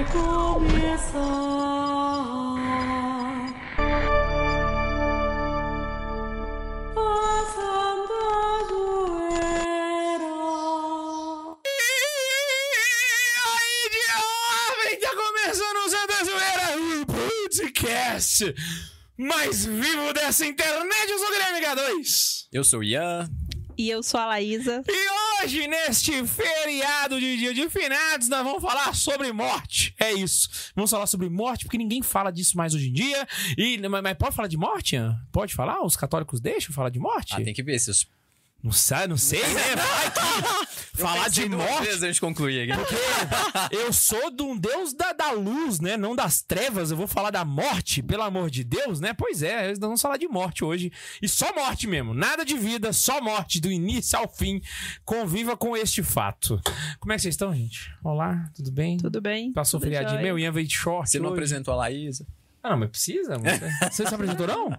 [0.00, 1.20] vai começar.
[6.96, 8.22] A Santa
[8.68, 10.32] Zoeira.
[13.46, 18.54] aí, de jovem, tá começando o Santa Zoeira, o podcast
[19.18, 21.10] mais vivo dessa internet.
[21.10, 22.46] Eu sou o Guilherme K2.
[22.52, 23.28] Eu sou o Ian.
[23.76, 24.82] E eu sou a Laísa.
[24.86, 29.94] E hoje, neste feriado de dia de finados, nós vamos falar sobre morte.
[29.98, 30.48] É isso.
[30.74, 33.26] Vamos falar sobre morte, porque ninguém fala disso mais hoje em dia.
[33.56, 34.96] E, mas, mas pode falar de morte?
[35.32, 35.82] Pode falar?
[35.82, 37.34] Os católicos deixam falar de morte?
[37.34, 38.06] Ah, tem que ver se os.
[38.62, 39.76] Não sei, não sei, né?
[39.76, 40.69] Vai que
[41.00, 41.88] falar de morte.
[41.88, 42.82] Antes da gente concluir aqui.
[43.70, 45.96] Eu sou de um deus da, da luz, né?
[45.96, 46.90] Não das trevas.
[46.90, 49.12] Eu vou falar da morte, pelo amor de Deus, né?
[49.12, 50.92] Pois é, nós vamos falar de morte hoje.
[51.20, 52.14] E só morte mesmo.
[52.14, 54.60] Nada de vida, só morte, do início ao fim.
[55.04, 56.60] Conviva com este fato.
[56.98, 57.92] Como é que vocês estão, gente?
[58.04, 58.96] Olá, tudo bem?
[58.96, 59.52] Tudo bem?
[59.52, 61.08] Passou feriadinho meu, Ian veio de short.
[61.08, 61.34] Você não hoje.
[61.34, 62.26] apresentou a Laísa?
[62.62, 63.36] Ah, não, mas precisa?
[63.90, 64.76] Você se apresentou, não?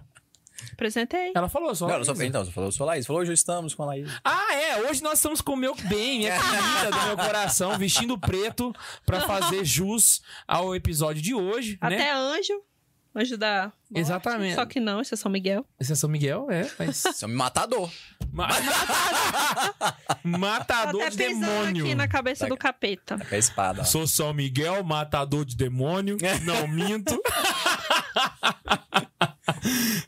[0.72, 1.32] Apresentei.
[1.34, 1.86] Ela falou só.
[1.86, 3.06] Não, ela só, então, você falou, sou a Laísa.
[3.06, 4.10] Falou, hoje estamos com a Laísa.
[4.24, 4.88] Ah, é.
[4.90, 8.74] Hoje nós estamos com o meu bem, minha querida do meu coração, vestindo preto
[9.06, 11.88] pra fazer jus ao episódio de hoje, né?
[11.96, 12.54] Até anjo.
[13.14, 14.00] Anjo da morte.
[14.00, 14.54] Exatamente.
[14.54, 15.66] Só que não, esse é São Miguel.
[15.78, 17.04] Esse é São Miguel, é, mas...
[17.22, 17.90] É um matador.
[18.32, 18.48] Ma-
[20.24, 21.84] matador até de demônio.
[21.84, 22.48] aqui na cabeça Tá.
[22.48, 23.18] do capeta.
[23.30, 23.82] É a espada.
[23.82, 23.84] ó.
[23.84, 26.16] Sou São Miguel, matador de demônio.
[26.44, 27.20] Não minto.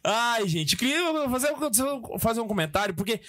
[0.03, 1.55] Ai, gente, queria fazer,
[2.19, 3.21] fazer um comentário, porque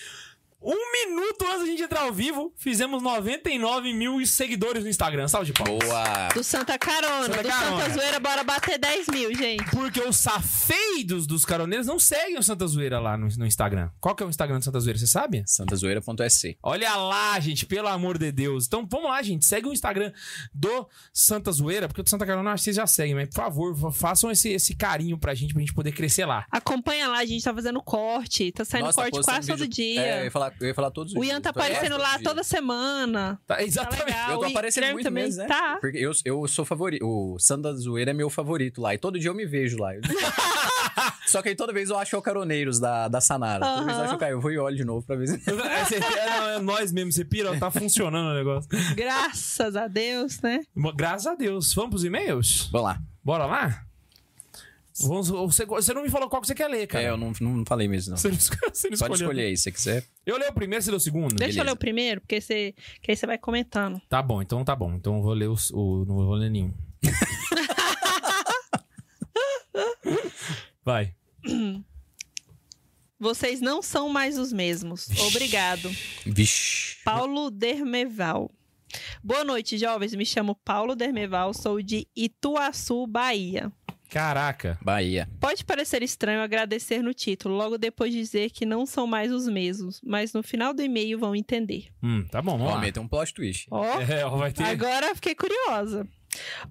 [0.65, 5.27] um minuto antes da gente entrar ao vivo, fizemos 99 mil seguidores no Instagram.
[5.27, 5.87] Salve de palmas.
[5.87, 6.27] Boa.
[6.33, 7.25] Do Santa Carona.
[7.27, 7.83] Santa do Carona.
[7.83, 9.63] Santa Zoeira, bora bater 10 mil, gente.
[9.71, 13.89] Porque os safeiros dos caroneiros não seguem o Santa Zoeira lá no, no Instagram.
[13.99, 15.43] Qual que é o Instagram do Santa Zoeira, você sabe?
[15.45, 16.57] Santazoeira.sc.
[16.63, 18.65] Olha lá, gente, pelo amor de Deus.
[18.65, 19.45] Então vamos lá, gente.
[19.45, 20.11] Segue o Instagram
[20.53, 23.35] do Santa Zoeira, porque o do Santa Carona acho que vocês já seguem, mas por
[23.35, 26.45] favor, fa- façam esse, esse carinho pra gente, pra gente poder crescer lá.
[26.51, 28.51] Acompanha lá, a gente tá fazendo corte.
[28.51, 30.01] Tá saindo Nossa, corte postando quase todo vídeo- dia.
[30.01, 31.23] É, eu ia falar, eu ia falar todos os o.
[31.23, 32.23] Ian tá é, aparecendo lá dia.
[32.23, 33.39] toda semana.
[33.45, 34.05] Tá, Tá exatamente.
[34.05, 34.31] legal.
[34.31, 35.47] Eu tô aparecendo muito também mesmo, né?
[35.47, 35.77] Tá.
[35.79, 37.05] Porque eu, eu sou favorito.
[37.05, 38.93] O Santa Zoeira é meu favorito lá.
[38.93, 39.91] E todo dia eu me vejo lá.
[41.27, 43.65] Só que aí toda vez eu acho o caroneiros da, da Sanara.
[43.65, 44.31] Toda vez eu acho o cara.
[44.31, 45.41] Eu vou e olho de novo pra ver se.
[45.45, 48.69] É, é, é nós mesmo, você pira, tá funcionando o negócio.
[48.95, 50.61] Graças a Deus, né?
[50.95, 51.73] Graças a Deus.
[51.73, 52.69] Vamos pros e-mails?
[52.71, 52.99] Vamos lá.
[53.23, 53.84] Bora lá?
[55.01, 57.03] Vamos, você, você não me falou qual que você quer ler, cara.
[57.03, 58.17] É, eu não, não falei mesmo, não.
[58.17, 59.13] Você não, você não Pode escolheu.
[59.15, 60.05] escolher aí, se você quiser.
[60.25, 61.35] Eu leio o primeiro, você lê o segundo?
[61.35, 61.75] Deixa eu ler Beleza.
[61.75, 64.01] o primeiro, porque você, que aí você vai comentando.
[64.07, 64.93] Tá bom, então tá bom.
[64.95, 66.05] Então eu vou ler os- o.
[66.07, 66.73] Não vou ler nenhum.
[70.83, 71.13] Vai.
[73.19, 75.07] Vocês não são mais os mesmos.
[75.27, 75.89] Obrigado.
[76.25, 76.97] Vixe.
[77.03, 78.51] Paulo Dermeval.
[79.23, 80.13] Boa noite, jovens.
[80.13, 83.71] Me chamo Paulo Dermeval, sou de Ituaçu, Bahia.
[84.15, 84.77] Caraca.
[84.81, 85.27] Bahia.
[85.41, 89.99] Pode parecer estranho agradecer no título, logo depois dizer que não são mais os mesmos,
[90.01, 91.87] mas no final do e-mail vão entender.
[92.01, 92.91] Hum, tá bom, vamos Ó, lá.
[92.91, 93.67] tem um plot twist.
[93.69, 94.63] Ó, É, ó, vai ter.
[94.63, 96.07] agora fiquei curiosa.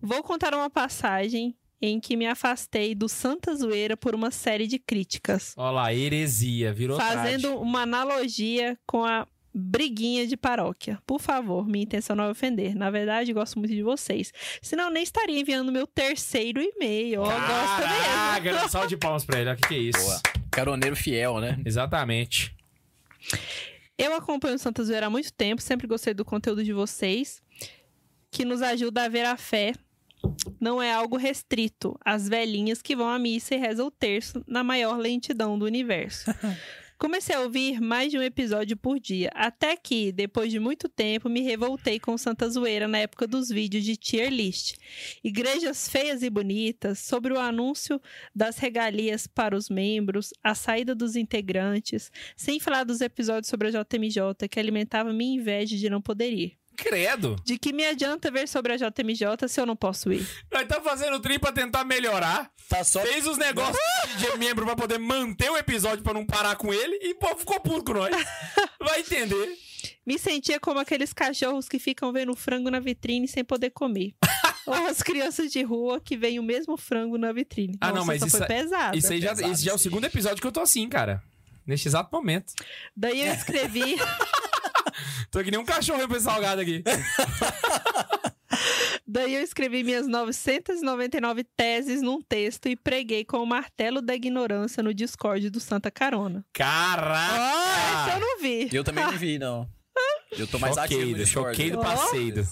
[0.00, 4.78] Vou contar uma passagem em que me afastei do Santa Zoeira por uma série de
[4.78, 5.52] críticas.
[5.58, 10.98] Ó lá, heresia, virou fazendo uma analogia com a briguinha de paróquia.
[11.06, 12.74] Por favor, minha intenção não é ofender.
[12.74, 14.32] Na verdade, gosto muito de vocês.
[14.60, 17.20] Senão, nem estaria enviando meu terceiro e-mail.
[17.20, 18.66] Ó, gosta Caraca, mesmo.
[18.66, 19.52] um salve de palmas pra ele.
[19.52, 20.00] O que, que é isso.
[20.00, 20.20] Boa.
[20.50, 21.58] Caroneiro fiel, né?
[21.64, 22.54] Exatamente.
[23.96, 27.40] Eu acompanho o Santa Zoeira há muito tempo, sempre gostei do conteúdo de vocês,
[28.30, 29.72] que nos ajuda a ver a fé.
[30.60, 34.64] Não é algo restrito às velhinhas que vão à missa e rezam o terço na
[34.64, 36.30] maior lentidão do universo.
[37.04, 41.28] Comecei a ouvir mais de um episódio por dia, até que, depois de muito tempo,
[41.28, 44.78] me revoltei com Santa Zoeira na época dos vídeos de tier list.
[45.22, 48.00] Igrejas feias e bonitas, sobre o anúncio
[48.34, 53.70] das regalias para os membros, a saída dos integrantes, sem falar dos episódios sobre a
[53.70, 56.63] JMJ que alimentava minha inveja de não poder ir.
[56.76, 57.36] Credo.
[57.44, 60.26] De que me adianta ver sobre a JMJ se eu não posso ir?
[60.52, 62.50] Nós tá fazendo tri pra tentar melhorar.
[62.68, 63.00] Tá só.
[63.00, 63.78] Fez os negócios
[64.18, 67.60] de membro pra poder manter o episódio pra não parar com ele e pô, ficou
[67.60, 68.10] puto com nós.
[68.80, 69.52] Vai entender.
[70.06, 74.14] Me sentia como aqueles cachorros que ficam vendo frango na vitrine sem poder comer.
[74.66, 77.76] Ou as crianças de rua que veem o mesmo frango na vitrine.
[77.80, 78.96] Ah, não, Nossa, mas essa isso foi é- pesada.
[78.96, 81.22] Isso aí já, pesado esse já é o segundo episódio que eu tô assim, cara.
[81.66, 82.52] Neste exato momento.
[82.96, 83.96] Daí eu escrevi,
[85.34, 86.84] Tô que nem um cachorro pra esse salgado aqui.
[89.04, 94.80] daí eu escrevi minhas 999 teses num texto e preguei com o martelo da ignorância
[94.80, 96.46] no Discord do Santa Carona.
[96.52, 97.34] Caraca!
[97.36, 98.68] Ah, essa eu não vi.
[98.72, 99.68] Eu também não vi, não.
[100.38, 101.56] Eu tô mais ativo no Choqueido, Discord.
[101.56, 101.82] choqueido Ó.
[101.82, 102.48] passeio.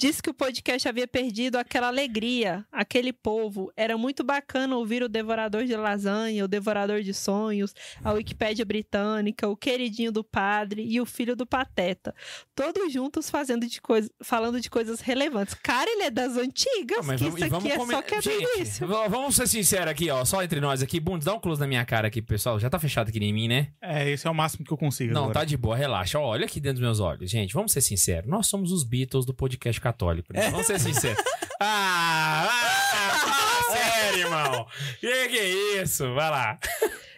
[0.00, 3.70] Disse que o podcast havia perdido aquela alegria, aquele povo.
[3.76, 9.46] Era muito bacana ouvir o Devorador de Lasanha, o Devorador de Sonhos, a Wikipédia Britânica,
[9.46, 12.14] o queridinho do padre e o filho do Pateta.
[12.54, 15.52] Todos juntos fazendo de coisa, falando de coisas relevantes.
[15.52, 18.00] Cara, ele é das antigas, Ah, mas que vamos, isso vamos aqui é comer- só
[18.02, 20.24] que é Gente, vamos ser sinceros aqui, ó.
[20.24, 20.98] Só entre nós aqui.
[20.98, 22.58] Bundes, dá um close na minha cara aqui, pessoal.
[22.58, 23.68] Já tá fechado aqui em mim, né?
[23.82, 25.12] É, esse é o máximo que eu consigo.
[25.12, 25.40] Não, agora.
[25.40, 26.18] tá de boa, relaxa.
[26.18, 27.30] Ó, Olha aqui dentro dos meus olhos.
[27.30, 28.30] Gente, vamos ser sinceros.
[28.30, 30.32] Nós somos os Beatles do podcast católico.
[30.32, 30.50] Né?
[30.50, 31.22] Vamos ser sinceros.
[31.60, 34.66] ah, ah, fala sério, irmão.
[35.00, 36.14] Que que é isso?
[36.14, 36.58] Vai lá.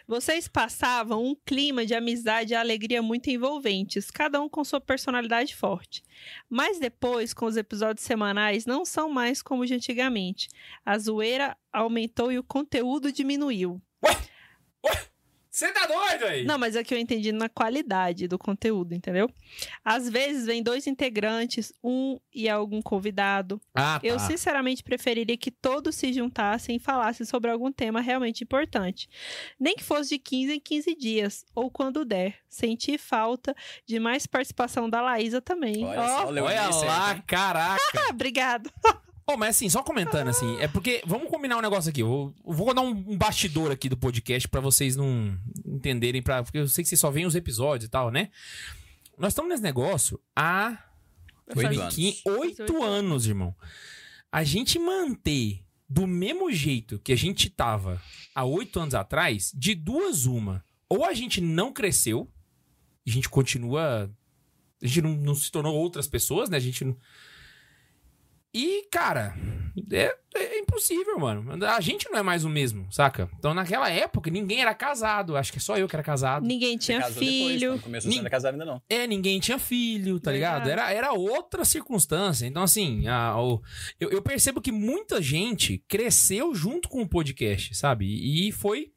[0.07, 5.55] Vocês passavam um clima de amizade e alegria muito envolventes, cada um com sua personalidade
[5.55, 6.03] forte.
[6.51, 10.49] Mas depois, com os episódios semanais, não são mais como de antigamente.
[10.85, 13.81] A zoeira aumentou e o conteúdo diminuiu.
[15.52, 16.44] Você tá doido aí?
[16.46, 19.31] Não, mas é que eu entendi na qualidade do conteúdo, entendeu?
[19.84, 23.60] Às vezes vem dois integrantes, um e algum convidado.
[23.75, 24.06] Ah, tá.
[24.06, 29.10] Eu sinceramente preferiria que todos se juntassem e falassem sobre algum tema realmente importante.
[29.60, 32.38] Nem que fosse de 15 em 15 dias, ou quando der.
[32.49, 33.54] Senti falta
[33.87, 35.84] de mais participação da Laísa também.
[35.84, 36.43] Olha Ó, só, Olha
[36.87, 37.82] lá, caraca.
[38.08, 38.72] obrigado.
[39.27, 41.03] Ô, mas assim, só comentando assim, é porque.
[41.07, 42.01] Vamos combinar um negócio aqui.
[42.01, 46.43] Eu, eu vou dar um, um bastidor aqui do podcast pra vocês não entenderem, pra,
[46.43, 48.31] porque eu sei que vocês só veem os episódios e tal, né?
[49.17, 50.79] Nós estamos nesse negócio há.
[51.55, 52.41] Oito 2015, anos.
[52.41, 53.55] Oito anos, irmão.
[54.31, 58.01] A gente manter do mesmo jeito que a gente tava
[58.35, 60.65] há oito anos atrás, de duas uma.
[60.89, 62.31] Ou a gente não cresceu,
[63.05, 64.11] e a gente continua.
[64.83, 66.57] A gente não, não se tornou outras pessoas, né?
[66.57, 66.97] A gente não.
[68.54, 69.34] E, cara,
[69.90, 71.64] é, é impossível, mano.
[71.66, 73.31] A gente não é mais o mesmo, saca?
[73.38, 75.37] Então, naquela época, ninguém era casado.
[75.37, 76.46] Acho que é só eu que era casado.
[76.46, 77.70] Ninguém tinha depois, filho.
[77.72, 78.82] não começou Nin- sendo casado ainda não.
[78.88, 80.64] É, ninguém tinha filho, tá ligado?
[80.64, 80.93] Verdade.
[80.93, 82.46] Era, era outra circunstância.
[82.46, 83.62] Então, assim, a- o-
[83.99, 88.06] eu, eu percebo que muita gente cresceu junto com o podcast, sabe?
[88.06, 88.93] E foi.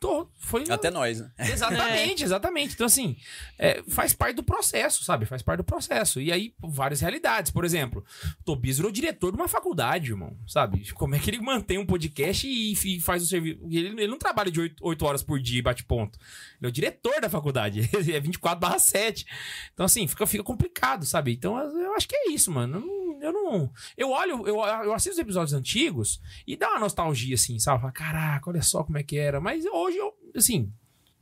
[0.00, 1.30] To- foi Até nós, né?
[1.38, 2.74] Exatamente, exatamente.
[2.74, 3.16] Então, assim,
[3.58, 5.26] é, faz parte do processo, sabe?
[5.26, 6.20] Faz parte do processo.
[6.20, 7.50] E aí, várias realidades.
[7.50, 8.04] Por exemplo,
[8.40, 10.90] o Tobias virou diretor de uma faculdade, irmão, sabe?
[10.94, 13.60] Como é que ele mantém um podcast e, e faz o serviço.
[13.64, 16.18] Ele, ele não trabalha de 8, horas por dia e bate ponto.
[16.58, 17.88] Ele é o diretor da faculdade.
[17.94, 19.26] Ele é 24 7.
[19.74, 21.32] Então, assim, fica, fica complicado, sabe?
[21.32, 22.76] Então, eu acho que é isso, mano.
[22.76, 23.10] Eu não.
[23.20, 27.58] Eu, não, eu olho, eu, eu assisto os episódios antigos e dá uma nostalgia, assim,
[27.58, 27.80] sabe?
[27.82, 29.38] Fala, Caraca, olha só como é que era.
[29.42, 30.72] Mas hoje eu, assim,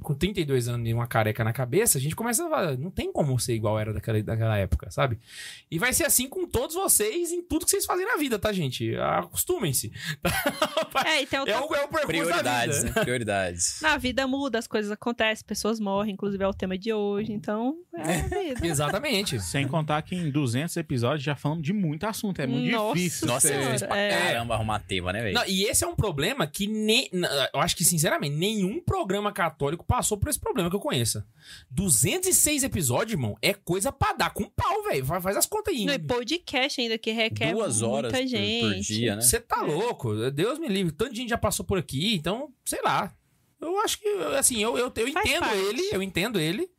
[0.02, 3.12] com 32 anos e uma careca na cabeça, a gente começa a falar, não tem
[3.12, 5.18] como ser igual era daquela, daquela época, sabe?
[5.70, 8.52] E vai ser assim com todos vocês em tudo que vocês fazem na vida, tá,
[8.52, 8.94] gente?
[8.96, 9.92] Acostumem-se.
[11.04, 13.04] É, e outra É o, é o percurso Prioridades, da né?
[13.04, 13.80] Prioridades.
[13.82, 17.76] Na vida muda, as coisas acontecem, pessoas morrem, inclusive é o tema de hoje, então
[17.94, 18.22] é a
[18.54, 18.66] vida.
[18.66, 19.38] Exatamente.
[19.40, 22.40] Sem contar que em 200 episódios já falamos de muito assunto.
[22.40, 23.26] É muito Nossa difícil.
[23.28, 24.10] Nossa, é difícil pra é.
[24.10, 25.38] caramba arrumar tema, né, velho?
[25.46, 29.84] E esse é um problema que nem, na- eu acho que, sinceramente, nenhum programa católico
[29.88, 31.26] passou por esse problema que eu conheça.
[31.70, 35.04] 206 episódios, irmão, é coisa pra dar com pau, velho.
[35.04, 35.84] Fa- Faz as contas aí.
[35.86, 38.74] No e podcast ainda que requer Duas horas muita por, gente.
[38.74, 39.22] por dia, né?
[39.22, 40.30] Você tá louco?
[40.30, 40.92] Deus me livre.
[40.92, 43.12] Tanta gente já passou por aqui, então, sei lá.
[43.60, 44.06] Eu acho que,
[44.38, 45.56] assim, eu, eu, eu entendo parte.
[45.58, 46.70] ele, eu entendo ele,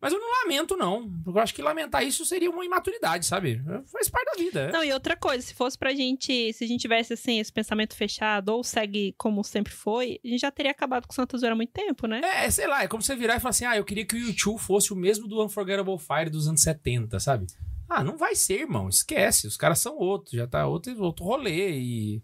[0.00, 1.10] mas eu não lamento, não.
[1.24, 3.62] Porque eu acho que lamentar isso seria uma imaturidade, sabe?
[3.92, 4.72] Faz parte da vida.
[4.72, 7.96] Não, e outra coisa, se fosse pra gente, se a gente tivesse assim, esse pensamento
[7.96, 11.56] fechado, ou segue como sempre foi, a gente já teria acabado com Santa Zoeira há
[11.56, 12.20] muito tempo, né?
[12.24, 14.16] É, é, sei lá, é como você virar e falar assim: ah, eu queria que
[14.16, 17.46] o YouTube fosse o mesmo do Unforgettable Fire dos anos 70, sabe?
[17.88, 18.88] Ah, não vai ser, irmão.
[18.88, 19.46] Esquece.
[19.46, 20.34] Os caras são outros.
[20.34, 21.78] Já tá outro, outro rolê.
[21.78, 22.22] E.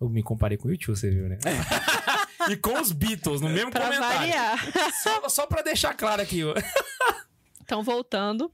[0.00, 1.38] Eu me comparei com o YouTube, você viu, né?
[2.50, 4.18] e com os Beatles no mesmo Pra comentário.
[4.18, 4.92] variar.
[5.02, 6.42] Só, só pra deixar claro aqui.
[7.62, 8.50] Então, voltando.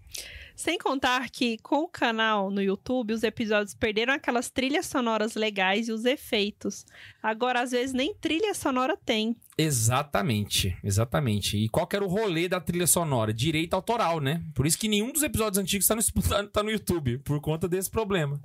[0.55, 5.89] Sem contar que, com o canal no YouTube, os episódios perderam aquelas trilhas sonoras legais
[5.89, 6.85] e os efeitos.
[7.23, 9.35] Agora, às vezes, nem trilha sonora tem.
[9.57, 11.57] Exatamente, exatamente.
[11.57, 13.33] E qual que era o rolê da trilha sonora?
[13.33, 14.43] Direito autoral, né?
[14.55, 16.03] Por isso que nenhum dos episódios antigos tá no,
[16.49, 18.39] tá no YouTube, por conta desse problema.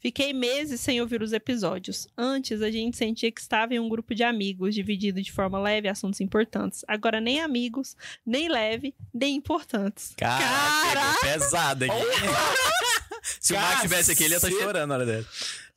[0.00, 2.06] Fiquei meses sem ouvir os episódios.
[2.16, 5.88] Antes, a gente sentia que estava em um grupo de amigos, dividido de forma leve
[5.88, 6.84] assuntos importantes.
[6.86, 10.14] Agora, nem amigos, nem leve, nem importantes.
[10.16, 11.94] Caraca, pegou pesado aqui.
[13.40, 14.64] Se o Max tivesse aqui, ele ia estar Caceta.
[14.66, 15.26] chorando na hora dela.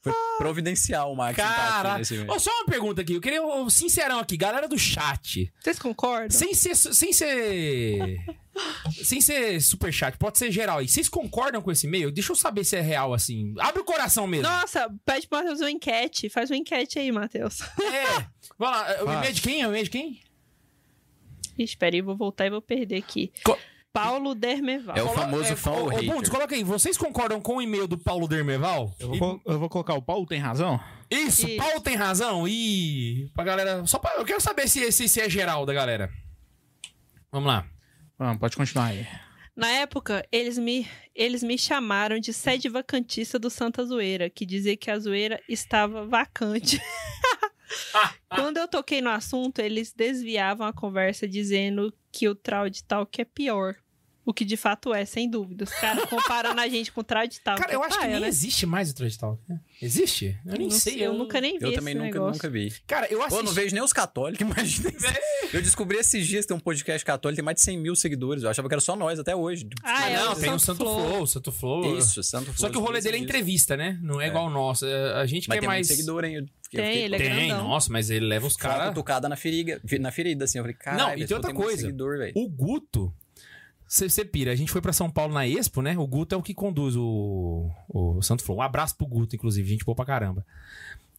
[0.01, 2.25] Foi providencial o Max tá vídeo.
[2.31, 3.15] Ô, só uma pergunta aqui.
[3.15, 5.51] Eu queria, um sincerão aqui, galera do chat.
[5.59, 6.29] Vocês concordam?
[6.29, 6.75] Sem ser.
[6.75, 8.23] Sem ser.
[9.03, 10.87] Sem ser superchat, pode ser geral aí.
[10.87, 12.11] Vocês concordam com esse e-mail?
[12.11, 13.53] Deixa eu saber se é real, assim.
[13.59, 14.47] Abre o coração mesmo.
[14.49, 16.29] Nossa, pede pro Matheus uma enquete.
[16.29, 17.61] Faz uma enquete aí, Matheus.
[17.61, 18.25] É.
[18.57, 19.17] Vai lá, o Faz.
[19.19, 19.61] e-mail de quem?
[19.61, 20.21] É o e-mail de quem?
[21.57, 23.31] Ixi, Espera aí, vou voltar e vou perder aqui.
[23.43, 23.57] Co-
[23.91, 24.95] Paulo Dermeval.
[24.95, 26.13] É o famoso ô, hater.
[26.13, 26.63] Bundes, coloca aí.
[26.63, 28.95] Vocês concordam com o e-mail do Paulo Dermeval?
[28.99, 30.79] Eu vou, col- eu vou colocar o Paulo, tem razão?
[31.09, 31.57] Isso, Isso.
[31.57, 32.47] Paulo tem razão.
[32.47, 33.85] E pra galera.
[33.87, 36.09] Só pra, eu quero saber se, se, se é geral da galera.
[37.31, 37.65] Vamos lá.
[38.19, 39.07] Vamos, pode continuar aí.
[39.55, 40.85] Na época, eles me,
[41.15, 46.05] eles me chamaram de sede vacantista do Santa Zoeira, que dizia que a zoeira estava
[46.05, 46.81] vacante.
[48.29, 53.25] Quando eu toquei no assunto, eles desviavam a conversa dizendo que o Traud Talk é
[53.25, 53.75] pior.
[54.29, 55.63] O que de fato é, sem dúvida.
[55.63, 57.59] Os caras comparando a gente com o Traud Talk.
[57.59, 58.27] Cara, eu é acho que nem né?
[58.27, 59.41] existe mais o Trash Talk.
[59.49, 59.59] né?
[59.81, 60.37] Existe?
[60.45, 61.03] Eu nem Não sei.
[61.03, 62.33] Eu nunca nem vi Eu esse também nunca, negócio.
[62.33, 62.71] nunca vi.
[62.85, 63.39] Cara, eu Pô, assisti.
[63.39, 64.89] eu não vejo nem os católicos, imagina.
[64.89, 65.55] isso.
[65.55, 68.43] Eu descobri esses dias que tem um podcast católico, tem mais de 100 mil seguidores.
[68.43, 69.67] Eu achava que era só nós até hoje.
[69.83, 71.07] Ah, Ah, é não, tem o Santo Flow.
[71.09, 71.97] Flow, Santo Flow.
[71.97, 73.97] Isso, Santo Só que o rolê dele é entrevista, né?
[73.99, 74.85] Não é, igual o nosso.
[74.85, 75.87] É, A gente Mas quer tem mais.
[75.87, 76.35] seguidor, hein?
[76.35, 76.51] Eu Tem,
[76.85, 77.67] fiquei- ele é Tem, grandão.
[77.67, 78.89] nossa, mas ele leva os Foi caras.
[78.89, 80.59] cutucada na ferida, na ferida, assim.
[80.59, 81.81] Eu falei, caralho, Não, e tem pô outra coisa.
[81.81, 82.33] seguidor, velho.
[82.35, 83.11] O Guto.
[83.89, 85.97] Você pira, a gente foi pra São Paulo na Expo, né?
[85.97, 88.59] O Guto é o que conduz o, o Santo Flow.
[88.59, 90.45] Um abraço pro Guto, inclusive, gente boa pra caramba.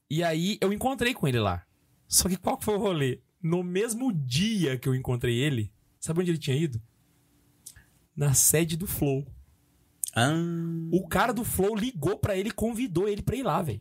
[0.08, 1.66] E aí eu encontrei com ele lá.
[2.06, 3.18] Só que qual que foi o rolê?
[3.42, 6.80] No mesmo dia que eu encontrei ele, sabe onde ele tinha ido?
[8.14, 9.26] Na sede do Flow.
[10.14, 10.30] Ah,
[10.92, 13.80] O cara do Flow ligou pra ele e convidou ele pra ir lá, velho.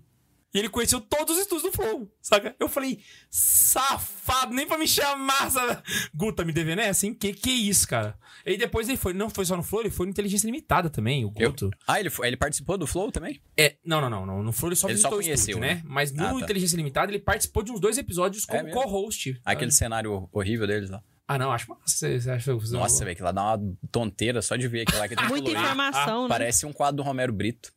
[0.53, 2.55] E ele conheceu todos os estudos do Flow, saca?
[2.59, 5.81] Eu falei, safado, nem pra me chamar, sabe?
[6.13, 7.13] Guta, me devendo essa, hein?
[7.13, 8.17] Que que é isso, cara?
[8.45, 11.23] E depois ele foi, não foi só no Flow, ele foi no Inteligência Limitada também,
[11.23, 11.49] o eu...
[11.51, 11.69] Guto.
[11.87, 13.39] ah ele, foi- ele participou do Flow também?
[13.55, 15.59] É, não, não, não, não, no Flow ele só Ele só visitou o conheceu, estúdio,
[15.75, 15.81] né?
[15.85, 16.39] Mas no Ah, tá.
[16.39, 19.39] Inteligência Limitada ele participou de uns dois episódios como É co-host.
[19.45, 21.03] Aquele cenário horrível deles lá.
[21.29, 22.19] Ah, não, acho massa.
[22.19, 25.15] Você, acha Nossa, velho, que lá dá uma tonteira só de ver aquilo lá que
[25.15, 25.61] tem Muita colorido.
[25.63, 26.27] informação, né?
[26.27, 27.71] Parece um quadro do Romero Brito.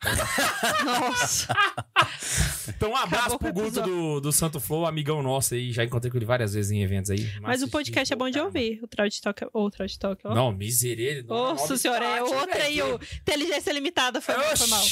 [0.85, 1.55] Nossa.
[2.69, 5.73] Então, um abraço Acabou pro Guto do, do Santo Flow, amigão nosso aí.
[5.73, 7.29] Já encontrei com ele várias vezes em eventos aí.
[7.41, 8.79] Mas o podcast é bom de ouvir.
[8.83, 10.35] O Traud Talk, ô, Traud Talk, ó.
[10.35, 11.25] Não, misericórdia.
[11.27, 14.83] Nossa senhora, é outra aí, o Inteligência Limitada foi, mal, foi mal.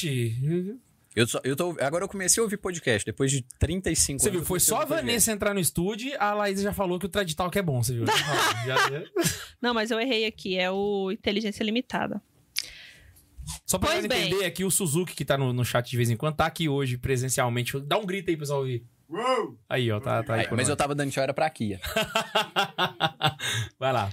[1.14, 4.32] Eu, só, eu tô, agora eu comecei a ouvir podcast, depois de 35 Você anos.
[4.32, 4.84] viu, eu foi só a.
[4.84, 7.94] Vanessa entrar no estúdio, a Laís já falou que o Tradital que é bom, você
[7.94, 8.04] viu?
[9.60, 12.22] Não, mas eu errei aqui, é o Inteligência Limitada.
[13.66, 14.28] Só pra Pois nós bem.
[14.28, 16.68] entender aqui, o Suzuki, que tá no, no chat de vez em quando, tá aqui
[16.68, 17.78] hoje presencialmente.
[17.80, 18.84] Dá um grito aí, pessoal, ouvir.
[19.68, 20.46] Aí, ó, tá, tá aí.
[20.52, 20.78] Mas eu nós.
[20.78, 21.80] tava dando tchau, era pra Kia.
[23.78, 24.12] Vai lá.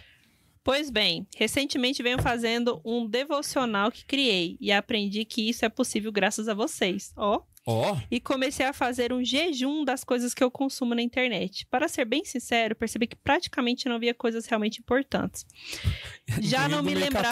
[0.68, 6.12] Pois bem, recentemente venho fazendo um devocional que criei e aprendi que isso é possível
[6.12, 7.14] graças a vocês.
[7.16, 11.66] Ó, Ó, e comecei a fazer um jejum das coisas que eu consumo na internet.
[11.68, 15.46] Para ser bem sincero, percebi que praticamente não via coisas realmente importantes.
[16.42, 17.30] Já não me lembrava.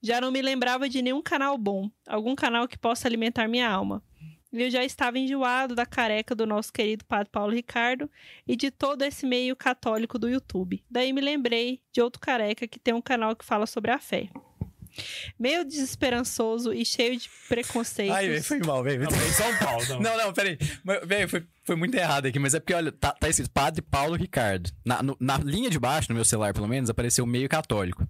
[0.00, 4.04] Já não me lembrava de nenhum canal bom, algum canal que possa alimentar minha alma.
[4.52, 8.10] E eu já estava enjoado da careca do nosso querido Padre Paulo Ricardo
[8.46, 10.84] e de todo esse meio católico do YouTube.
[10.90, 14.28] Daí me lembrei de outro careca que tem um canal que fala sobre a fé.
[15.38, 18.14] Meio desesperançoso e cheio de preconceitos.
[18.14, 19.04] Ai, foi mal, velho.
[19.04, 19.84] Não, foi em São Paulo.
[19.88, 20.00] Não.
[20.00, 20.58] Não, não, peraí.
[21.06, 24.14] Velho, foi, foi muito errado aqui, mas é porque, olha, tá, tá escrito Padre Paulo
[24.16, 24.70] Ricardo.
[24.84, 28.06] Na, no- na linha de baixo, no meu celular, pelo menos, apareceu meio católico.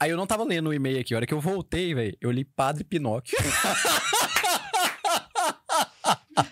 [0.00, 1.12] Aí eu não tava lendo o e-mail aqui.
[1.12, 3.36] A hora que eu voltei, velho, eu li Padre Pinóquio.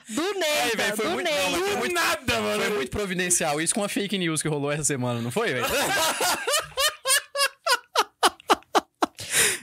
[0.09, 1.51] Do Ney, velho, foi do muito- Ney.
[1.51, 2.63] não, foi Do muito- nada, mano.
[2.63, 3.61] Foi muito providencial.
[3.61, 5.67] Isso com a fake news que rolou essa semana, não foi, velho?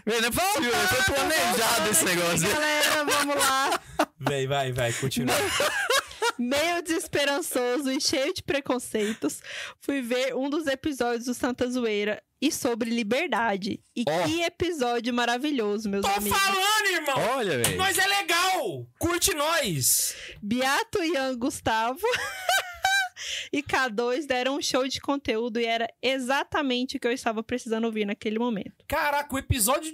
[0.03, 0.87] Velho, não é possível, velho.
[0.87, 2.49] foi planejado esse negócio.
[2.49, 3.79] Galera, vamos lá.
[4.19, 5.35] Vai, vai, vai, continua.
[6.37, 9.41] Meio desesperançoso e cheio de preconceitos,
[9.79, 13.79] fui ver um dos episódios do Santa Zoeira e sobre liberdade.
[13.95, 14.23] E Ó.
[14.23, 16.37] que episódio maravilhoso, meus Tô amigos.
[16.37, 17.15] falando, irmão!
[17.37, 17.77] Olha, velho.
[17.77, 18.87] Nós é legal!
[18.97, 20.15] Curte nós!
[20.41, 21.99] Beato, Ian, Gustavo
[23.53, 27.85] e K2 deram um show de conteúdo e era exatamente o que eu estava precisando
[27.85, 28.83] ouvir naquele momento.
[28.87, 29.93] Caraca, o episódio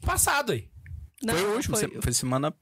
[0.00, 0.68] passado aí.
[1.22, 2.54] Não, Foi o último, foi se- foi semana.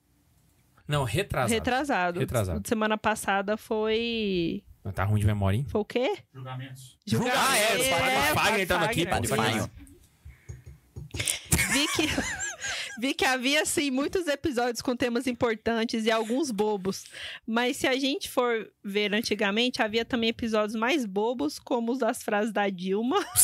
[0.86, 1.52] Não, retrasado.
[1.52, 2.20] retrasado.
[2.20, 2.58] Retrasado.
[2.58, 4.62] O de Semana passada foi.
[4.84, 5.66] Não, Tá ruim de memória, hein?
[5.68, 6.18] Foi o quê?
[6.32, 6.98] Julgamentos.
[7.34, 9.36] Ah, é, o Padre Fagner tava aqui, Padre pô.
[9.36, 9.70] Fagner.
[11.72, 12.08] Vi que,
[13.00, 17.04] vi que havia, assim, muitos episódios com temas importantes e alguns bobos.
[17.46, 22.22] Mas se a gente for ver antigamente, havia também episódios mais bobos, como os das
[22.22, 23.24] frases da Dilma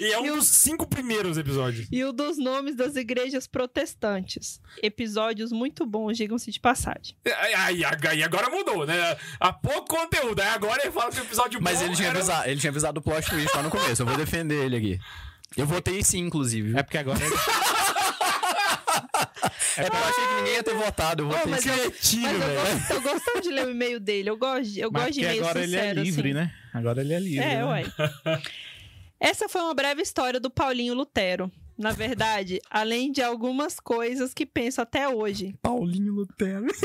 [0.00, 1.86] E é um E o- dos cinco primeiros episódios.
[1.92, 4.60] e o dos nomes das igrejas protestantes.
[4.82, 7.14] Episódios muito bons, digam-se de passagem.
[7.56, 8.94] Aí, aí agora mudou, né?
[9.38, 10.40] Há pouco conteúdo.
[10.40, 12.70] Aí agora ele fala que o episódio Mas bom ele tinha, era- avisado, ele tinha
[12.70, 14.02] avisado o plot twist lá no começo.
[14.02, 14.98] Eu vou defender ele aqui.
[15.56, 16.78] Eu votei sim, inclusive.
[16.78, 17.18] É porque agora.
[19.76, 21.22] É porque eu achei que ninguém ia ter votado.
[21.22, 21.70] Eu votei mas sim.
[21.70, 22.60] eu, Cretino, mas eu, velho.
[22.60, 24.30] gosto, eu gosto de ler o e-mail dele.
[24.30, 26.32] Eu gosto, de- eu Mas gosto de e-mail agora ele é livre, assim.
[26.34, 26.54] né?
[26.74, 27.44] Agora ele é livre.
[27.44, 27.64] É, né?
[27.64, 27.84] ué.
[29.20, 31.52] Essa foi uma breve história do Paulinho Lutero.
[31.78, 35.54] Na verdade, além de algumas coisas que penso até hoje.
[35.62, 36.66] Paulinho Lutero.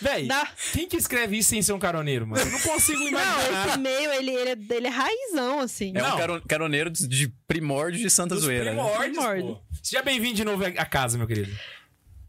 [0.00, 2.42] Véi, Da- quem que escreve isso sem ser um caroneiro, mano?
[2.42, 3.68] Eu não consigo Não, imaginar.
[3.68, 5.92] esse e-mail, ele, ele, é, ele é raizão, assim.
[5.94, 6.14] É Não.
[6.14, 8.64] um caro- caroneiro de- primórdio de Santa Dos Zoeira.
[8.66, 8.70] né?
[8.72, 9.46] primórdios, Primórdio.
[9.56, 9.60] pô.
[9.82, 11.50] Seja bem-vindo de novo à casa, meu querido.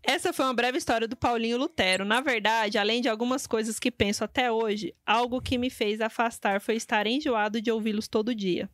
[0.10, 2.06] Essa foi uma breve história do Paulinho Lutero.
[2.06, 6.62] Na verdade, além de algumas coisas que penso até hoje, algo que me fez afastar
[6.62, 8.70] foi estar enjoado de ouvi-los todo dia.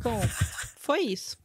[0.00, 0.20] Bom,
[0.78, 1.36] foi isso.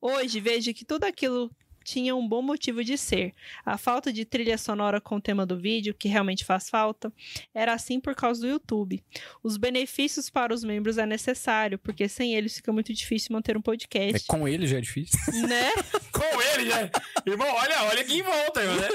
[0.00, 1.50] Hoje vejo que tudo aquilo
[1.86, 3.32] tinha um bom motivo de ser.
[3.64, 7.12] A falta de trilha sonora com o tema do vídeo, que realmente faz falta,
[7.54, 9.02] era assim por causa do YouTube.
[9.42, 13.60] Os benefícios para os membros é necessário, porque sem eles fica muito difícil manter um
[13.60, 15.18] É, podcast, com ele já é difícil.
[15.48, 15.70] né?
[16.16, 16.90] Com ele, já.
[17.26, 18.88] Irmão, olha, olha aqui em volta, né?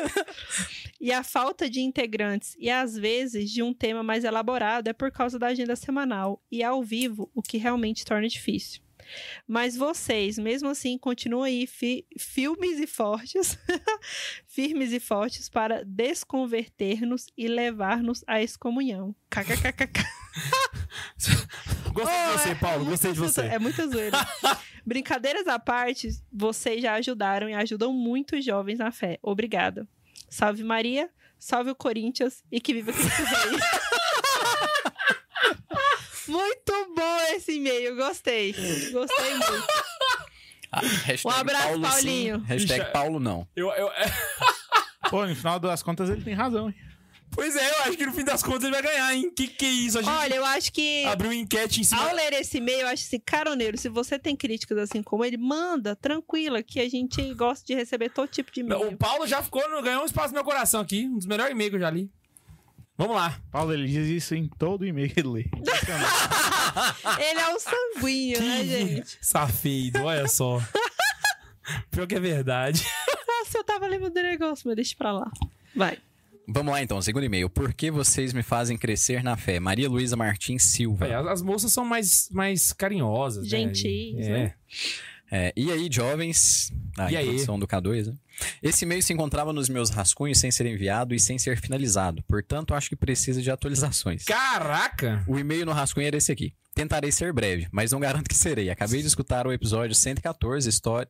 [1.00, 5.12] E a falta de integrantes e às vezes de um tema mais elaborado é por
[5.12, 8.82] causa da agenda semanal e ao vivo, o que realmente torna difícil.
[9.48, 13.58] Mas vocês, mesmo assim, continuam aí fi filmes e fortes,
[14.48, 19.16] firmes e fortes para desconverter-nos e levar-nos à excomunhão.
[19.30, 20.02] KKKKK.
[21.94, 22.86] Gostei de você, Paulo.
[22.86, 23.42] Gostei de você.
[23.42, 24.18] É muita zoeira.
[24.86, 29.20] Brincadeiras à parte, vocês já ajudaram e ajudam muitos jovens na fé.
[29.22, 29.88] Obrigada.
[30.30, 33.60] Salve Maria, salve o Corinthians e que viva Cristo Rei.
[36.32, 38.54] Muito bom esse e-mail, gostei.
[38.92, 39.68] Gostei muito.
[40.72, 42.40] Ah, hashtag Um abraço, Paulo sim, Paulinho.
[42.40, 43.48] hashtag Ixi, Paulo não.
[43.56, 43.90] Eu, eu-
[45.10, 46.76] Pô, no final das contas ele tem razão, hein?
[47.34, 49.32] Pois é, eu acho que no fim das contas ele vai ganhar, hein?
[49.34, 50.00] Que que é isso?
[50.00, 52.04] A gente Olha, eu acho que abriu enquete em cima.
[52.10, 55.38] ao ler esse e-mail, eu acho assim, caroneiro, se você tem críticas assim como ele,
[55.38, 58.90] manda, tranquila, que a gente gosta de receber todo tipo de e-mail.
[58.90, 61.06] O Paulo já ficou, ganhou um espaço no meu coração aqui.
[61.08, 62.10] Um dos melhores e-mails que eu já li.
[63.02, 63.42] Vamos lá.
[63.52, 65.46] Paulo, ele diz isso em todo e-mail que ele lê.
[67.20, 69.18] Ele é um sanguíneo, né, gente?
[69.22, 70.62] Safedo, olha só.
[71.90, 72.86] Pior que é verdade.
[73.28, 75.32] Nossa, eu tava lembrando do negócio, mas deixa pra lá.
[75.76, 75.98] Vai.
[76.48, 77.50] Vamos lá então, segundo e-mail.
[77.50, 79.60] Por que vocês me fazem crescer na fé?
[79.60, 81.06] Maria Luísa Martins Silva.
[81.08, 83.44] Véi, as, as moças são mais, mais carinhosas.
[83.44, 83.50] né?
[83.50, 84.54] Gentis, E- né?
[85.34, 86.74] É, e aí, jovens?
[86.98, 87.26] A E aí?
[87.26, 88.14] introdução do K2, né?
[88.62, 92.24] Esse e-mail se encontrava nos meus rascunhos sem ser enviado e sem ser finalizado.
[92.24, 94.24] Portanto, acho que precisa de atualizações.
[94.24, 95.24] Caraca!
[95.28, 96.54] O e-mail no rascunho era esse aqui.
[96.74, 98.70] Tentarei ser breve, mas não garanto que serei.
[98.70, 101.10] Acabei de escutar o episódio 114, história...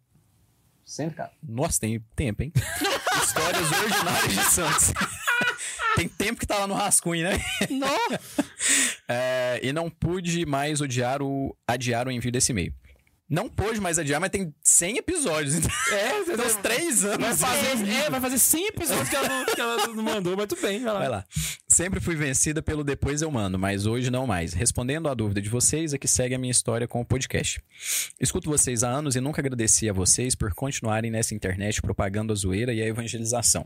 [0.86, 1.38] 114?
[1.48, 2.52] Nossa, tem tempo, hein?
[3.24, 4.94] Histórias ordinárias de Santos.
[5.96, 7.40] tem tempo que tá lá no rascunho, né?
[7.70, 8.52] Nossa.
[9.14, 12.74] É, e não pude mais odiar o, adiar o envio desse e-mail.
[13.32, 15.56] Não pôde mais adiar, mas tem 100 episódios.
[15.56, 17.18] É, tem uns 3 anos.
[17.18, 20.48] vai fazer, é, vai fazer 100 episódios que ela, não, que ela não mandou, mas
[20.48, 21.00] tudo bem, vai lá.
[21.00, 21.26] Vai lá.
[21.66, 24.52] Sempre fui vencida pelo depois eu mando, mas hoje não mais.
[24.52, 27.64] Respondendo à dúvida de vocês, aqui segue a minha história com o podcast.
[28.20, 32.36] Escuto vocês há anos e nunca agradeci a vocês por continuarem nessa internet propagando a
[32.36, 33.66] zoeira e a evangelização.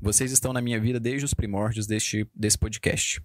[0.00, 3.20] Vocês estão na minha vida desde os primórdios deste, desse podcast.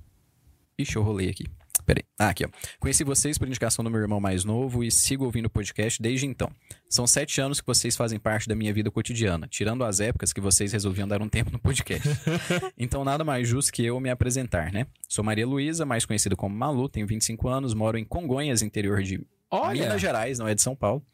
[0.75, 1.45] Ixi, eu rolei aqui.
[1.85, 2.03] Peraí.
[2.17, 2.49] Ah, aqui, ó.
[2.79, 6.25] Conheci vocês por indicação do meu irmão mais novo e sigo ouvindo o podcast desde
[6.25, 6.51] então.
[6.89, 10.41] São sete anos que vocês fazem parte da minha vida cotidiana, tirando as épocas que
[10.41, 12.07] vocês resolviam dar um tempo no podcast.
[12.77, 14.87] então, nada mais justo que eu me apresentar, né?
[15.07, 19.25] Sou Maria Luísa, mais conhecida como Malu, tenho 25 anos, moro em Congonhas, interior de
[19.51, 21.05] Olha, Minas Gerais, não é de São Paulo.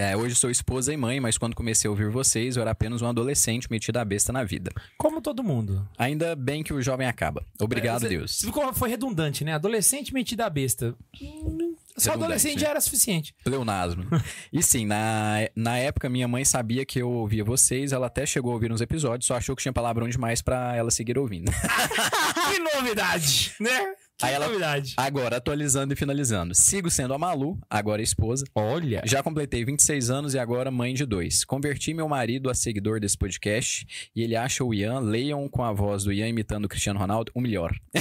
[0.00, 3.02] É, hoje sou esposa e mãe, mas quando comecei a ouvir vocês, eu era apenas
[3.02, 4.70] um adolescente metido a besta na vida.
[4.96, 5.88] como todo mundo.
[5.98, 7.44] Ainda bem que o jovem acaba.
[7.60, 8.46] Obrigado, Você- Deus.
[8.74, 9.54] Foi redundante, né?
[9.54, 10.94] Adolescente metida a besta.
[11.20, 13.34] Hum, Só adolescente já era suficiente.
[13.42, 14.04] Pleonasmo.
[14.52, 18.52] e sim, na, na época minha mãe sabia que eu ouvia vocês, ela até chegou
[18.52, 21.50] a ouvir uns episódios, só achou que tinha palavrão demais pra ela seguir ouvindo.
[22.52, 23.94] que novidade, né?
[24.18, 24.94] Que Aí ela- novidade.
[24.96, 26.52] Agora, atualizando e finalizando.
[26.52, 28.44] Sigo sendo a Malu, agora esposa.
[28.52, 29.00] Olha.
[29.04, 31.44] Já completei 26 anos e agora mãe de dois.
[31.44, 35.72] Converti meu marido a seguidor desse podcast e ele acha o Ian, leiam com a
[35.72, 37.72] voz do Ian imitando o Cristiano Ronaldo, o melhor.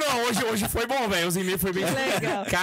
[0.16, 1.28] não, hoje, hoje foi bom, velho.
[1.28, 2.44] Os e-mails foi bem Legal.
[2.46, 2.56] Caraca.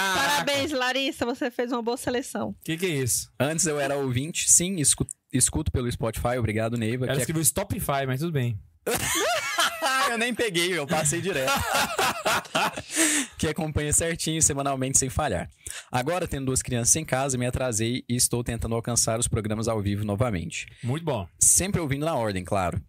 [0.44, 2.54] Parabéns, Larissa, você fez uma boa seleção.
[2.64, 3.30] Que que é isso?
[3.40, 7.06] Antes eu era ouvinte, sim, escu- escuto pelo Spotify, obrigado, Neiva.
[7.06, 8.58] Ela que é- escreveu Stopify, mas tudo bem.
[10.10, 11.52] Eu nem peguei, eu passei direto.
[13.38, 15.50] que acompanha certinho, semanalmente, sem falhar.
[15.90, 19.80] Agora, tendo duas crianças em casa, me atrasei e estou tentando alcançar os programas ao
[19.80, 20.66] vivo novamente.
[20.82, 21.28] Muito bom.
[21.38, 22.80] Sempre ouvindo na ordem, claro.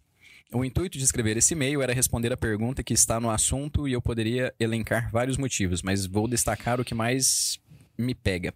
[0.52, 3.92] O intuito de escrever esse e-mail era responder a pergunta que está no assunto e
[3.92, 7.58] eu poderia elencar vários motivos, mas vou destacar o que mais
[7.98, 8.54] me pega.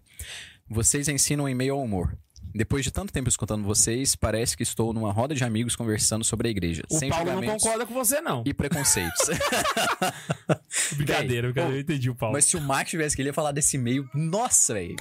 [0.67, 2.17] Vocês ensinam em meio ao humor.
[2.53, 6.47] Depois de tanto tempo escutando vocês, parece que estou numa roda de amigos conversando sobre
[6.47, 6.83] a igreja.
[6.89, 8.43] O sem Paulo não concorda com você, não.
[8.45, 9.27] E preconceitos.
[10.95, 12.33] Brincadeira, brincadeira, eu entendi o Paulo.
[12.33, 14.95] Mas se o Max tivesse que ele ia falar desse meio, nossa, velho.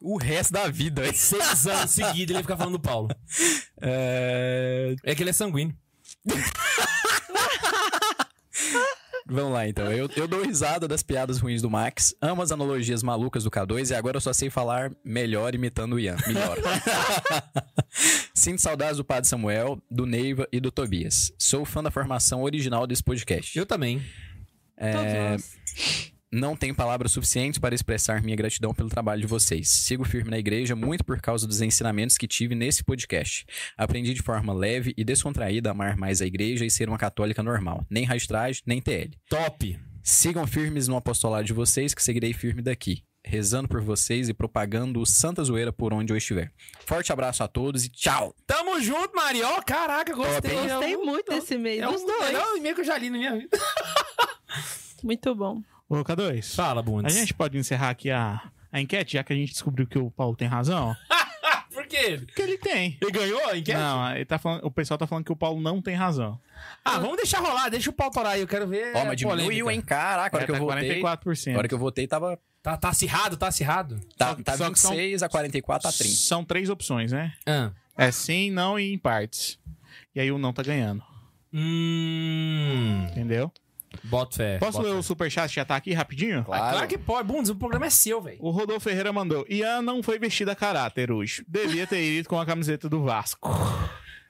[0.00, 1.16] O resto da vida, velho.
[1.16, 3.08] Seis anos seguidos ele ia ficar falando do Paulo.
[3.78, 4.96] É...
[5.04, 5.76] É que ele é sanguíneo.
[9.28, 9.90] Vamos lá, então.
[9.90, 13.90] Eu, eu dou risada das piadas ruins do Max, amo as analogias malucas do K2
[13.90, 16.16] e agora eu só sei falar melhor imitando o Ian.
[16.26, 16.56] Melhor.
[18.32, 21.32] Sinto saudades do Padre Samuel, do Neiva e do Tobias.
[21.36, 23.58] Sou fã da formação original desse podcast.
[23.58, 24.00] Eu também.
[24.78, 26.12] Todos nós.
[26.32, 29.68] Não tenho palavras suficientes para expressar minha gratidão pelo trabalho de vocês.
[29.68, 33.46] Sigo firme na igreja muito por causa dos ensinamentos que tive nesse podcast.
[33.76, 37.42] Aprendi de forma leve e descontraída a amar mais a igreja e ser uma católica
[37.44, 37.86] normal.
[37.88, 39.10] Nem rastragem, nem TL.
[39.28, 39.78] Top.
[40.02, 43.04] Sigam firmes no apostolado de vocês, que seguirei firme daqui.
[43.24, 46.52] Rezando por vocês e propagando o Santa Zoeira por onde eu estiver.
[46.84, 48.34] Forte abraço a todos e tchau!
[48.46, 49.48] Tamo junto, Maria.
[49.48, 50.52] Ó, caraca, gostei.
[50.52, 50.58] hein?
[50.58, 52.24] É Gostei um- muito desse meio, É dos um dois.
[52.26, 53.58] melhor e-mail que eu já li na minha vida.
[55.02, 55.60] Muito bom.
[55.88, 56.54] Ô, K2.
[56.54, 57.14] Fala, A Bundes.
[57.14, 58.40] gente pode encerrar aqui a,
[58.72, 60.96] a enquete, já que a gente descobriu que o Paulo tem razão?
[61.72, 62.22] Por quê?
[62.24, 62.96] Porque ele tem.
[63.00, 63.76] Ele ganhou a enquete?
[63.78, 66.40] Não, ele tá falando, o pessoal tá falando que o Paulo não tem razão.
[66.82, 67.68] Ah, vamos deixar rolar.
[67.68, 68.40] Deixa o pau torar aí.
[68.40, 69.72] Eu quero ver Ó, a mas diminuiu, polêmica.
[69.74, 69.80] hein?
[69.82, 71.02] Caraca, a hora É, que eu tá votei.
[71.02, 71.54] 44%.
[71.54, 72.38] A hora que eu votei tava.
[72.62, 74.00] Tá, tá acirrado, tá acirrado.
[74.16, 76.14] Tá, Só- tá só que são- 26 a 44 a 30.
[76.16, 77.32] São três opções, né?
[77.46, 77.70] Ah.
[77.96, 79.58] É sim, não e em partes.
[80.14, 81.02] E aí o não tá ganhando,
[81.52, 83.06] Hum.
[83.10, 83.52] entendeu?
[84.04, 84.58] Bota fé.
[84.58, 84.98] Posso bota ler fé.
[84.98, 86.40] o superchat já tá aqui rapidinho?
[86.40, 86.70] Ah, Claro.
[86.72, 87.26] claro que pode.
[87.28, 88.38] Bundes, o programa é seu, velho.
[88.40, 89.44] O Rodolfo Ferreira mandou.
[89.48, 91.44] Ian não foi vestido a caráter hoje.
[91.48, 93.50] Devia ter ido com a camiseta do Vasco.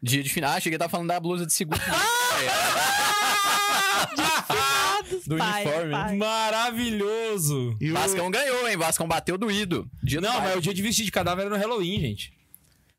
[0.03, 0.53] Dia de final.
[0.53, 1.81] Ah, cheguei a estar falando da blusa de segundo.
[5.27, 5.91] do Pai, uniforme.
[5.91, 6.17] pai.
[6.17, 7.77] Maravilhoso.
[7.81, 8.77] E o, Vascão ganhou, hein?
[8.77, 9.89] Vascão bateu doído.
[10.03, 12.33] Dia Não, mas o dia de vestir de cadáver era no Halloween, gente.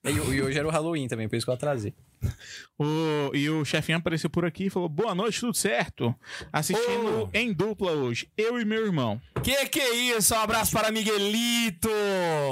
[0.06, 1.94] E, e hoje era o Halloween também, por isso que eu atrasei.
[2.80, 6.16] o- e o chefinho apareceu por aqui e falou: Boa noite, tudo certo?
[6.52, 7.30] Assistindo Ô.
[7.34, 8.30] em dupla hoje.
[8.38, 9.20] Eu e meu irmão.
[9.44, 10.34] Que que é isso?
[10.34, 11.90] Um abraço para Miguelito.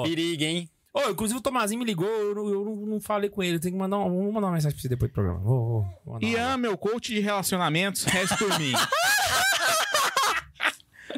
[0.03, 0.69] Periga, hein?
[0.93, 3.59] Ô, inclusive o Tomazinho me ligou, eu, não- eu não, falei com ele.
[3.59, 5.39] Tem que mandar uma, vou mandar uma mensagem pra você depois do programa.
[5.39, 5.65] Vou,
[6.05, 6.19] vou, vou.
[6.21, 8.71] Ian, meu coach de relacionamentos, resta por mim.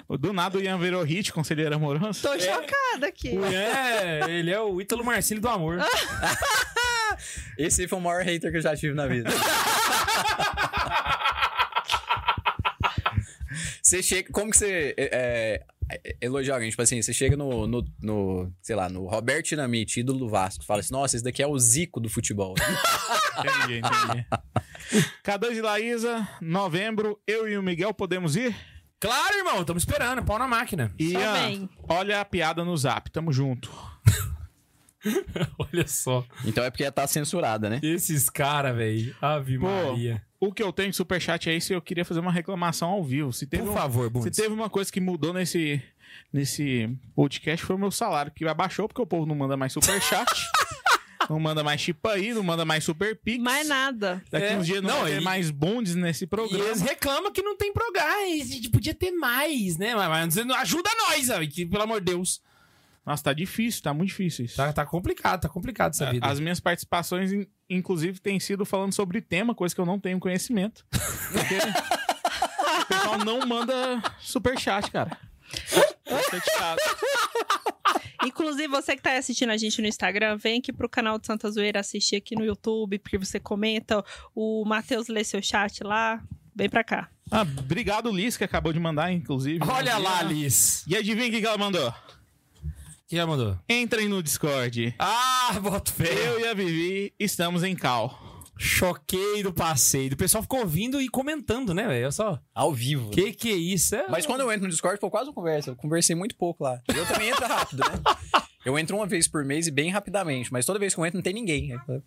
[0.19, 2.21] Do nada o Ian virou hit, conselheiro amoroso.
[2.21, 3.38] Tô chocada aqui.
[3.38, 5.79] É, ele é o Ítalo Marcílio do amor.
[7.57, 9.29] Esse foi o maior hater que eu já tive na vida.
[13.81, 14.29] você chega.
[14.31, 14.93] Como que você.
[14.97, 16.69] É, é, elogia alguém?
[16.69, 20.63] Tipo assim, você chega no, no, no, sei lá, no Roberto Dinamite, ídolo do Vasco,
[20.65, 22.53] fala assim: nossa, esse daqui é o Zico do futebol.
[23.39, 24.25] Entendi, entendi.
[25.23, 28.55] K2 e Laísa, novembro, eu e o Miguel podemos ir?
[28.99, 30.91] Claro, irmão, estamos esperando, pau na máquina.
[30.99, 31.69] Ian, vem.
[31.88, 33.71] olha a piada no zap, tamo junto.
[35.60, 36.25] Olha só.
[36.43, 37.79] então é porque ela tá censurada, né?
[37.83, 39.15] Esses caras, velho.
[39.21, 40.21] Ave Pô, Maria.
[40.39, 43.03] O que eu tenho de superchat é isso e eu queria fazer uma reclamação ao
[43.03, 43.31] vivo.
[43.31, 44.36] Se teve, Por um- favor, se Bundes.
[44.38, 45.81] teve uma coisa que mudou nesse,
[46.33, 50.25] nesse podcast foi o meu salário, que abaixou porque o povo não manda mais superchat.
[51.29, 53.41] não manda mais chipa aí, não manda mais super pix.
[53.43, 54.21] Mais nada.
[54.31, 56.63] Daqui É, uns dias não, não, vai ter e- mais bundes nesse E programa.
[56.65, 58.11] eles reclamam que não tem programa.
[58.23, 59.95] A gente podia ter mais, né?
[59.95, 62.41] Mas, mas ajuda nós, velho, que, pelo amor de Deus.
[63.05, 64.57] Nossa, tá difícil, tá muito difícil isso.
[64.57, 66.27] Tá, tá complicado, tá complicado essa vida.
[66.27, 70.19] As minhas participações, in- inclusive, têm sido falando sobre tema, coisa que eu não tenho
[70.19, 70.85] conhecimento.
[71.31, 71.55] Porque
[72.81, 75.17] o pessoal não manda superchat, cara.
[76.03, 76.81] Tô chateado.
[78.23, 81.49] Inclusive, você que tá assistindo a gente no Instagram, vem aqui pro canal de Santa
[81.51, 84.03] Zoeira assistir aqui no YouTube, porque você comenta.
[84.36, 86.21] O Matheus lê seu chat lá.
[86.56, 87.10] Vem pra cá.
[87.30, 89.60] Ah, obrigado, Liz, que acabou de mandar, inclusive.
[89.67, 90.84] Olha lá, Liz.
[90.88, 91.93] E adivinha o que que ela mandou?
[93.08, 93.58] Quem já mandou?
[93.69, 94.95] Entrem no Discord.
[94.99, 96.12] Ah, boto fé.
[96.12, 98.26] Eu e a Vivi estamos em cal.
[98.57, 100.13] Choquei do passeio.
[100.13, 102.03] O pessoal ficou ouvindo e comentando, né, velho?
[102.03, 102.39] Olha só.
[102.53, 103.09] Ao vivo.
[103.09, 103.95] Que que é isso?
[103.95, 104.07] É...
[104.09, 105.71] Mas quando eu entro no Discord, foi quase uma conversa.
[105.71, 106.81] Eu conversei muito pouco lá.
[106.87, 108.01] Eu também entro rápido, né?
[108.67, 111.19] Eu entro uma vez por mês e bem rapidamente, mas toda vez que eu entro
[111.19, 111.71] não tem ninguém.
[111.71, 112.01] Aí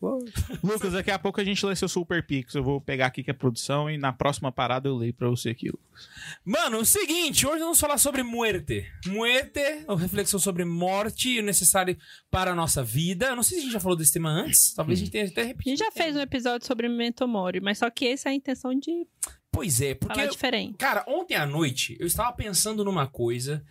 [0.62, 2.54] Lucas, daqui a pouco a gente lê seu Super Pix.
[2.54, 5.48] Eu vou pegar aqui que é produção e na próxima parada eu leio pra você
[5.48, 5.72] aqui.
[6.44, 8.84] Mano, o seguinte, hoje vamos falar sobre muerte.
[9.06, 11.96] Muerte, ou reflexão sobre morte e o necessário
[12.30, 13.28] para a nossa vida.
[13.28, 14.74] Eu não sei se a gente já falou desse tema antes.
[14.74, 15.70] Talvez a gente tenha até A repetido.
[15.70, 18.78] gente já fez um episódio sobre Memento Mori, mas só que essa é a intenção
[18.78, 19.06] de
[19.52, 20.74] Pois é, porque falar diferente.
[20.78, 23.64] Cara, ontem à noite eu estava pensando numa coisa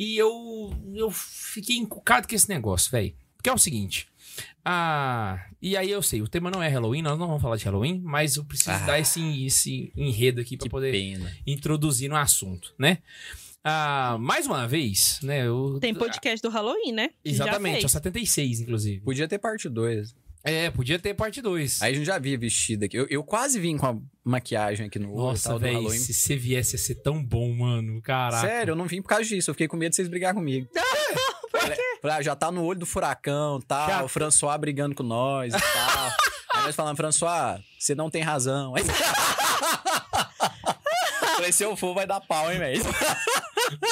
[0.00, 3.14] e eu, eu fiquei encucado com esse negócio, velho.
[3.42, 4.08] Que é o seguinte.
[4.64, 7.64] Ah, e aí eu sei, o tema não é Halloween, nós não vamos falar de
[7.64, 8.78] Halloween, mas eu preciso Ah.
[8.86, 11.30] dar esse, esse enredo aqui pra que poder pena.
[11.46, 12.98] introduzir no assunto, né?
[13.62, 15.46] Ah, mais uma vez, né?
[15.46, 15.78] Eu...
[15.80, 17.10] Tem podcast do Halloween, né?
[17.24, 17.92] Exatamente, é o fez.
[17.92, 19.00] 76, inclusive.
[19.00, 20.14] Podia ter parte 2.
[20.42, 21.82] É, podia ter parte 2.
[21.82, 22.96] Aí a gente já via vestido aqui.
[22.96, 26.78] Eu, eu quase vim com a maquiagem aqui no Nossa, velho, se você viesse ia
[26.78, 28.00] ser tão bom, mano.
[28.00, 28.46] Caraca.
[28.46, 29.50] Sério, eu não vim por causa disso.
[29.50, 30.68] Eu fiquei com medo de vocês brigar comigo.
[32.00, 33.88] Falei, ah, já tá no olho do furacão, tal.
[33.88, 34.02] Já.
[34.02, 36.10] O François brigando com nós e tal.
[36.54, 38.74] Aí nós falamos, François, você não tem razão.
[38.74, 38.82] Aí...
[41.40, 42.82] Falei, se eu for, vai dar pau, hein, velho?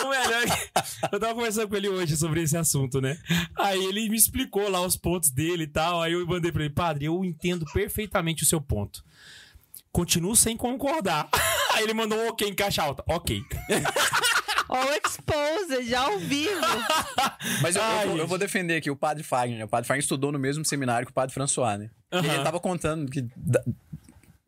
[0.05, 3.17] O melhor é que- Eu tava conversando com ele hoje sobre esse assunto, né?
[3.57, 6.03] Aí ele me explicou lá os pontos dele e tal.
[6.03, 9.05] Aí eu mandei pra ele, padre, eu entendo perfeitamente o seu ponto.
[9.93, 11.29] Continuo sem concordar.
[11.75, 13.05] Aí ele mandou um ok em caixa alta.
[13.07, 13.41] Ok.
[14.69, 16.61] Ó, o Exposed, já ao vivo.
[17.63, 18.29] Mas eu, eu Ai, vou, eu gente.
[18.29, 19.59] vou defender aqui o padre Fagner.
[19.59, 19.65] né?
[19.65, 21.89] O padre Fagner estudou no mesmo seminário que o padre François, né?
[22.13, 23.25] E ele tava contando que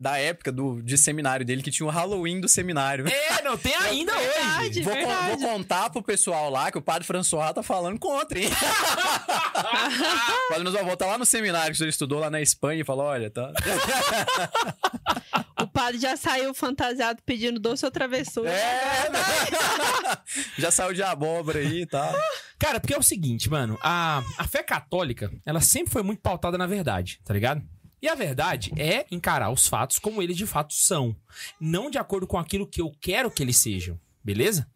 [0.01, 3.07] da, época do, de seminário dele, que tinha o Halloween do seminário.
[3.07, 4.27] É, não, tem ainda hoje.
[4.27, 4.81] Verdade.
[4.81, 5.27] Vou, con- verdade.
[5.27, 8.49] vou contar pro pessoal lá que o padre François tá falando contra, hein?
[10.49, 13.05] Padre, nós vamos voltar lá no seminário que você estudou lá na Espanha e falou:
[13.05, 13.51] olha, tá.
[15.61, 18.49] O padre já saiu fantasiado pedindo doce ou travessura.
[18.49, 19.19] É, né?
[20.57, 22.11] Já saiu de abóbora aí e tal.
[22.57, 23.77] Cara, porque é o seguinte, mano.
[23.81, 27.61] A, a fé católica, ela sempre foi muito pautada na verdade, tá ligado?
[28.01, 31.15] E a verdade é encarar os fatos como eles de fato são.
[31.59, 34.67] Não de acordo com aquilo que eu quero que eles sejam, beleza?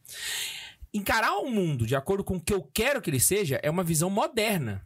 [0.93, 3.83] Encarar o mundo de acordo com o que eu quero que ele seja é uma
[3.83, 4.85] visão moderna.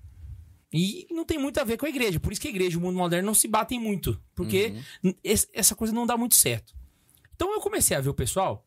[0.71, 2.19] E não tem muito a ver com a igreja.
[2.19, 4.21] Por isso que a igreja e o mundo moderno não se batem muito.
[4.35, 4.73] Porque
[5.23, 6.73] esse- essa coisa não dá muito certo.
[7.35, 8.65] Então eu comecei a ver o pessoal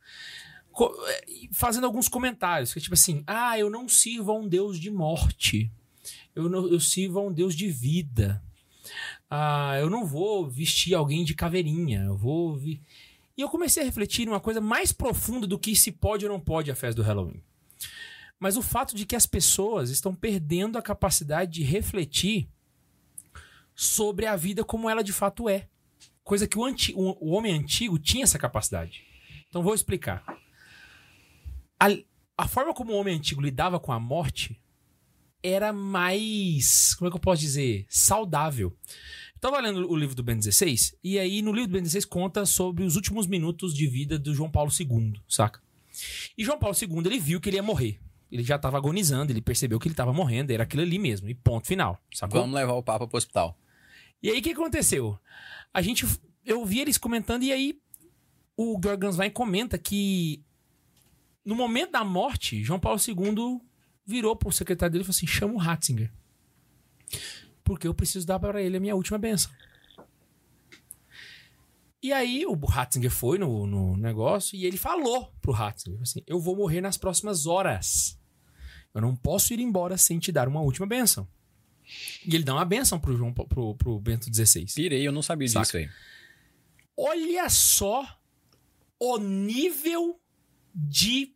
[1.09, 2.73] eh, fazendo alguns comentários.
[2.75, 5.71] Que tipo assim, ah, eu não sirvo a um Deus de morte.
[6.35, 8.43] Eu, não, eu sirvo a um Deus de vida.
[9.35, 12.01] Ah, eu não vou vestir alguém de caveirinha.
[12.01, 12.55] Eu vou...
[12.55, 12.83] Vi...
[13.35, 16.31] E eu comecei a refletir em uma coisa mais profunda do que se pode ou
[16.31, 17.43] não pode a festa do Halloween.
[18.39, 22.47] Mas o fato de que as pessoas estão perdendo a capacidade de refletir
[23.75, 25.67] sobre a vida como ela de fato é.
[26.23, 29.03] Coisa que o, anti- o homem antigo tinha essa capacidade.
[29.49, 30.23] Então vou explicar.
[31.81, 31.87] A,
[32.37, 34.61] a forma como o homem antigo lidava com a morte
[35.43, 36.95] era mais.
[36.95, 37.87] Como é que eu posso dizer?
[37.89, 38.77] Saudável.
[39.43, 42.47] Tava lendo o livro do Ben 16, e aí no livro do Ben 16 conta
[42.47, 45.61] sobre os últimos minutos de vida do João Paulo II, saca?
[46.39, 47.99] E João Paulo II, ele viu que ele ia morrer.
[48.31, 51.35] Ele já tava agonizando, ele percebeu que ele tava morrendo, era aquilo ali mesmo, e
[51.35, 52.41] ponto final, sacou?
[52.41, 53.59] Vamos levar o Papa pro hospital.
[54.23, 55.19] E aí o que aconteceu?
[55.75, 56.07] A gente.
[56.47, 57.81] Eu vi eles comentando, e aí
[58.57, 60.41] o Gorganswein comenta que
[61.45, 63.61] no momento da morte, João Paulo II
[64.07, 66.13] virou pro secretário dele e falou assim: chama o Ratzinger.
[67.65, 69.53] Porque eu preciso dar para ele a minha última benção.
[72.03, 76.41] E aí o Ratzinger foi no, no negócio e ele falou pro Ratzinger assim: Eu
[76.41, 78.19] vou morrer nas próximas horas.
[78.93, 81.27] Eu não posso ir embora sem te dar uma última benção.
[82.27, 84.67] E ele dá uma benção pro, João, pro, pro Bento XVI.
[84.75, 85.63] Pirei, eu não sabia Saca.
[85.63, 85.91] disso aí.
[86.97, 88.07] Olha só
[88.99, 90.21] o nível
[90.75, 91.35] de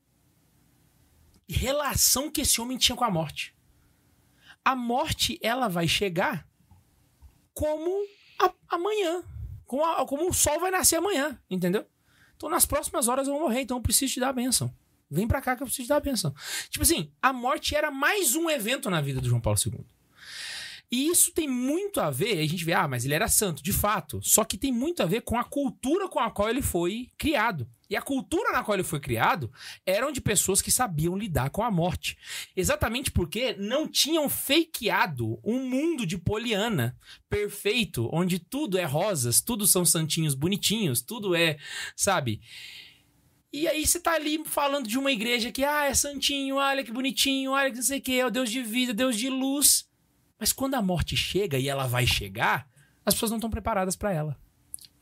[1.49, 3.56] relação que esse homem tinha com a morte.
[4.67, 6.45] A morte, ela vai chegar
[7.55, 7.91] como
[8.41, 9.23] a- amanhã.
[9.65, 11.87] Como, a- como o sol vai nascer amanhã, entendeu?
[12.37, 14.73] Então, nas próximas horas eu vou morrer, então eu preciso te dar a benção.
[15.11, 16.35] Vem pra cá que eu preciso te dar a benção.
[16.69, 19.85] Tipo assim, a morte era mais um evento na vida do João Paulo II.
[20.91, 23.73] E isso tem muito a ver, a gente vê, ah, mas ele era santo, de
[23.73, 24.21] fato.
[24.23, 27.69] Só que tem muito a ver com a cultura com a qual ele foi criado.
[27.89, 29.51] E a cultura na qual ele foi criado
[29.85, 32.17] eram de pessoas que sabiam lidar com a morte.
[32.57, 36.97] Exatamente porque não tinham fakeado um mundo de poliana
[37.29, 41.59] perfeito, onde tudo é rosas, tudo são santinhos bonitinhos, tudo é,
[41.95, 42.41] sabe?
[43.53, 46.93] E aí você tá ali falando de uma igreja que, ah, é santinho, olha que
[46.93, 49.89] bonitinho, olha que não sei o que, é o Deus de vida, Deus de luz.
[50.39, 52.69] Mas quando a morte chega e ela vai chegar,
[53.05, 54.37] as pessoas não estão preparadas para ela.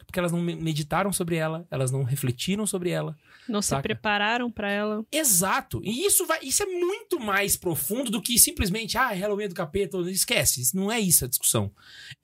[0.06, 3.16] Porque elas não me- meditaram sobre ela, elas não refletiram sobre ela.
[3.48, 3.82] Não se Saca.
[3.82, 5.04] prepararam pra ela.
[5.10, 5.80] Exato.
[5.84, 9.54] E isso vai, isso é muito mais profundo do que simplesmente, ah, é Halloween do
[9.54, 10.60] capeta, esquece.
[10.60, 11.72] Isso Não é isso a discussão.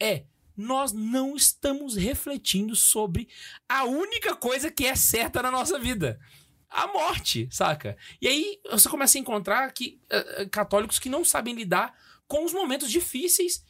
[0.00, 0.24] É
[0.56, 3.26] nós não estamos refletindo sobre
[3.68, 6.20] a única coisa que é certa na nossa vida.
[6.68, 7.96] A morte, saca?
[8.20, 11.94] E aí você começa a encontrar que, eh, católicos que não sabem lidar
[12.30, 13.64] com os momentos difíceis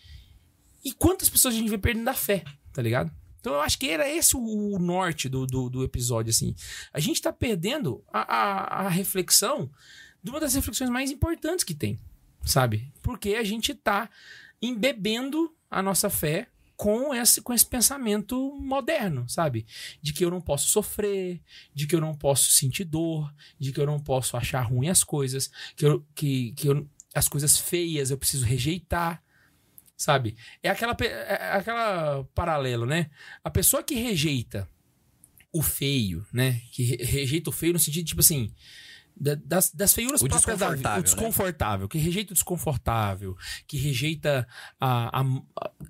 [0.85, 2.45] e quantas pessoas a gente vê perdendo a fé,
[2.75, 3.11] tá ligado?
[3.41, 6.55] Então eu acho que era esse o, o norte do, do, do episódio, assim.
[6.93, 9.71] A gente tá perdendo a, a, a reflexão
[10.23, 11.99] de uma das reflexões mais importantes que tem,
[12.45, 12.93] sabe?
[13.01, 14.11] Porque a gente tá
[14.61, 16.47] embebendo a nossa fé
[16.77, 19.67] com esse, com esse pensamento moderno, sabe?
[20.03, 21.41] De que eu não posso sofrer,
[21.75, 25.03] de que eu não posso sentir dor, de que eu não posso achar ruim as
[25.03, 29.23] coisas, que, eu, que, que eu, as coisas feias eu preciso rejeitar,
[29.97, 30.37] sabe?
[30.63, 33.11] É aquela, pe- é aquela paralelo, né?
[33.45, 34.69] A pessoa que rejeita
[35.53, 36.61] o feio, né?
[36.73, 38.53] Que re- rejeita o feio no sentido, tipo assim,
[39.17, 41.01] da- das, das feiuras O próprias da vida.
[41.01, 41.89] O desconfortável, né?
[41.91, 44.47] que rejeita o desconfortável, que rejeita
[44.81, 45.25] a, a,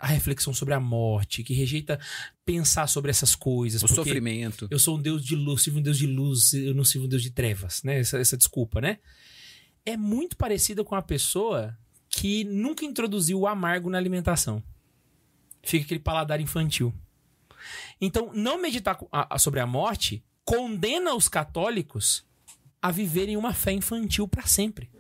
[0.01, 2.01] a reflexão sobre a morte, que rejeita
[2.45, 3.83] pensar sobre essas coisas.
[3.83, 4.67] O sofrimento.
[4.71, 7.09] Eu sou um deus de luz, sirvo um deus de luz, eu não sirvo um
[7.11, 8.01] deus de trevas, né?
[8.01, 8.99] Essa, essa desculpa, né?
[9.85, 11.77] É muito parecida com a pessoa
[12.09, 14.63] que nunca introduziu o amargo na alimentação.
[15.63, 16.93] Fica aquele paladar infantil.
[18.01, 18.99] Então, não meditar
[19.39, 22.25] sobre a morte condena os católicos
[22.83, 24.91] a viverem uma fé infantil para sempre.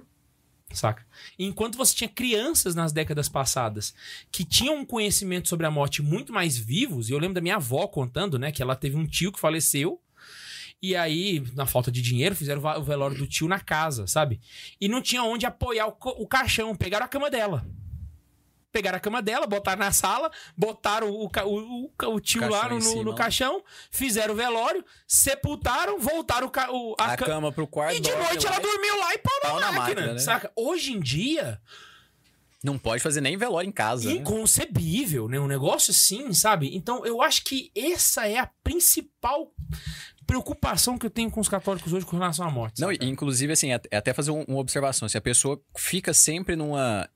[0.72, 1.04] Saca?
[1.38, 3.92] Enquanto você tinha crianças nas décadas passadas
[4.30, 7.56] que tinham um conhecimento sobre a morte muito mais vivos, e eu lembro da minha
[7.56, 10.00] avó contando, né, que ela teve um tio que faleceu,
[10.82, 14.40] e aí, na falta de dinheiro, fizeram o velório do tio na casa, sabe?
[14.80, 17.66] E não tinha onde apoiar o, o caixão, pegaram a cama dela.
[18.72, 22.78] Pegaram a cama dela, botaram na sala, botaram o, o, o o tio lá no,
[23.02, 23.16] no- lá.
[23.16, 27.96] caixão, fizeram o velório, sepultaram, voltaram o, a, A ca- cama pro quarto.
[27.96, 30.18] E de noite lá ela e dormiu lá e na, Pau na máquina, máquina, né?
[30.20, 30.52] saca?
[30.54, 31.60] Hoje em dia,
[32.62, 34.08] Não pode fazer nem velório em casa.
[34.08, 34.14] né?
[34.20, 35.40] inconcebível, né?
[35.40, 36.70] Um negócio assim, sabe?
[36.76, 39.52] Então, eu acho que essa é a principal
[40.30, 42.80] preocupação que eu tenho com os católicos hoje com relação à morte.
[42.80, 43.04] Não, e, saca?
[43.06, 45.08] inclusive, assim, é até fazer um- uma observação.
[45.08, 47.08] Se a pessoa fica sempre numa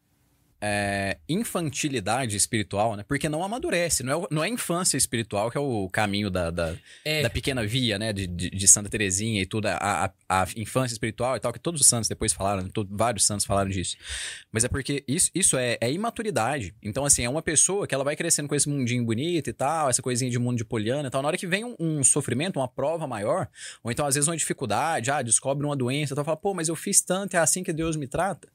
[0.67, 3.05] é, infantilidade espiritual, né?
[3.07, 4.03] Porque não amadurece.
[4.03, 6.75] Não é, não é a infância espiritual que é o caminho da, da,
[7.05, 7.23] É.
[7.23, 8.13] da pequena via, né?
[8.15, 9.67] De, de, de Santa Terezinha e tudo.
[9.67, 13.27] A, a, a infância espiritual e tal, que todos os santos depois falaram, to- vários
[13.27, 13.97] santos falaram disso.
[14.51, 16.75] Mas é porque isso, isso é, é imaturidade.
[16.83, 19.91] Então, assim, é uma pessoa que ela vai crescendo com esse mundinho bonito e tal,
[19.91, 21.21] essa coisinha de mundo de poliana e tal.
[21.21, 23.49] Na hora que vem um, um sofrimento, uma prova maior,
[23.83, 26.77] ou então às vezes uma dificuldade, ah, descobre uma doença, então fala, pô, mas eu
[26.77, 28.49] fiz tanto, é assim que Deus me trata.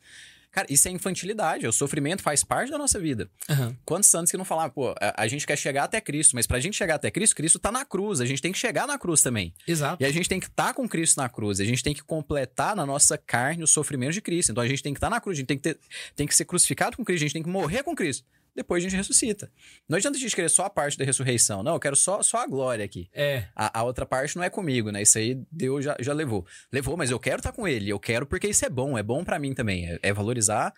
[0.51, 3.29] Cara, isso é infantilidade, o sofrimento faz parte da nossa vida.
[3.47, 3.75] Aham.
[3.85, 6.59] Quantos santos que não falavam, pô, a, a gente quer chegar até Cristo, mas pra
[6.59, 9.21] gente chegar até Cristo, Cristo tá na cruz, a gente tem que chegar na cruz
[9.21, 9.53] também.
[9.67, 10.01] Exato.
[10.01, 12.75] E a gente tem que estar com Cristo na cruz, a gente tem que completar
[12.75, 14.51] na nossa carne o sofrimento de Cristo.
[14.51, 15.79] Então a gente tem que estar na cruz, a gente tem que, ter,
[16.15, 18.25] tem que ser crucificado com Cristo, a gente tem que morrer com Cristo.
[18.59, 19.49] Depois a gente ressuscita.
[19.87, 21.63] Não adianta a gente querer só a parte da ressurreição.
[21.63, 23.09] Não, eu quero só, só a glória aqui.
[23.13, 23.45] É.
[23.55, 25.01] A, a outra parte não é comigo, né?
[25.01, 26.45] Isso aí Deus já, já levou.
[26.69, 27.89] Levou, mas eu quero estar com ele.
[27.89, 29.89] Eu quero porque isso é bom, é bom pra mim também.
[29.89, 30.73] É, é valorizar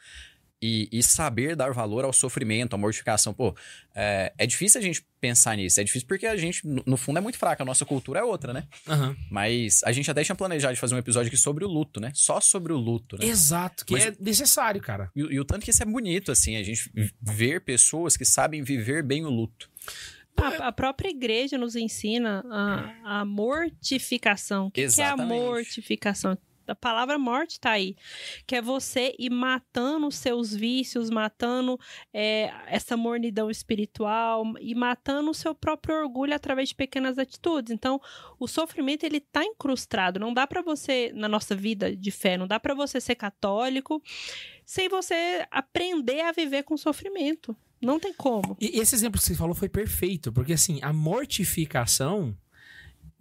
[0.62, 3.34] e, e saber dar valor ao sofrimento, à mortificação.
[3.34, 3.56] Pô,
[3.95, 5.80] é, é difícil a gente pensar nisso.
[5.80, 7.63] É difícil porque a gente, no, no fundo, é muito fraca.
[7.63, 8.67] A nossa cultura é outra, né?
[8.88, 9.15] Aham.
[9.30, 12.12] Mas a gente até tinha planejado de fazer um episódio aqui sobre o luto, né?
[12.13, 13.26] Só sobre o luto, né?
[13.26, 15.10] Exato, que Mas- é necessário, cara.
[15.15, 18.26] E, o- e o tanto que isso é bonito, assim, a gente ver pessoas que
[18.26, 19.69] sabem viver bem o luto.
[20.38, 24.67] A, a própria igreja nos ensina a, a mortificação.
[24.67, 26.38] O que, que é a mortificação?
[26.72, 27.96] A palavra morte tá aí.
[28.46, 31.80] Que é você ir matando os seus vícios, matando
[32.14, 37.72] é, essa mornidão espiritual e matando o seu próprio orgulho através de pequenas atitudes.
[37.72, 38.00] Então,
[38.40, 40.20] o sofrimento, ele tá incrustado.
[40.20, 44.02] Não dá pra você, na nossa vida de fé, não dá pra você ser católico
[44.66, 47.56] sem você aprender a viver com sofrimento.
[47.82, 48.56] Não tem como.
[48.60, 52.38] E esse exemplo que você falou foi perfeito, porque assim, a mortificação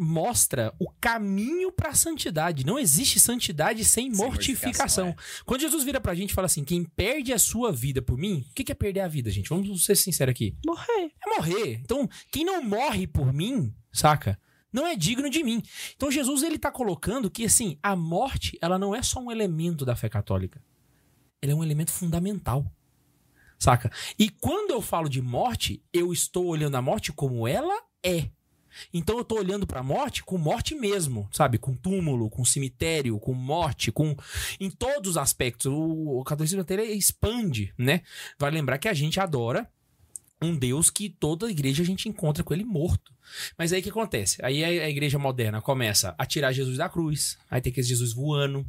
[0.01, 2.65] mostra o caminho pra santidade.
[2.65, 5.07] Não existe santidade sem, Sem mortificação.
[5.07, 8.17] mortificação, Quando Jesus vira pra gente e fala assim: quem perde a sua vida por
[8.17, 9.51] mim, o que que é perder a vida, gente?
[9.51, 10.57] Vamos ser sinceros aqui.
[10.65, 11.13] Morrer.
[11.25, 11.81] É morrer.
[11.85, 14.41] Então, quem não morre por mim, saca?
[14.73, 15.63] Não é digno de mim.
[15.97, 19.85] Então, Jesus ele tá colocando que assim, a morte, ela não é só um elemento
[19.85, 20.63] da fé católica.
[21.43, 22.71] Ela é um elemento fundamental.
[23.59, 23.91] Saca?
[24.19, 28.31] E quando eu falo de morte, eu estou olhando a morte como ela é.
[28.93, 31.59] Então eu tô olhando pra morte com morte mesmo, sabe?
[31.59, 34.17] Com túmulo, com cemitério, com morte, com
[34.59, 35.67] em todos os aspectos.
[35.67, 38.03] O, o catolicismo até expande, né?
[38.39, 39.69] Vai lembrar que a gente adora
[40.43, 43.13] um Deus que toda igreja a gente encontra com ele morto.
[43.57, 44.39] Mas aí o que acontece?
[44.43, 48.13] Aí a a igreja moderna começa a tirar Jesus da cruz, aí tem que Jesus
[48.13, 48.67] voando.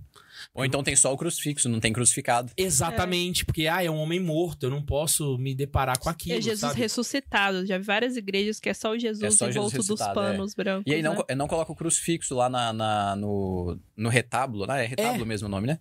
[0.53, 2.51] Ou então tem só o crucifixo, não tem crucificado.
[2.57, 6.41] Exatamente, porque ah, é um homem morto, eu não posso me deparar com aquilo, é
[6.41, 6.79] Jesus sabe?
[6.79, 7.65] ressuscitado.
[7.65, 9.99] Já vi várias igrejas que é só o Jesus É só em Jesus volta dos
[10.13, 10.83] panos brancos.
[10.91, 11.35] E aí não, né?
[11.35, 14.83] não coloca o crucifixo lá na, na- no, no retábulo, né?
[14.83, 15.79] É retábulo mesmo o nome, né?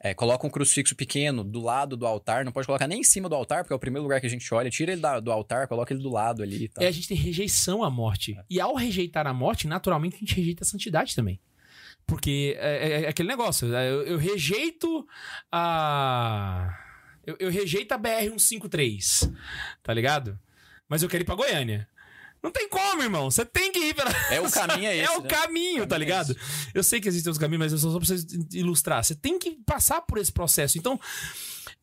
[0.00, 3.28] É, coloca um crucifixo pequeno do lado do altar, não pode colocar nem em cima
[3.28, 4.70] do altar, porque é o primeiro lugar que a gente olha.
[4.70, 6.82] Tira ele da- do altar, coloca ele do lado ali e tal.
[6.82, 8.36] É, a gente tem rejeição à morte.
[8.48, 11.40] E ao rejeitar a morte, naturalmente a gente rejeita a santidade também.
[12.06, 15.06] Porque é, é- é aquele negócio, é, eu, eu rejeito
[15.52, 16.76] a.
[17.26, 19.32] Eu, eu rejeito a BR-153,
[19.82, 20.38] tá ligado?
[20.88, 21.88] mas eu quero ir pra Goiânia.
[22.42, 23.30] Não tem como, irmão.
[23.30, 24.10] Você tem que ir pela.
[24.30, 25.28] É o caminho é esse, É o né?
[25.28, 26.34] caminho, tá é ligado?
[26.74, 29.04] Eu sei que existem os caminhos, mas eu só, só preciso ilustrar.
[29.04, 30.78] Você tem que passar por esse processo.
[30.78, 30.98] Então,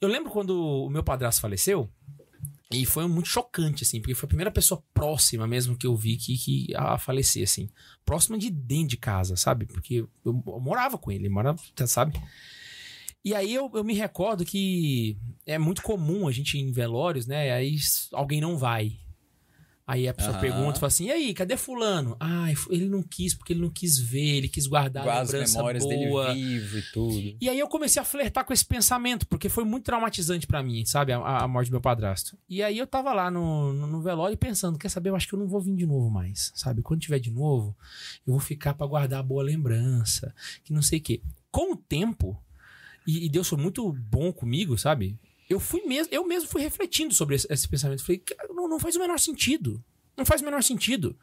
[0.01, 1.89] eu lembro quando o meu padrasto faleceu.
[2.71, 6.17] E foi muito chocante, assim, porque foi a primeira pessoa próxima mesmo que eu vi
[6.17, 7.69] que, que a falecer, assim.
[8.05, 9.65] Próxima de dentro de casa, sabe?
[9.65, 12.21] Porque eu, eu morava com ele, morava, sabe?
[13.23, 17.25] E aí eu, eu me recordo que é muito comum a gente ir em velórios,
[17.25, 17.51] né?
[17.51, 17.77] Aí
[18.11, 18.97] alguém não vai.
[19.89, 20.41] Aí a pessoa Aham.
[20.41, 22.17] pergunta, fala assim, e aí, cadê fulano?
[22.19, 25.31] Ah, ele não quis porque ele não quis ver, ele quis guardar a Guarda as
[25.31, 26.27] lembrança memórias boa.
[26.33, 27.37] dele vivo e tudo.
[27.39, 30.83] E aí eu comecei a flertar com esse pensamento, porque foi muito traumatizante pra mim,
[30.83, 31.13] sabe?
[31.13, 32.37] A, a morte do meu padrasto.
[32.49, 35.35] E aí eu tava lá no, no, no velório pensando, quer saber, eu acho que
[35.35, 36.81] eu não vou vir de novo mais, sabe?
[36.81, 37.73] Quando tiver de novo,
[38.25, 40.35] eu vou ficar pra guardar a boa lembrança,
[40.65, 41.21] que não sei o quê.
[41.49, 42.37] Com o tempo,
[43.07, 45.17] e, e Deus foi muito bom comigo, sabe?
[45.49, 48.03] Eu fui mesmo, eu mesmo fui refletindo sobre esse, esse pensamento.
[48.03, 49.83] Falei, "Cara, não, não faz o menor sentido.
[50.17, 51.15] Não faz o menor sentido.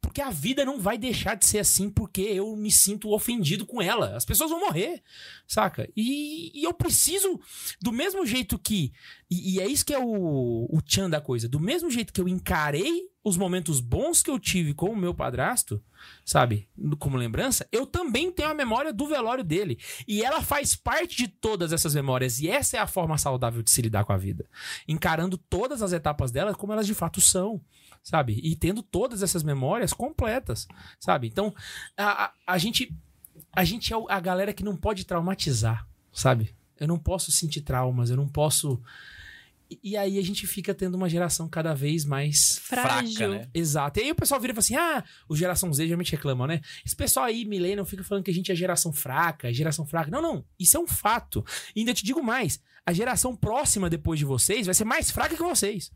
[0.00, 3.82] Porque a vida não vai deixar de ser assim porque eu me sinto ofendido com
[3.82, 4.16] ela.
[4.16, 5.02] As pessoas vão morrer,
[5.46, 5.86] saca?
[5.94, 7.38] E, e eu preciso,
[7.82, 8.94] do mesmo jeito que.
[9.30, 11.46] E, e é isso que é o, o tchan da coisa.
[11.46, 15.14] Do mesmo jeito que eu encarei os momentos bons que eu tive com o meu
[15.14, 15.82] padrasto,
[16.24, 16.66] sabe?
[16.98, 19.78] Como lembrança, eu também tenho a memória do velório dele.
[20.08, 22.40] E ela faz parte de todas essas memórias.
[22.40, 24.48] E essa é a forma saudável de se lidar com a vida.
[24.88, 27.60] Encarando todas as etapas dela como elas de fato são
[28.02, 28.40] sabe?
[28.42, 30.66] E tendo todas essas memórias completas,
[30.98, 31.26] sabe?
[31.26, 31.54] Então,
[31.96, 32.94] a, a, a gente
[33.52, 36.54] a gente é a galera que não pode traumatizar, sabe?
[36.78, 38.80] Eu não posso sentir traumas, eu não posso.
[39.82, 43.16] E, aí a gente fica tendo uma geração cada vez mais Frágil.
[43.16, 43.48] Fraca, né?
[43.54, 44.00] Exato.
[44.00, 46.60] E aí o pessoal vira e fala assim: ah, o geração Z geralmente reclamam, né?
[46.84, 50.10] Esse pessoal aí, millennial, fica falando que a gente é geração fraca, é geração fraca.
[50.10, 50.44] Não, não.
[50.58, 51.44] Isso é um fato.
[51.74, 55.36] E ainda te digo mais: a geração próxima depois de vocês vai ser mais fraca
[55.36, 55.92] que vocês.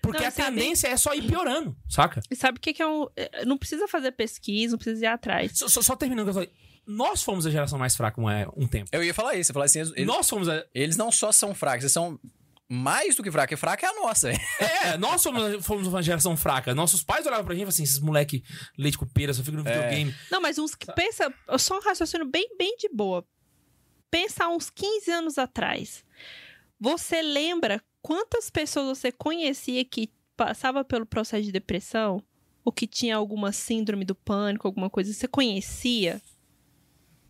[0.00, 2.20] Porque Não, a sabe- tendência é só ir piorando, saca?
[2.30, 3.06] E sabe o que, que é um.
[3.16, 5.52] eh, Não precisa fazer pesquisa, não precisa ir atrás.
[5.58, 6.50] Só, só, só terminando que eu falei.
[6.90, 8.88] Nós fomos a geração mais fraca um, é, um tempo.
[8.92, 10.64] Eu ia falar isso, eu ia falar assim, eles, Nós fomos a.
[10.74, 12.18] eles não só são fracos, eles são
[12.68, 14.30] mais do que fracos, e fraca é a nossa.
[14.60, 16.74] É, nós fomos, fomos uma geração fraca.
[16.74, 18.44] Nossos pais olhavam pra gente e falavam assim: esses moleque
[18.76, 20.14] leite com pera, só fica no videogame.
[20.30, 21.32] Não, mas uns que pensa.
[21.58, 23.26] Só um raciocínio bem, bem de boa.
[24.10, 26.04] Pensa há uns 15 anos atrás.
[26.80, 32.22] Você lembra quantas pessoas você conhecia que passava pelo processo de depressão?
[32.64, 35.12] Ou que tinha alguma síndrome do pânico, alguma coisa?
[35.12, 36.20] Você conhecia?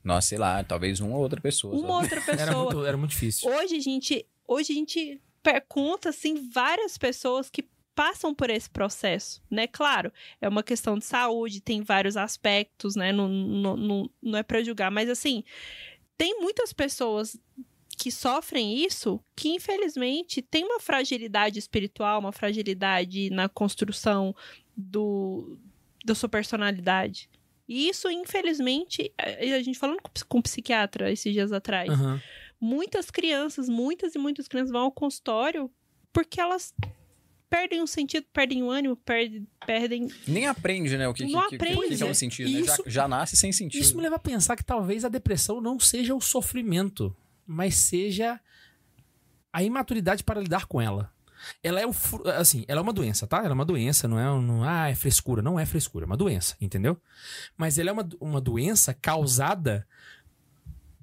[0.02, 1.74] Nossa, sei lá, talvez uma ou outra pessoa.
[1.76, 2.00] Uma só.
[2.02, 2.42] outra pessoa.
[2.42, 3.48] Era muito, era muito difícil.
[3.48, 8.70] Hoje a gente, hoje a gente per- conta assim várias pessoas que passam por esse
[8.70, 9.66] processo, né?
[9.66, 13.10] Claro, é uma questão de saúde, tem vários aspectos, né?
[13.12, 15.42] Não, não, não, não é pra julgar, mas assim,
[16.16, 17.36] tem muitas pessoas
[17.96, 24.34] que sofrem isso que infelizmente tem uma fragilidade espiritual, uma fragilidade na construção
[24.76, 25.58] do
[26.04, 27.28] da sua personalidade.
[27.68, 32.22] E isso, infelizmente, a gente falando com, com um psiquiatra esses dias atrás, Aham.
[32.60, 35.70] Muitas crianças, muitas e muitas crianças vão ao consultório
[36.12, 36.74] porque elas
[37.48, 39.46] perdem o sentido, perdem o ânimo, perdem.
[39.66, 40.08] perdem...
[40.26, 41.08] Nem aprende, né?
[41.08, 42.02] O que, Não que, que, que, que aprende.
[42.02, 42.58] é um sentido, né?
[42.64, 43.80] Já, Isso- já nasce sem sentido.
[43.80, 47.14] Isso me leva a pensar que talvez a depressão não seja o sofrimento,
[47.46, 48.38] mas seja
[49.52, 51.10] a imaturidade para lidar com ela.
[51.62, 51.94] Ela é o
[52.36, 53.38] assim, ela é uma doença, tá?
[53.38, 56.06] Ela é uma doença, não é um, não, ah, é frescura, não é frescura, é
[56.06, 57.00] uma doença, entendeu?
[57.56, 59.86] Mas ela é uma, uma doença causada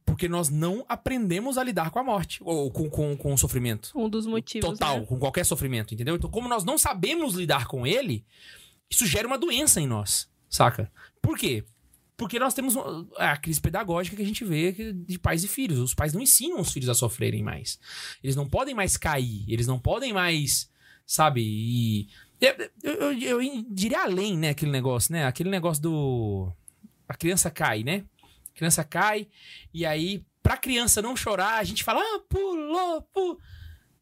[0.06, 3.92] porque nós não aprendemos a lidar com a morte ou com, com, com o sofrimento.
[3.96, 4.70] Um dos motivos.
[4.70, 5.06] Total, né?
[5.06, 6.16] com qualquer sofrimento, entendeu?
[6.16, 8.24] Então, como nós não sabemos lidar com ele,
[8.90, 10.92] isso gera uma doença em nós, saca?
[11.22, 11.64] Por quê?
[12.18, 12.76] Porque nós temos
[13.18, 15.80] a crise pedagógica que a gente vê de pais e filhos.
[15.80, 17.78] Os pais não ensinam os filhos a sofrerem mais.
[18.24, 20.70] Eles não podem mais cair, eles não podem mais,
[21.06, 21.42] sabe?
[21.44, 22.08] E.
[22.40, 24.50] Eu- eu- eu diria além, né?
[24.50, 25.26] Aquele negócio, né?
[25.26, 26.54] Aquele negócio do.
[27.08, 28.06] A criança cai, né?
[28.56, 29.28] Criança cai,
[29.74, 33.40] e aí, pra criança não chorar, a gente fala, ah, pulou, pulou.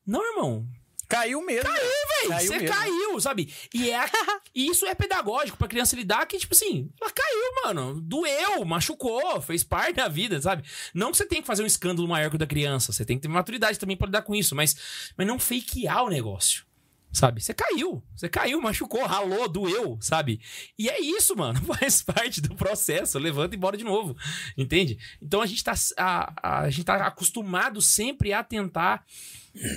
[0.06, 0.68] Não, irmão.
[1.08, 1.70] Caiu mesmo.
[1.70, 2.76] Caiu, Caiu você mesmo.
[2.76, 3.54] caiu, sabe?
[3.74, 4.00] E, é,
[4.56, 8.02] e isso é pedagógico pra criança lidar que, tipo assim, ela caiu, mano.
[8.02, 10.64] Doeu, machucou, fez parte da vida, sabe?
[10.94, 12.92] Não que você tenha que fazer um escândalo maior que o da criança.
[12.92, 14.76] Você tem que ter maturidade também pra lidar com isso, mas,
[15.16, 16.66] mas não fakear o negócio.
[17.14, 17.42] Sabe?
[17.42, 18.04] Você caiu.
[18.16, 20.42] Você caiu, machucou, ralou, doeu, sabe?
[20.78, 21.62] E é isso, mano.
[21.64, 23.20] Faz parte do processo.
[23.20, 24.18] Levanta e bora de novo.
[24.58, 24.98] Entende?
[25.22, 29.06] Então a gente tá, a, a gente tá acostumado sempre a tentar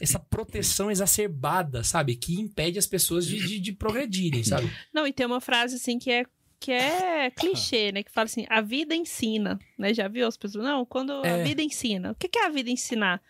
[0.01, 2.17] essa proteção exacerbada, sabe?
[2.17, 4.73] Que impede as pessoas de, de, de progredirem, sabe?
[4.93, 6.25] Não, e tem uma frase assim que é
[6.59, 8.03] que é clichê, né?
[8.03, 9.93] Que fala assim, a vida ensina, né?
[9.93, 10.65] Já viu as pessoas?
[10.65, 11.45] Não, quando a É.
[11.45, 12.13] vida ensina.
[12.13, 13.21] O que é a vida ensinar?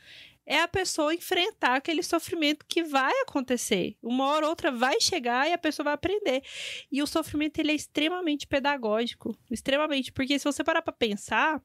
[0.47, 3.97] É a pessoa enfrentar aquele sofrimento que vai acontecer.
[4.01, 6.43] Uma hora ou outra vai chegar e a pessoa vai aprender.
[6.91, 11.61] E o sofrimento ele é extremamente pedagógico, extremamente, porque se você parar para pensar,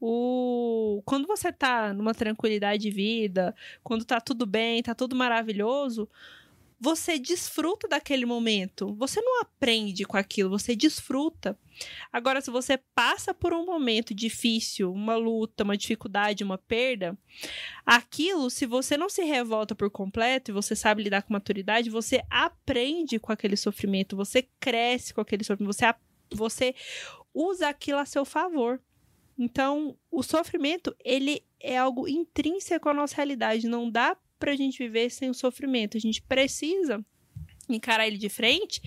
[0.00, 6.08] o quando você tá numa tranquilidade de vida, quando tá tudo bem, tá tudo maravilhoso,
[6.78, 8.94] você desfruta daquele momento.
[8.96, 11.58] Você não aprende com aquilo, você desfruta.
[12.12, 17.16] Agora, se você passa por um momento difícil, uma luta, uma dificuldade, uma perda,
[17.84, 22.22] aquilo, se você não se revolta por completo e você sabe lidar com maturidade, você
[22.30, 25.94] aprende com aquele sofrimento, você cresce com aquele sofrimento, você,
[26.30, 26.74] você
[27.32, 28.80] usa aquilo a seu favor.
[29.36, 33.66] Então, o sofrimento, ele é algo intrínseco à nossa realidade.
[33.66, 35.96] Não dá pra gente viver sem o sofrimento.
[35.96, 37.02] A gente precisa
[37.66, 38.82] encarar ele de frente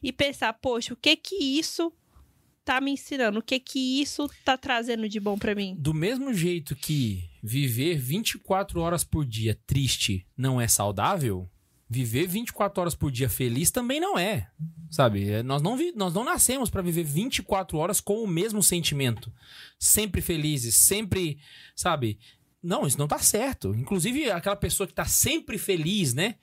[0.00, 1.92] e pensar, poxa, o que que isso
[2.64, 3.40] tá me ensinando?
[3.40, 5.74] O que que isso tá trazendo de bom pra mim?
[5.76, 11.50] Do mesmo jeito que viver 24 horas por dia triste não é saudável,
[11.88, 14.48] viver 24 horas por dia feliz também não é.
[14.92, 15.28] Sabe?
[15.28, 19.32] É, Nós não, vi- nós não nascemos pra viver 24 horas com o mesmo sentimento.
[19.76, 21.38] Sempre felizes, sempre,
[21.74, 22.16] sabe?
[22.62, 23.74] Não, isso não tá certo.
[23.74, 26.36] Inclusive, aquela pessoa que tá sempre feliz, né?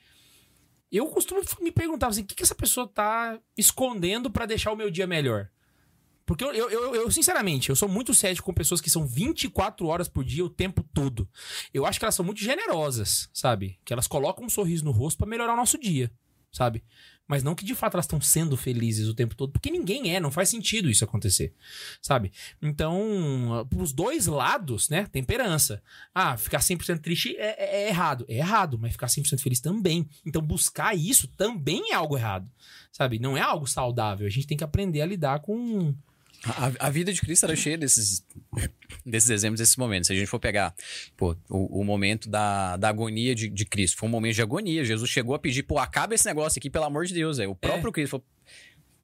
[0.92, 4.76] Eu costumo me perguntar assim, o que, que essa pessoa tá escondendo pra deixar o
[4.76, 5.50] meu dia melhor?
[6.26, 9.88] Porque eu, eu, eu, eu, sinceramente, eu sou muito cético com pessoas que são 24
[9.88, 11.28] horas por dia o tempo todo.
[11.74, 13.80] Eu acho que elas são muito generosas, sabe?
[13.86, 16.12] Que elas colocam um sorriso no rosto pra melhorar o nosso dia,
[16.52, 16.84] sabe?
[17.28, 20.20] Mas não que de fato elas estão sendo felizes o tempo todo, porque ninguém é,
[20.20, 21.54] não faz sentido isso acontecer,
[22.02, 22.32] sabe?
[22.62, 25.06] Então, pros dois lados, né?
[25.12, 25.84] Temperança.
[26.16, 28.26] Ah, ficar 100% triste é, é, é errado.
[28.30, 30.08] É errado, mas ficar 100% feliz também.
[30.26, 32.50] Então, buscar isso também é algo errado,
[32.92, 33.20] sabe?
[33.20, 34.26] Não é algo saudável.
[34.26, 35.94] A gente tem que aprender a lidar com.
[36.46, 38.24] A, a vida de Cristo era cheia desses,
[39.06, 40.08] desses exemplos, desses momentos.
[40.08, 40.74] Se a gente for pegar
[41.16, 44.86] pô, o, o momento da, da agonia de, de Cristo, foi um momento de agonia.
[44.86, 47.40] Jesus chegou a pedir, pô, acaba esse negócio aqui, pelo amor de Deus.
[47.40, 48.26] Aí o próprio Cristo falou,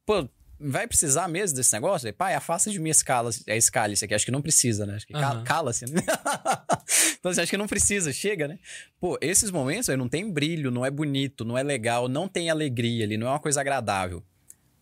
[0.06, 0.28] pô,
[0.58, 2.06] vai precisar mesmo desse negócio?
[2.06, 4.14] Aí, Pai, afasta de mim esse cálice, é esse cálice aqui.
[4.14, 4.94] Acho que não precisa, né?
[4.96, 5.44] Acho que Aham.
[5.44, 6.00] cala-se, né?
[7.18, 8.58] então, você acha que não precisa, chega, né?
[9.00, 12.50] Pô, esses momentos aí não tem brilho, não é bonito, não é legal, não tem
[12.50, 14.22] alegria ali, não é uma coisa agradável.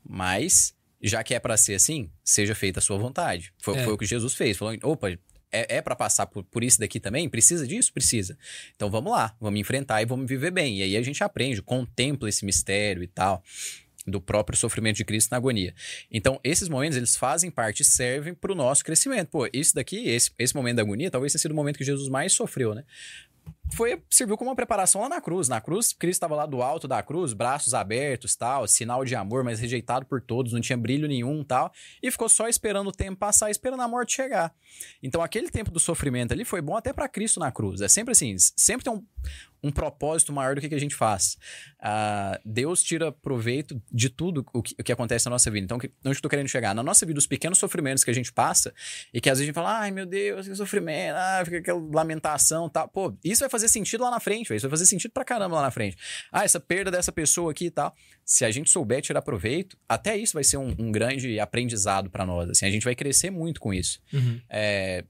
[0.07, 3.53] Mas, já que é pra ser assim, seja feita a sua vontade.
[3.61, 3.85] Foi, É.
[3.85, 4.57] foi o que Jesus fez.
[4.57, 5.11] Falou, opa,
[5.51, 7.29] é, é para passar por, por isso daqui também?
[7.29, 7.93] Precisa disso?
[7.93, 8.39] Precisa.
[8.75, 10.79] Então vamos lá, vamos enfrentar e vamos viver bem.
[10.79, 13.43] E aí a gente aprende, contempla esse mistério e tal
[14.05, 15.73] do próprio sofrimento de Cristo na agonia.
[16.11, 19.29] Então, esses momentos, eles fazem parte servem para o nosso crescimento.
[19.29, 22.09] Pô, isso daqui, esse, esse momento da agonia, talvez tenha sido o momento que Jesus
[22.09, 22.85] mais sofreu, né?
[23.71, 25.49] Foi, serviu como uma preparação lá na cruz.
[25.49, 29.43] Na cruz, Cristo estava lá do alto da cruz, braços abertos, tal, sinal de amor,
[29.45, 33.17] mas rejeitado por todos, não tinha brilho nenhum, tal, e ficou só esperando o tempo
[33.17, 34.55] passar, esperando a morte chegar.
[35.03, 37.81] Então, aquele tempo do sofrimento ali foi bom até para Cristo na cruz.
[37.81, 39.05] É sempre assim, sempre tem um,
[39.63, 41.39] um propósito maior do que, que a gente faz.
[41.81, 45.65] Ah, Deus tira proveito de tudo o que, o que acontece na nossa vida.
[45.65, 46.75] Então, que- onde eu tô querendo chegar?
[46.75, 48.75] Na nossa vida, os pequenos sofrimentos que a gente passa
[49.15, 51.81] e que às vezes a gente fala, ai meu Deus, que sofrimento, ah, fica aquela
[51.93, 52.89] lamentação tal.
[52.89, 54.57] Pô, isso vai fazer sentido lá na frente, velho.
[54.57, 55.97] Isso vai fazer sentido pra caramba lá na frente.
[56.33, 57.95] Ah, essa perda dessa pessoa aqui e tal.
[58.25, 62.27] Se a gente souber tirar proveito, até isso vai ser um, um grande aprendizado pra
[62.27, 62.51] nós.
[62.51, 64.01] Assim, a gente vai crescer muito com isso.
[64.49, 65.05] É,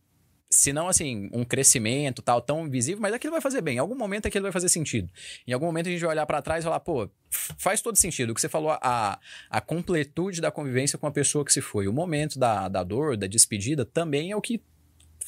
[0.53, 3.77] se não, assim, um crescimento tal, tão visível, mas aquilo vai fazer bem.
[3.77, 5.11] Em algum momento aquilo vai fazer sentido.
[5.47, 7.09] Em algum momento a gente vai olhar pra trás e falar, pô,
[7.57, 8.31] faz todo sentido.
[8.31, 9.19] O que você falou, a,
[9.49, 11.89] a completude da convivência com a pessoa que se foi.
[11.89, 14.61] O momento da, da dor, da despedida, também é o que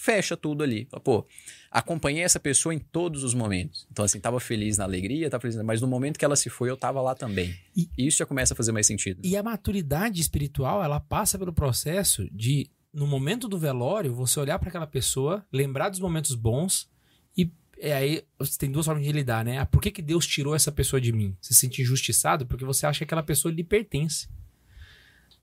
[0.04, 0.86] fecha tudo ali.
[1.02, 1.26] Pô,
[1.70, 3.86] acompanhei essa pessoa em todos os momentos.
[3.90, 6.68] Então, assim, tava feliz na alegria, tava feliz, mas no momento que ela se foi,
[6.68, 7.56] eu tava lá também.
[7.74, 9.20] E- isso já começa a fazer mais sentido.
[9.24, 14.58] E a maturidade espiritual, ela passa pelo processo de, no momento do velório, você olhar
[14.58, 16.86] pra aquela pessoa, lembrar dos momentos bons
[17.34, 19.58] e é aí você tem duas formas de lidar, né?
[19.58, 21.34] Ah, por que, que Deus tirou essa pessoa de mim?
[21.40, 24.28] Você se sente injustiçado porque você acha que aquela pessoa lhe pertence.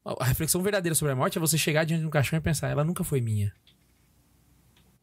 [0.06, 2.42] A a reflexão verdadeira sobre a morte é você chegar diante de um caixão e
[2.42, 3.52] pensar, ela nunca foi minha.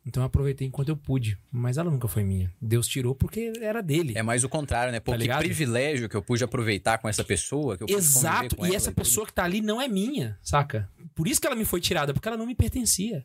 [0.07, 2.51] Então eu aproveitei enquanto eu pude, mas ela nunca foi minha.
[2.61, 4.15] Deus tirou porque era dele.
[4.17, 5.01] É mais o contrário, né?
[5.01, 5.41] Pô, Tá que ligado?
[5.41, 8.97] privilégio que eu pude aproveitar com essa pessoa, que eu Exato, e essa tudo.
[9.05, 10.89] pessoa que tá ali não é minha, saca?
[11.15, 13.25] Por isso que ela me foi tirada, porque ela não me pertencia.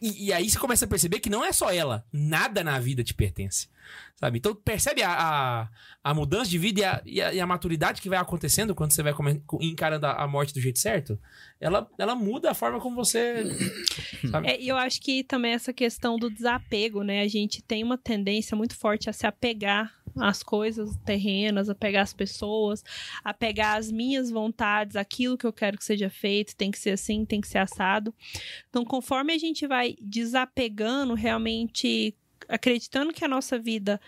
[0.00, 3.02] E, e aí você começa a perceber que não é só ela, nada na vida
[3.02, 3.68] te pertence.
[4.16, 4.38] Sabe?
[4.38, 5.68] Então percebe a, a,
[6.04, 8.92] a mudança de vida e a, e, a, e a maturidade que vai acontecendo quando
[8.92, 11.18] você vai come- encarando a, a morte do jeito certo?
[11.60, 13.44] Ela, ela muda a forma como você.
[14.30, 14.48] Sabe?
[14.48, 17.22] É, e eu acho que também essa questão do desapego, né?
[17.22, 22.02] A gente tem uma tendência muito forte a se apegar às coisas terrenas, a pegar
[22.02, 22.84] as pessoas,
[23.24, 26.90] a pegar as minhas vontades, aquilo que eu quero que seja feito, tem que ser
[26.90, 28.14] assim, tem que ser assado.
[28.68, 32.14] Então, conforme a gente vai desapegando, realmente
[32.48, 34.00] acreditando que a nossa vida.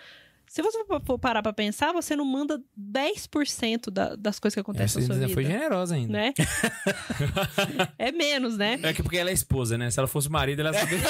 [0.47, 4.71] Se você for- parar pra pensar, você não manda 10% da, das coisas que Essa
[4.71, 5.33] acontecem na sua vida.
[5.35, 6.13] foi generosa ainda.
[6.13, 6.35] Né?
[7.99, 8.79] é menos, né?
[8.83, 9.91] É que porque ela é esposa, né?
[9.91, 11.05] Se ela fosse marido, ela saberia.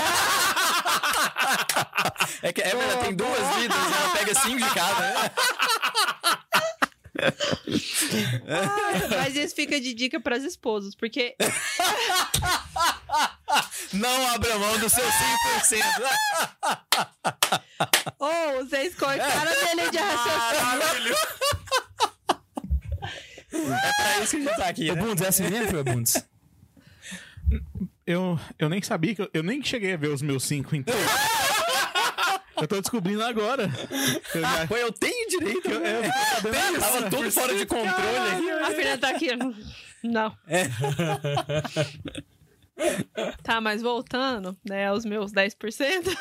[2.45, 3.97] É que é verdade, tem duas vidas, né?
[4.03, 5.31] ela pega cinco de cada, né?
[9.17, 11.35] Mas isso fica de dica pras esposas, porque
[13.95, 15.11] Não abra mão do seu 5%.
[18.19, 21.17] ou vocês cortaram a minha linha de raciocínio.
[23.53, 25.01] É pra isso que a gente tá aqui, né?
[25.01, 26.23] Bundes, é assim mesmo, foi, Bundes?
[28.07, 30.95] Eu, eu nem sabia que eu, eu nem cheguei a ver os meus cinco então.
[32.61, 33.69] eu tô descobrindo agora.
[34.35, 35.69] Eu já- Pô, eu tenho direito.
[35.71, 36.03] eu- eu né?
[36.43, 36.81] Tenho, disso.
[36.81, 38.51] Tava tudo fora de controle aqui.
[38.51, 39.29] A filha tá aqui.
[40.03, 40.37] Não.
[43.43, 45.55] Tá, mas voltando, né, aos meus 10%.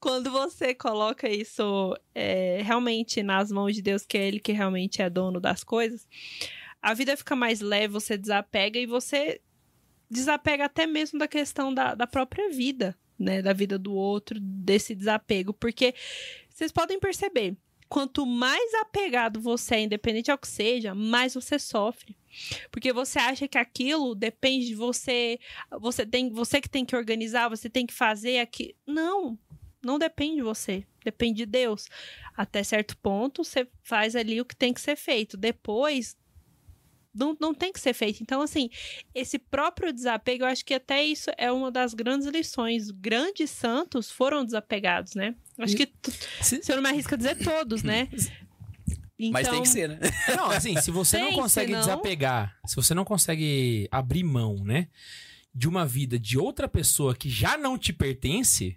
[0.00, 5.00] Quando você coloca isso é, realmente nas mãos de Deus, que é Ele que realmente
[5.00, 6.06] é dono das coisas,
[6.82, 9.40] a vida fica mais leve, você desapega e você
[10.10, 13.42] desapega até mesmo da questão da, da própria vida, né?
[13.42, 15.52] Da vida do outro, desse desapego.
[15.52, 15.94] Porque
[16.48, 17.56] vocês podem perceber,
[17.88, 22.16] quanto mais apegado você é, independente ao que seja, mais você sofre.
[22.70, 25.38] Porque você acha que aquilo depende de você,
[25.80, 28.74] você tem, você que tem que organizar, você tem que fazer aqui.
[28.86, 29.38] Não,
[29.84, 31.88] não depende de você, depende de Deus.
[32.36, 35.36] Até certo ponto, você faz ali o que tem que ser feito.
[35.36, 36.16] Depois,
[37.14, 38.22] não, não tem que ser feito.
[38.22, 38.68] Então, assim,
[39.14, 42.90] esse próprio desapego, eu acho que até isso é uma das grandes lições.
[42.90, 45.34] Grandes santos foram desapegados, né?
[45.58, 45.88] Acho que,
[46.42, 48.08] Se- eu não me arrisco a dizer todos, né?
[49.30, 49.98] Mas tem Então, que ser, né?
[50.36, 54.56] Não, assim, se você não Tem, consegue senão- desapegar, se você não consegue abrir mão,
[54.64, 54.88] né,
[55.54, 58.76] de uma vida de outra pessoa que já não te pertence,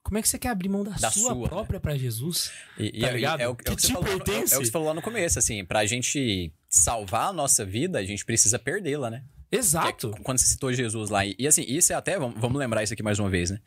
[0.00, 2.52] como é que você quer abrir mão da, Da sua, sua, própria pra Jesus?
[2.78, 3.40] E, Tá é- ligado?
[3.40, 4.88] É, o, é o Que que você te falou, é, é o que você falou
[4.88, 9.24] lá no começo, assim, pra gente salvar a nossa vida, a gente precisa perdê-la, né?
[9.50, 10.10] Que é Exato.
[10.22, 11.24] quando você citou Jesus lá.
[11.24, 13.58] E, e, assim, isso é até, vamos, vamos lembrar isso aqui mais uma vez, né?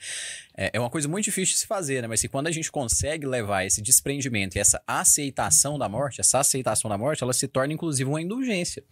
[0.56, 2.08] É, é uma coisa muito difícil de se fazer, né?
[2.08, 6.39] Mas se quando a gente consegue levar esse desprendimento e essa aceitação da morte, essa
[6.39, 8.84] aceitação da morte, ela se torna inclusive uma indulgência.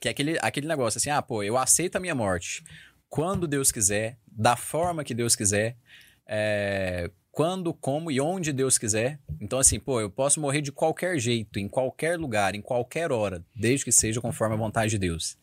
[0.00, 2.64] Que é aquele, aquele negócio assim, ah, pô, eu aceito a minha morte
[3.08, 5.76] quando Deus quiser, da forma que Deus quiser,
[6.26, 9.20] é, quando, como e onde Deus quiser.
[9.38, 13.44] Então, assim, pô, eu posso morrer de qualquer jeito, em qualquer lugar, em qualquer hora,
[13.54, 15.36] desde que seja conforme a vontade de Deus.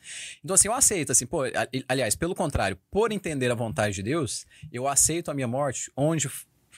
[0.44, 1.44] Então, assim, eu aceito, assim, pô,
[1.88, 6.28] aliás, pelo contrário, por entender a vontade de Deus, eu aceito a minha morte onde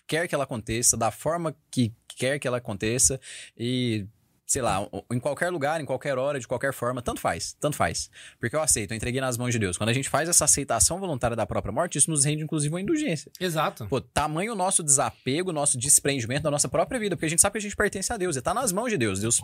[0.06, 3.18] quer que ela aconteça, da forma que quer que ela aconteça
[3.58, 4.06] e,
[4.46, 8.10] sei lá, em qualquer lugar, em qualquer hora, de qualquer forma, tanto faz, tanto faz.
[8.40, 9.78] Porque eu aceito, eu entreguei nas mãos de Deus.
[9.78, 12.82] Quando a gente faz essa aceitação voluntária da própria morte, isso nos rende, inclusive, uma
[12.82, 13.32] indulgência.
[13.40, 13.88] Exato.
[13.88, 17.54] Pô, tamanho o nosso desapego, nosso desprendimento da nossa própria vida, porque a gente sabe
[17.54, 19.20] que a gente pertence a Deus, e tá nas mãos de Deus.
[19.20, 19.42] Deus,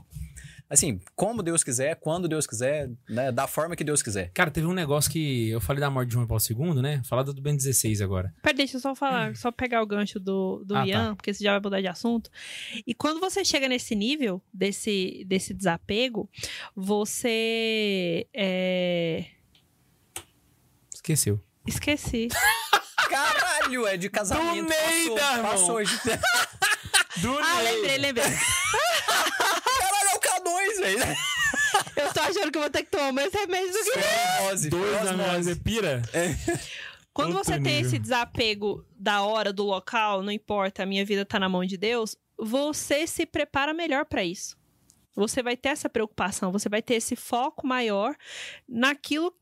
[0.71, 4.31] assim, como Deus quiser, quando Deus quiser, né, da forma que Deus quiser.
[4.33, 7.01] Cara, teve um negócio que eu falei da morte de João Paulo II, né?
[7.05, 8.33] Falar do Ben 16 agora.
[8.41, 11.43] Pera, deixa eu só falar, só pegar o gancho do, do Ah, Ian, porque você
[11.43, 12.29] já vai mudar de assunto.
[12.87, 16.29] E quando você chega nesse nível, desse, desse desapego,
[16.75, 18.27] você.
[18.33, 19.25] É...
[20.93, 21.39] Esqueceu.
[21.67, 22.29] Esqueci.
[23.09, 24.63] Caralho, é de casamento.
[24.63, 25.51] Do Neida, passou, irmão.
[25.51, 25.99] passou hoje.
[27.21, 28.23] Do Ah, lembrei, lembrei.
[30.59, 31.17] É K2, velho.
[31.95, 33.99] Eu tô achando que eu vou ter que tomar mais remédio do que.
[34.43, 35.55] Osmose, Dois minha osmose.
[35.57, 36.01] pira.
[37.13, 37.87] Quando Outro você tem nível.
[37.87, 41.77] esse desapego da hora, do local, não importa, a minha vida tá na mão de
[41.77, 44.57] Deus, você se prepara melhor pra isso.
[45.15, 48.15] Você vai ter essa preocupação, você vai ter esse foco maior
[48.67, 49.33] naquilo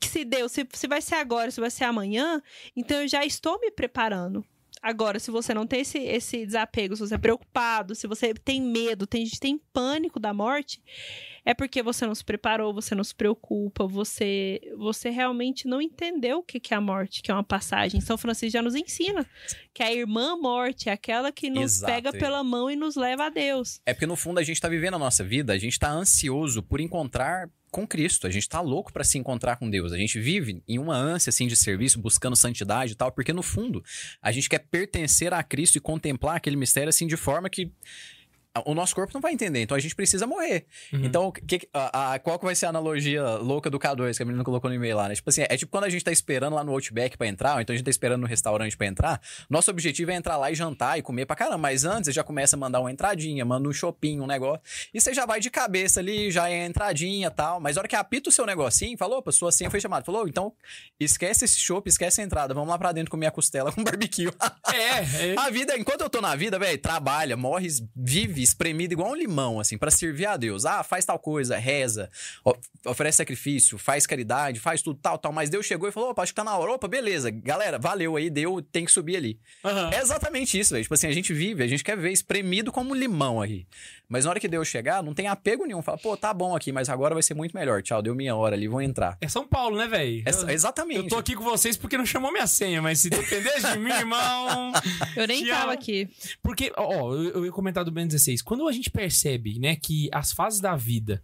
[0.00, 2.40] que se deu, se, se vai ser agora, se vai ser amanhã,
[2.74, 4.42] então eu já estou me preparando.
[4.82, 8.62] Agora, se você não tem esse, esse desapego, se você é preocupado, se você tem
[8.62, 10.82] medo, tem gente tem pânico da morte,
[11.44, 16.38] é porque você não se preparou, você não se preocupa, você você realmente não entendeu
[16.38, 18.00] o que é a morte, que é uma passagem.
[18.00, 19.26] São Francisco já nos ensina
[19.72, 22.18] que a irmã morte é aquela que nos Exato, pega é.
[22.18, 23.80] pela mão e nos leva a Deus.
[23.86, 26.62] É porque no fundo a gente tá vivendo a nossa vida, a gente tá ansioso
[26.62, 29.92] por encontrar com Cristo, a gente tá louco pra se encontrar com Deus.
[29.92, 33.42] A gente vive em uma ânsia assim de serviço, buscando santidade e tal, porque no
[33.42, 33.82] fundo
[34.20, 37.70] a gente quer pertencer a Cristo e contemplar aquele mistério assim de forma que
[38.66, 40.66] o nosso corpo não vai entender, então a gente precisa morrer.
[40.92, 41.04] Uhum.
[41.04, 44.26] Então, que, a, a- qual que vai ser a analogia louca do K2 que a
[44.26, 45.14] menina colocou no e-mail lá, né?
[45.14, 47.60] Tipo assim, é tipo quando a gente tá esperando lá no Outback pra entrar, ou
[47.60, 50.54] então a gente tá esperando no restaurante pra entrar, nosso objetivo é entrar lá e
[50.54, 53.68] jantar e comer pra caramba, mas antes você já começa a mandar uma entradinha, manda
[53.68, 54.60] um shopping, um negócio,
[54.92, 57.80] e você já vai de cabeça ali, já é a entradinha e tal, mas a
[57.80, 60.52] hora que apita o seu negocinho, falou, opa, sua senha foi chamada, falou, então
[60.98, 64.26] esquece esse chopp, esquece a entrada, vamos lá pra dentro comer a costela com barbecue.
[64.72, 65.34] É, é.
[65.38, 69.58] A vida, enquanto eu tô na vida, velho, trabalha, morre, vive espremido igual um limão,
[69.58, 70.64] assim, pra servir a Deus.
[70.64, 72.10] Ah, faz tal coisa, reza,
[72.84, 75.32] oferece sacrifício, faz caridade, faz tudo tal, tal.
[75.32, 76.72] Mas Deus chegou e falou: opa, acho que tá na hora.
[76.72, 79.38] Opa, beleza, galera, valeu aí, deu, tem que subir ali.
[79.64, 79.90] Aham.
[79.92, 80.82] É exatamente isso, velho.
[80.82, 83.66] Tipo assim, a gente vive, a gente quer ver espremido como um limão aqui.
[84.10, 85.80] Mas na hora que Deus chegar, não tem apego nenhum.
[85.80, 87.80] Fala, pô, tá bom aqui, mas agora vai ser muito melhor.
[87.80, 89.16] Tchau, deu minha hora ali, vou entrar.
[89.20, 90.24] É São Paulo, né, velho?
[90.26, 90.98] É- exatamente.
[90.98, 93.92] Eu tô aqui com vocês porque não chamou minha senha, mas se dependesse de mim,
[93.92, 94.72] irmão.
[95.14, 95.56] Eu nem Tchau.
[95.56, 96.08] tava aqui.
[96.42, 98.42] Porque, ó, eu, ia comentar do Ben 16.
[98.42, 101.22] Quando a gente percebe, né, que as fases da vida.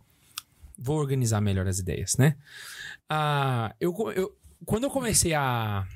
[0.79, 2.37] Vou organizar melhor as ideias, né?
[3.09, 5.87] Ah, eu, eu, quando eu comecei a,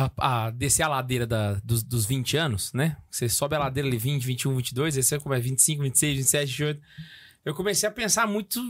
[0.00, 2.96] a, a descer a ladeira da, dos, dos 20 anos, né?
[3.10, 6.80] Você sobe a ladeira ali 20, 21, 22, aí você começa 25, 26, 27, 28.
[7.44, 8.60] Eu comecei a pensar muito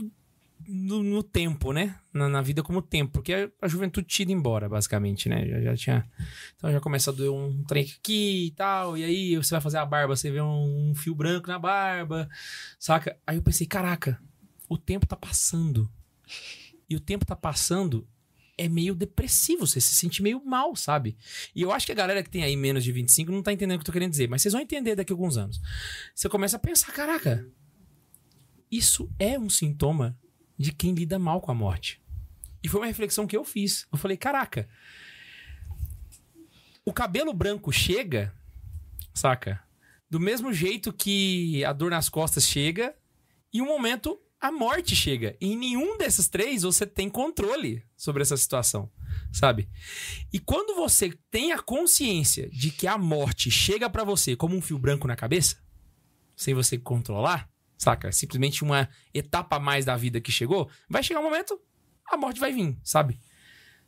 [0.67, 1.95] no, no tempo, né?
[2.13, 5.47] Na, na vida como tempo, porque a, juventude ido embora, basicamente, né?
[5.47, 6.11] Já, já tinha.
[6.55, 9.77] Então já começa a doer um trem aqui e tal, e aí você vai fazer
[9.77, 12.29] a barba, você vê um, um fio branco na barba,
[12.79, 13.17] saca?
[13.25, 14.21] Aí eu pensei, caraca,
[14.67, 15.89] o tempo tá passando.
[16.89, 18.07] E o tempo tá passando
[18.57, 21.17] é meio depressivo, você se sente meio mal, sabe?
[21.55, 23.75] E eu acho que a galera que tem aí menos de 25 não tá entendendo
[23.75, 25.59] o que eu tô querendo dizer, mas vocês vão entender daqui a alguns anos.
[26.13, 27.47] Você começa a pensar, caraca,
[28.69, 30.17] isso é um sintoma
[30.57, 32.01] de quem lida mal com a morte.
[32.63, 33.87] E foi uma reflexão que eu fiz.
[33.91, 34.69] Eu falei, caraca,
[36.85, 38.33] o cabelo branco chega,
[39.13, 39.61] saca?
[40.09, 42.95] Do mesmo jeito que a dor nas costas chega,
[43.53, 45.37] e um momento a morte chega.
[45.39, 48.91] E em nenhum desses três você tem controle sobre essa situação,
[49.31, 49.69] sabe?
[50.33, 54.61] E quando você tem a consciência de que a morte chega pra você como um
[54.61, 55.57] fio branco na cabeça,
[56.35, 58.11] sem você controlar, saca?
[58.11, 61.61] Simplesmente uma etapa a mais da vida que chegou, vai chegar um momento,
[62.07, 63.19] a morte vai vir, sabe?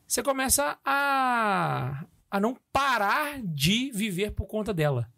[0.07, 5.11] Você começa a, a não parar de viver por conta dela.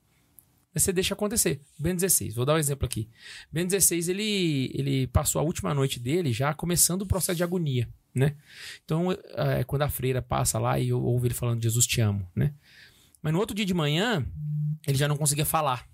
[0.75, 1.61] Você deixa acontecer.
[1.79, 3.09] Ben 16, vou dar um exemplo aqui.
[3.49, 7.87] Ben 16, ele, ele passou a última noite dele já começando o processo de agonia,
[8.13, 8.35] né?
[8.83, 12.53] Então, é, quando a freira passa lá e ouve ele falando, Jesus te amo, né?
[13.21, 14.27] Mas no outro dia de manhã,
[14.85, 15.87] ele já não conseguia falar.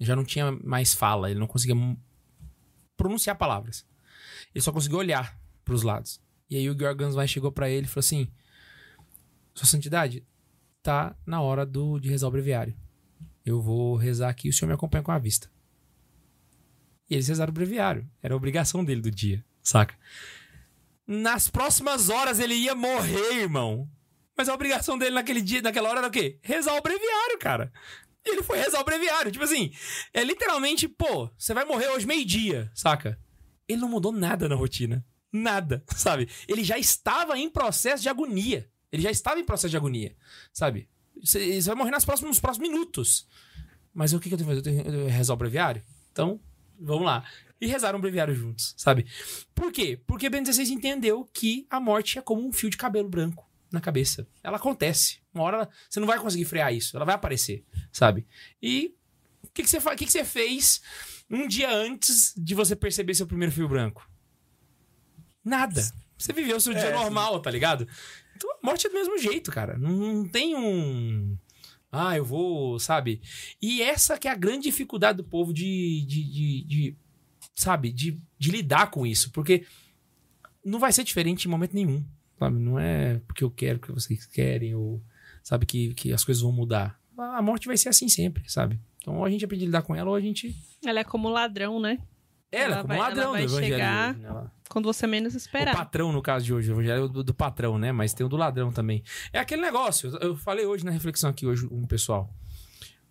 [0.00, 1.74] Já não tinha mais fala, ele não conseguia
[2.96, 3.84] pronunciar palavras.
[4.54, 6.20] Ele só conseguia olhar para os lados.
[6.48, 8.30] E aí o Georg Ganswein chegou para ele e falou assim:
[9.52, 10.24] Sua Santidade,
[10.80, 12.74] tá na hora do, de rezar o breviário.
[13.48, 15.50] Eu vou rezar aqui o senhor me acompanha com a vista.
[17.08, 18.06] E eles rezaram o breviário.
[18.22, 19.96] Era a obrigação dele do dia, saca?
[21.06, 23.90] Nas próximas horas ele ia morrer, irmão.
[24.36, 26.38] Mas a obrigação dele naquele dia, naquela hora era o quê?
[26.42, 27.72] Rezar o breviário, cara.
[28.22, 29.32] E ele foi rezar o breviário.
[29.32, 29.72] Tipo assim,
[30.12, 33.18] é literalmente, pô, você vai morrer hoje meio-dia, saca?
[33.66, 35.02] Ele não mudou nada na rotina.
[35.32, 36.28] Nada, sabe?
[36.46, 38.70] Ele já estava em processo de agonia.
[38.92, 40.14] Ele já estava em processo de agonia,
[40.52, 40.86] sabe?
[41.22, 43.26] Você, você vai morrer nas próximos, nos próximos minutos.
[43.92, 44.76] Mas o que, que eu tenho que fazer?
[44.78, 45.82] Eu tenho que rezar o breviário?
[46.12, 46.40] Então,
[46.78, 47.24] vamos lá.
[47.60, 49.06] E rezaram o breviário juntos, sabe?
[49.54, 50.00] Por quê?
[50.06, 53.80] Porque Ben 16 entendeu que a morte é como um fio de cabelo branco na
[53.80, 54.26] cabeça.
[54.42, 55.18] Ela acontece.
[55.34, 56.96] Uma hora ela- você não vai conseguir frear isso.
[56.96, 58.26] Ela vai aparecer, sabe?
[58.62, 58.94] E
[59.42, 60.80] o que, que, você, que, que você fez
[61.28, 64.08] um dia antes de você perceber seu primeiro fio branco?
[65.44, 65.82] Nada.
[66.16, 67.86] Você viveu o seu dia normal, tá ligado?
[68.38, 69.76] Então a morte é do mesmo jeito, cara.
[69.76, 71.36] Não, não tem um.
[71.90, 73.20] Ah, eu vou, sabe?
[73.60, 76.04] E essa que é a grande dificuldade do povo de.
[76.06, 76.96] de, de, de,
[77.54, 77.90] sabe?
[77.92, 79.30] De, de lidar com isso.
[79.32, 79.64] Porque
[80.64, 82.04] não vai ser diferente em momento nenhum.
[82.38, 82.58] Sabe?
[82.58, 85.02] Não é porque eu quero que vocês querem, ou
[85.42, 86.98] sabe que, que as coisas vão mudar.
[87.16, 88.78] A morte vai ser assim sempre, sabe?
[89.00, 90.54] Então ou a gente aprende a lidar com ela, ou a gente.
[90.84, 91.98] Ela é como ladrão, né?
[92.52, 93.74] Ela, Ela é como vai- ladrão ela vai do evangelho.
[93.74, 94.20] chegar-?
[94.22, 95.74] Ela- Quando você menos O esperar.
[95.74, 96.70] patrão, no caso de hoje.
[96.70, 97.90] O evangelho é do, do patrão, né?
[97.92, 99.02] Mas tem o do ladrão também.
[99.32, 100.16] É aquele negócio.
[100.20, 102.28] Eu falei hoje na reflexão aqui hoje com o pessoal.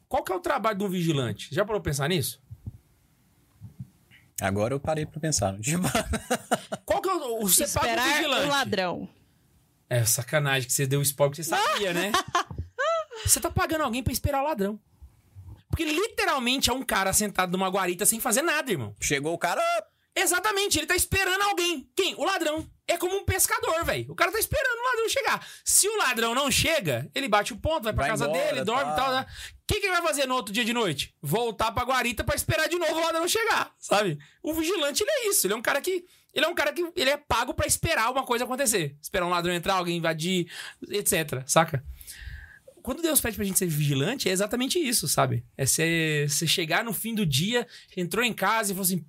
[0.08, 1.54] Qual que é o trabalho de um vigilante?
[1.54, 2.42] Já parou pra pensar nisso?
[4.40, 5.56] Agora eu parei pra pensar.
[6.86, 7.44] Qual que é o.
[7.44, 8.46] o- Você paga um Esperar vigilante.
[8.46, 9.10] o ladrão.
[9.90, 12.12] É sacanagem que você deu o spoiler que você sabia, né?
[13.26, 14.80] Você tá pagando alguém pra esperar o ladrão.
[15.70, 18.96] Porque literalmente é um cara sentado numa guarita sem fazer nada, irmão.
[19.02, 19.60] Chegou o cara.
[20.20, 21.88] Exatamente, ele tá esperando alguém.
[21.96, 22.16] Quem?
[22.16, 22.68] O ladrão.
[22.88, 24.12] É como um pescador, velho.
[24.12, 25.48] O cara tá esperando o ladrão chegar.
[25.64, 28.64] Se o ladrão não chega, ele bate o ponto, vai pra Vai casa embora, dele,
[28.64, 28.96] dorme e tá.
[28.96, 29.26] tal, né?
[29.62, 31.14] O que, que ele vai fazer no outro dia de noite?
[31.22, 34.18] Voltar pra guarita pra esperar de novo o ladrão chegar, sabe?
[34.42, 35.46] O vigilante, ele é isso.
[35.46, 36.06] Ele é um cara que.
[36.34, 36.82] Ele é um cara que.
[36.96, 38.96] Ele é pago pra esperar uma coisa acontecer.
[39.00, 40.50] Esperar um ladrão entrar, alguém invadir,
[40.90, 41.44] etc.
[41.46, 41.84] Saca?
[42.82, 45.46] Quando Deus pede pra gente ser vigilante, é exatamente isso, sabe?
[45.58, 49.06] É você chegar no fim do dia, entrou em casa e falou assim: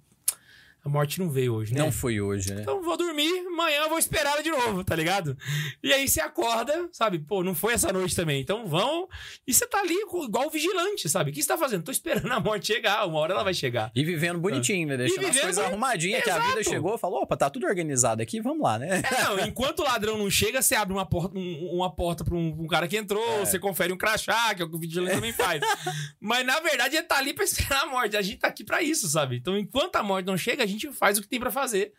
[0.89, 1.81] a morte não veio hoje, né?
[1.81, 2.63] Não foi hoje, né?
[2.63, 5.37] Então vou dormir, amanhã eu vou esperar ela de novo, tá ligado?
[5.83, 7.19] E aí você acorda, sabe?
[7.19, 8.41] Pô, não foi essa noite também.
[8.41, 9.09] Então vão.
[9.47, 11.31] E você tá ali igual o vigilante, sabe?
[11.31, 11.83] O que você tá fazendo?
[11.85, 13.91] Tô esperando a morte chegar, uma hora ela vai chegar.
[13.95, 14.97] E vivendo bonitinho, né?
[14.97, 16.71] Deixando as vivendo coisas boni- arrumadinhas, que a vida Exato.
[16.71, 19.03] chegou, falou, opa, tá tudo organizado aqui, vamos lá, né?
[19.05, 22.35] É, não, enquanto o ladrão não chega, você abre uma porta, um- uma porta pra
[22.35, 25.15] um, um cara que entrou, você confere um crachá, que é o que o vigilante
[25.15, 25.61] também faz.
[26.21, 28.17] Mas na verdade ele tá ali pra esperar a morte.
[28.17, 29.37] A gente tá aqui pra isso, sabe?
[29.37, 31.93] Então enquanto a morte não chega, a gente faz o que tem pra fazer.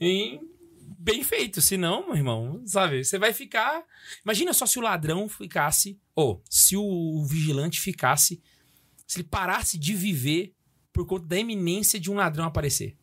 [0.00, 0.40] E
[0.98, 1.60] bem feito.
[1.60, 3.04] Senão, meu irmão, sabe?
[3.04, 3.82] Você vai ficar.
[4.24, 5.98] Imagina só se o ladrão ficasse.
[6.14, 8.40] Ou se o vigilante ficasse.
[9.06, 10.54] Se ele parasse de viver
[10.92, 12.96] por conta da eminência de um ladrão aparecer.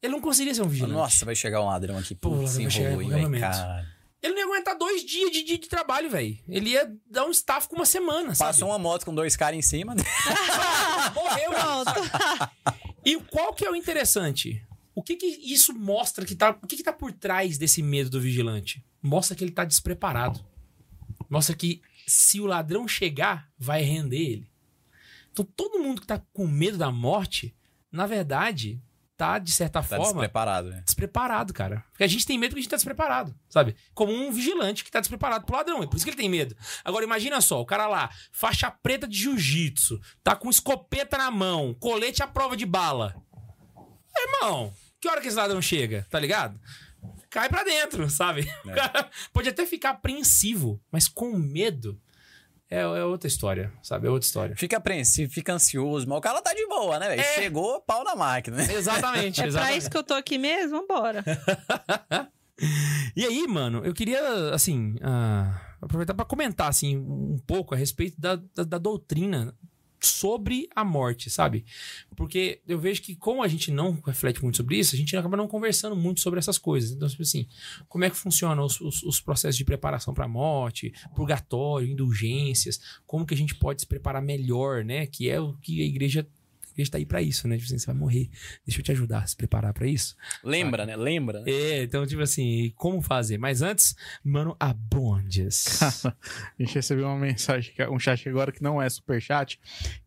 [0.00, 0.94] Ele não conseguiria ser um vigilante.
[0.94, 2.14] Nossa, vai chegar um ladrão aqui.
[2.14, 3.86] Pô, chegar enrolou, velho, cara.
[4.22, 6.38] Ele não ia aguentar dois dias de, de, de trabalho, velho.
[6.48, 8.50] Ele ia dar um staff com uma semana, sabe?
[8.50, 9.94] Passou uma moto com dois caras em cima.
[11.14, 11.50] Morreu.
[11.50, 12.87] Pronto.
[13.04, 14.64] E qual que é o interessante?
[14.94, 16.58] O que que isso mostra que tá...
[16.62, 18.84] O que que tá por trás desse medo do vigilante?
[19.02, 20.44] Mostra que ele tá despreparado.
[21.30, 24.50] Mostra que se o ladrão chegar, vai render ele.
[25.30, 27.54] Então todo mundo que tá com medo da morte,
[27.92, 28.82] na verdade,
[29.18, 30.04] tá, de certa Tá forma...
[30.04, 30.82] despreparado, né?
[30.84, 31.84] despreparado, cara.
[31.90, 33.74] Porque a gente tem medo que a gente tá despreparado, sabe?
[33.92, 35.82] Como um vigilante que tá despreparado pro ladrão.
[35.82, 36.56] É por isso que ele tem medo.
[36.84, 41.74] Agora, imagina só, o cara lá, faixa preta de jiu-jitsu, tá com escopeta na mão,
[41.74, 43.14] colete à prova de bala.
[44.16, 46.58] Irmão, que hora que esse ladrão chega, tá ligado?
[47.28, 48.48] Cai pra dentro, sabe?
[48.64, 52.00] O cara pode até ficar apreensivo, mas com medo
[52.70, 54.06] é, é outra história, sabe?
[54.06, 54.56] É outra história.
[54.56, 57.20] Fica apreensivo, fica ansioso, mas o cara tá de boa, né, velho?
[57.20, 57.34] É.
[57.34, 58.66] Chegou, pau na máquina, né?
[58.74, 59.78] Exatamente, É pra exatamente.
[59.78, 60.80] isso que eu tô aqui mesmo?
[60.86, 61.24] Vambora.
[63.14, 68.20] E aí, mano, eu queria, assim, ah, aproveitar pra comentar, assim, um pouco a respeito
[68.20, 69.54] da, da, da doutrina
[70.00, 71.64] sobre a morte, sabe?
[72.16, 75.36] Porque eu vejo que, como a gente não reflete muito sobre isso, a gente acaba
[75.36, 76.90] não conversando muito sobre essas coisas.
[76.90, 77.46] Então, tipo assim,
[77.88, 83.26] como é que funcionam os, os, os processos de preparação pra morte, purgatório, indulgências, como
[83.26, 85.06] que a gente pode se preparar melhor, né?
[85.06, 86.26] Que é o que a igreja.
[86.78, 87.56] A igreja tá aí pra isso, né?
[87.56, 88.30] Tipo assim, você vai morrer.
[88.64, 90.14] Deixa eu te ajudar a se preparar pra isso.
[90.44, 90.94] Lembra, né?
[90.94, 91.50] Lembra, né?
[91.50, 93.36] É, então, tipo assim, como fazer?
[93.36, 95.82] Mas antes, mano, abondes.
[96.06, 96.14] A
[96.60, 99.58] gente recebeu uma mensagem, que é um chat agora que não é superchat.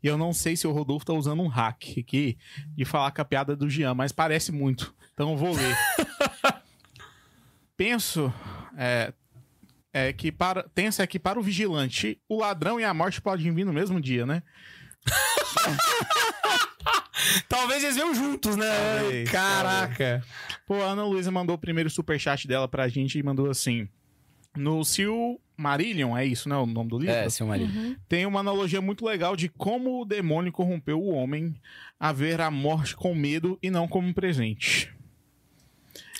[0.01, 2.38] E eu não sei se o Rodolfo tá usando um hack aqui
[2.74, 4.95] de falar com a piada do Jean, mas parece muito.
[5.13, 5.78] Então eu vou ler.
[7.76, 8.34] Penso
[8.78, 9.13] é,
[9.91, 13.65] é que para, pensa que para o vigilante, o ladrão e a morte podem vir
[13.65, 14.43] no mesmo dia, né?
[17.47, 18.68] Talvez eles venham juntos, né?
[18.99, 20.24] Talvez, Caraca.
[20.66, 23.88] Pô, a Ana Luísa mandou o primeiro superchat dela pra gente e mandou assim.
[24.56, 26.58] No Silmarillion, é isso, né?
[26.58, 27.16] O nome do livro?
[27.16, 27.97] É, seu marido.
[28.10, 31.56] Tem uma analogia muito legal de como o demônio corrompeu o homem
[31.99, 34.93] a ver a morte com medo e não como um presente.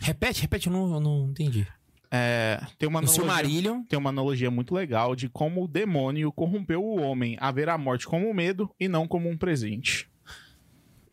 [0.02, 1.68] Repete, repete, eu não, eu não entendi.
[2.14, 3.84] É, tem, uma analogia, Silmarillion.
[3.84, 7.78] tem uma analogia muito legal de como o demônio corrompeu o homem a ver a
[7.78, 10.12] morte como um medo e não como um presente.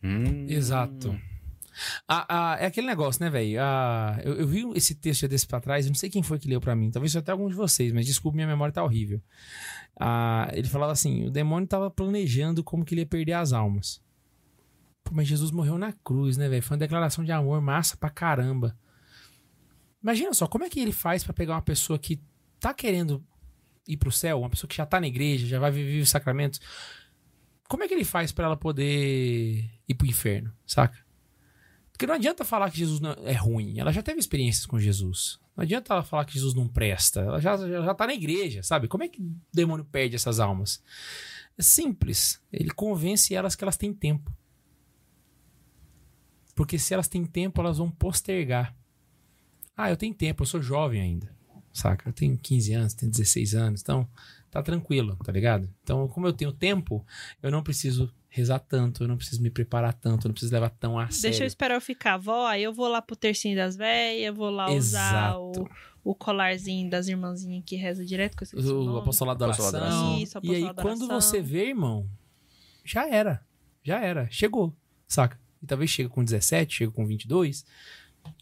[0.03, 0.45] Hum.
[0.49, 1.17] Exato.
[2.05, 3.61] Ah, ah, é aquele negócio, né, velho?
[3.61, 6.49] Ah, eu, eu vi esse texto desse pra trás, eu não sei quem foi que
[6.49, 9.21] leu pra mim, talvez até algum de vocês, mas desculpa, minha memória tá horrível.
[9.97, 14.01] Ah, ele falava assim: o demônio tava planejando como que ele ia perder as almas.
[15.03, 16.61] Pô, mas Jesus morreu na cruz, né, velho?
[16.61, 18.77] Foi uma declaração de amor massa pra caramba.
[20.01, 22.19] Imagina só, como é que ele faz pra pegar uma pessoa que
[22.59, 23.23] tá querendo
[23.87, 26.59] ir pro céu, uma pessoa que já tá na igreja, já vai viver os sacramentos.
[27.67, 30.97] Como é que ele faz pra ela poder ir pro inferno, saca?
[31.91, 33.77] Porque não adianta falar que Jesus é ruim.
[33.77, 35.39] Ela já teve experiências com Jesus.
[35.55, 37.19] Não adianta ela falar que Jesus não presta.
[37.19, 38.87] Ela já, já, já tá na igreja, sabe?
[38.87, 40.81] Como é que o demônio perde essas almas?
[41.57, 42.41] É simples.
[42.53, 44.31] Ele convence elas que elas têm tempo.
[46.55, 48.73] Porque se elas têm tempo, elas vão postergar.
[49.81, 51.33] Ah, eu tenho tempo, eu sou jovem ainda.
[51.71, 52.09] Saca?
[52.09, 53.81] Eu tenho 15 anos, tenho 16 anos.
[53.81, 54.05] Então,
[54.51, 55.69] tá tranquilo, tá ligado?
[55.81, 57.05] Então, como eu tenho tempo,
[57.41, 60.69] eu não preciso rezar tanto, eu não preciso me preparar tanto, eu não preciso levar
[60.71, 61.43] tão a Deixa sério.
[61.43, 64.69] eu esperar eu ficar avó, aí eu vou lá pro tercinho das velhas, vou lá
[64.69, 65.69] usar Exato.
[66.03, 69.83] o, o colarzinho das irmãzinhas que reza direto com esse o apostolado da Apostolado da
[69.85, 70.19] oração.
[70.19, 71.21] Isso, e aí, quando oração.
[71.21, 72.05] você vê, irmão,
[72.83, 73.41] já era.
[73.81, 74.29] Já era.
[74.29, 74.75] Chegou.
[75.07, 75.39] Saca?
[75.61, 77.65] e talvez chegue com 17, chega com 22.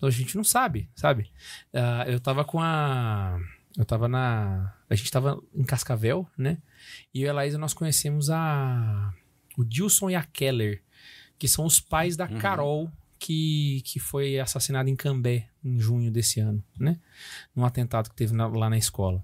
[0.02, 1.32] A gente não sabe, sabe?
[1.74, 3.40] Ah, eu tava com a.
[3.78, 4.74] Eu tava na.
[4.90, 6.58] A gente tava em Cascavel, né?
[7.14, 9.14] E eu e a Laísa nós conhecemos a.
[9.58, 10.84] O Dilson e a Keller,
[11.40, 12.38] que são os pais da Uhum.
[12.38, 17.00] Carol, que, que foi assassinada em Cambé em junho desse ano, né?
[17.56, 19.24] Num atentado que teve na- lá na escola.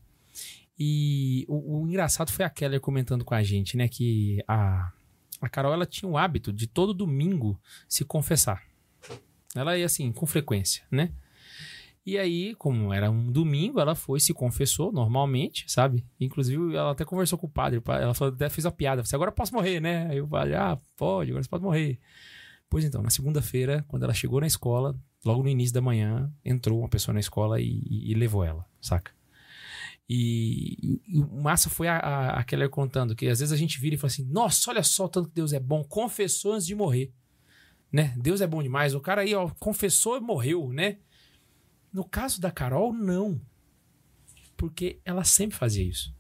[0.78, 3.88] E o, o engraçado foi a Keller comentando com a gente, né?
[3.88, 4.92] Que a,
[5.40, 8.64] a Carol ela tinha o hábito de todo domingo se confessar.
[9.56, 11.12] Ela ia assim, com frequência, né?
[12.06, 16.06] E aí, como era um domingo, ela foi, se confessou normalmente, sabe?
[16.20, 17.82] Inclusive, ela até conversou com o padre.
[17.88, 19.04] Ela falou, até fez a piada.
[19.06, 20.08] Você agora eu posso morrer, né?
[20.10, 21.98] Aí o padre, ah, pode, agora você pode morrer.
[22.70, 26.80] Pois então, na segunda-feira, quando ela chegou na escola, logo no início da manhã, entrou
[26.80, 29.12] uma pessoa na escola e, e- e levou ela, saca?
[30.10, 31.98] E, e- o massa foi a,
[32.38, 35.30] a, contando que às vezes a gente vira e fala assim: Nossa, olha só tanto
[35.30, 37.14] que Deus é bom, confessou antes de morrer.
[37.94, 38.12] Né?
[38.18, 38.96] Deus é bom demais.
[38.96, 40.98] O cara aí, ó, confessou e morreu, né?
[41.94, 43.40] No caso da Carol, não.
[44.58, 46.12] Porque ela sempre fazia isso.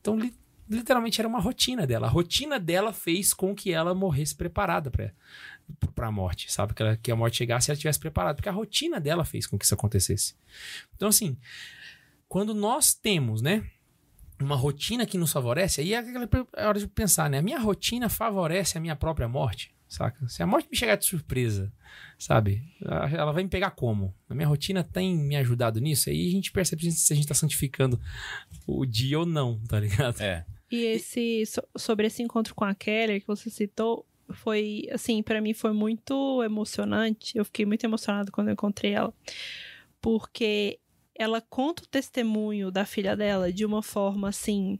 [0.00, 0.32] Então, li-
[0.70, 2.06] literalmente, era uma rotina dela.
[2.06, 5.12] A rotina dela fez com que ela morresse preparada para
[5.96, 6.72] para a morte, sabe?
[6.74, 8.36] Que, ela- que a morte chegasse e ela estivesse preparada.
[8.36, 10.36] Porque a rotina dela fez com que isso acontecesse.
[10.94, 11.36] Então, assim,
[12.28, 13.68] quando nós temos, né?
[14.40, 16.04] Uma rotina que nos favorece, aí é
[16.56, 17.38] é hora de pensar, né?
[17.38, 20.28] A minha rotina favorece a minha própria morte, saca?
[20.28, 21.72] Se a morte me chegar de surpresa,
[22.18, 22.62] sabe?
[22.82, 24.14] Ela vai me pegar como?
[24.28, 26.08] A minha rotina tem me ajudado nisso?
[26.10, 28.00] Aí a gente percebe se a gente tá santificando
[28.66, 30.20] o dia ou não, tá ligado?
[30.20, 30.44] É.
[30.70, 35.40] E esse so- sobre esse encontro com a Keller que você citou, foi assim, pra
[35.40, 37.38] mim foi muito emocionante.
[37.38, 39.14] Eu fiquei muito emocionada quando eu encontrei ela,
[40.00, 40.78] porque
[41.14, 44.78] ela conta o testemunho da filha dela de uma forma assim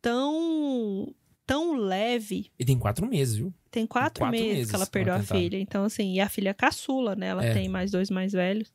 [0.00, 1.14] tão
[1.48, 2.52] tão leve.
[2.58, 3.52] E tem quatro meses, viu?
[3.70, 5.58] Tem quatro, quatro meses, meses que ela perdeu a filha.
[5.58, 7.28] Então, assim, e a filha é caçula, né?
[7.28, 7.54] Ela É.
[7.54, 8.70] tem mais dois mais velhos.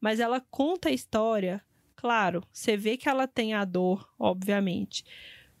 [0.00, 1.62] Mas ela conta a história.
[1.96, 5.02] Claro, você vê que ela tem a dor, obviamente.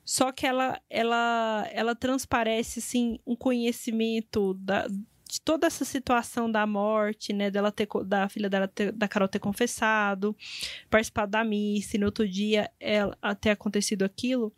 [0.04, 4.86] Só que ela, ela, ela transparece, assim, um conhecimento da,
[5.34, 7.50] de toda essa situação da morte, né?
[7.50, 10.36] Dela ter, da filha dela ter- da Carol ter confessado,
[10.88, 14.52] participado da missa, e no outro dia ela, ter acontecido aquilo.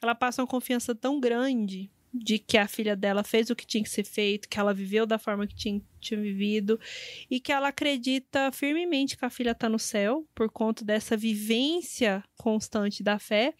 [0.00, 3.82] Ela passa uma confiança tão grande de que a filha dela fez o que tinha
[3.82, 6.80] que ser feito, que ela viveu da forma que tinha, tinha vivido
[7.28, 12.24] e que ela acredita firmemente que a filha está no céu por conta dessa vivência
[12.38, 13.52] constante da fé,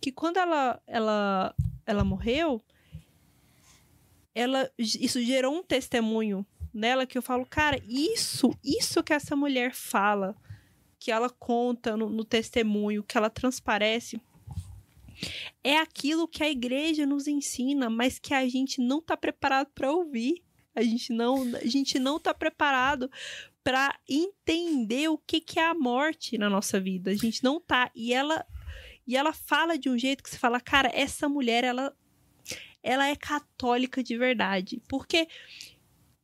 [0.00, 1.54] que quando ela ela
[1.86, 2.62] ela morreu,
[4.36, 9.74] ela isso gerou um testemunho nela que eu falo, cara, isso, isso que essa mulher
[9.74, 10.36] fala,
[10.98, 14.20] que ela conta no, no testemunho, que ela transparece,
[15.64, 19.90] é aquilo que a igreja nos ensina, mas que a gente não está preparado para
[19.90, 20.42] ouvir.
[20.74, 23.10] A gente não, a gente não está preparado
[23.64, 27.10] para entender o que, que é a morte na nossa vida.
[27.10, 27.90] A gente não tá.
[27.94, 28.44] E ela
[29.06, 31.96] e ela fala de um jeito que você fala, cara, essa mulher ela
[32.86, 35.26] ela é católica de verdade, porque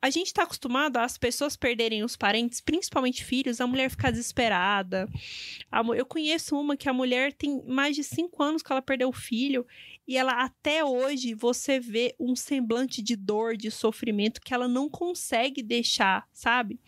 [0.00, 5.08] a gente está acostumado às pessoas perderem os parentes, principalmente filhos, a mulher ficar desesperada.
[5.96, 9.12] Eu conheço uma que a mulher tem mais de cinco anos que ela perdeu o
[9.12, 9.64] filho
[10.06, 14.88] e ela até hoje você vê um semblante de dor, de sofrimento que ela não
[14.88, 16.80] consegue deixar, sabe?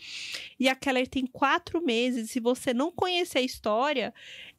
[0.59, 2.33] E a Keller tem quatro meses.
[2.33, 4.13] Se você não conhecer a história,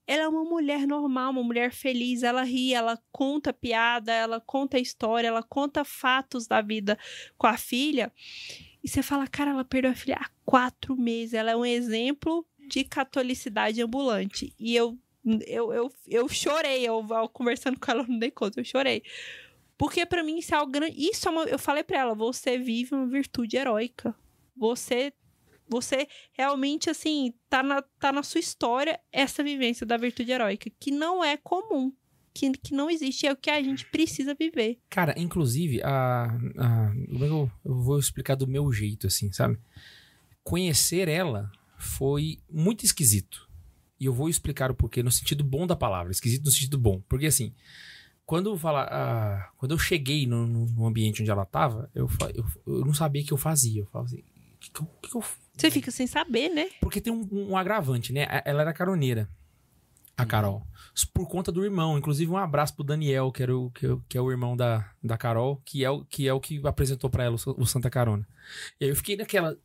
[0.07, 2.23] ela é uma mulher normal, uma mulher feliz.
[2.23, 6.97] Ela ri, ela conta piada, ela conta história, ela conta fatos da vida
[7.37, 8.11] com a filha.
[8.83, 11.33] E você fala, cara, ela perdeu a filha há quatro meses.
[11.33, 14.53] Ela é um exemplo de catolicidade ambulante.
[14.59, 14.97] E eu,
[15.47, 19.01] eu, eu, eu chorei, eu, eu conversando com ela, eu não dei conta, eu chorei.
[19.77, 20.95] Porque pra mim isso é algo grande.
[20.97, 24.15] Isso é uma, eu falei pra ela, você vive uma virtude heróica.
[24.55, 25.11] Você
[25.67, 30.91] você realmente, assim, tá na, tá na sua história essa vivência da virtude heróica, que
[30.91, 31.91] não é comum,
[32.33, 34.79] que, que não existe, é o que a gente precisa viver.
[34.89, 36.25] Cara, inclusive, a,
[36.57, 39.57] a- é eu, vou explicar do meu jeito, assim, sabe?
[40.43, 43.49] Conhecer ela foi muito esquisito.
[43.99, 46.11] E eu vou explicar o porquê no sentido bom da palavra.
[46.11, 47.01] Esquisito no sentido bom.
[47.07, 47.53] Porque, assim,
[48.25, 52.85] quando eu, fala, quando eu cheguei no, no- ambiente onde ela tava, eu, eu, eu
[52.85, 53.81] não sabia o que eu fazia.
[53.81, 55.23] Eu falava assim, o que, que que eu
[55.57, 56.69] Você fica sem saber, né?
[56.81, 58.23] porque tem um, um agravante, né?
[58.25, 59.29] A- Ela era caroneira,
[60.17, 60.65] a Carol.
[61.13, 61.97] Por conta do irmão.
[61.97, 64.89] Inclusive, um abraço pro Daniel, que, era o, que, é- que é o irmão da,
[65.03, 67.89] da Carol, que é, o, que é o que apresentou pra ela o, o Santa
[67.89, 68.27] Carona.
[68.79, 69.57] E aí eu fiquei naquela.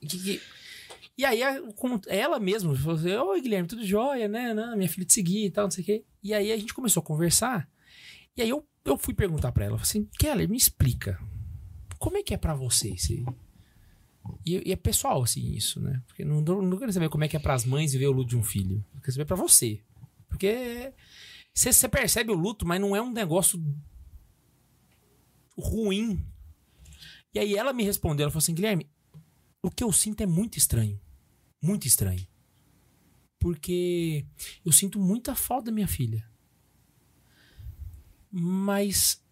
[0.00, 0.40] Que- que-
[1.16, 1.40] E aí,
[2.08, 4.54] ela mesma falou assim: Oi, Guilherme, tudo jóia, né?
[4.54, 6.04] Não, minha filha te seguir e tal, não sei o quê.
[6.22, 7.68] E aí a gente começou a conversar.
[8.36, 11.18] E aí eu, eu fui perguntar pra ela: falei assim, Keller, me explica.
[11.98, 13.24] Como é que é pra você isso aí?
[14.44, 16.02] E, e é pessoal, assim, isso, né?
[16.06, 18.36] Porque não, não, quero saber como é que é pras mães ver o luto de
[18.36, 18.84] um filho.
[18.94, 19.80] Eu quero saber pra você.
[20.28, 20.92] Porque
[21.54, 23.62] você percebe o luto, mas não é um negócio
[25.56, 26.24] ruim.
[27.34, 28.88] E aí ela me respondeu, ela falou assim, Guilherme,
[29.62, 31.00] o que eu sinto é muito estranho.
[31.60, 32.26] Muito estranho.
[33.38, 34.26] Porque
[34.64, 36.28] eu sinto muita falta da minha filha.
[38.30, 39.22] Mas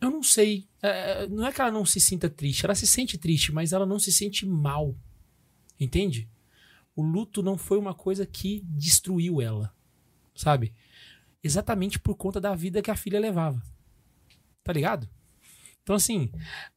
[0.00, 0.66] eu não sei.
[0.82, 3.84] É, não é que ela não se sinta triste, ela se sente triste, mas ela
[3.84, 4.96] não se sente mal.
[5.78, 6.28] Entende?
[6.96, 9.72] O luto não foi uma coisa que destruiu ela.
[10.34, 10.72] Sabe?
[11.42, 13.62] Exatamente por conta da vida que a filha levava.
[14.62, 15.08] Tá ligado?
[15.82, 16.30] Então, assim,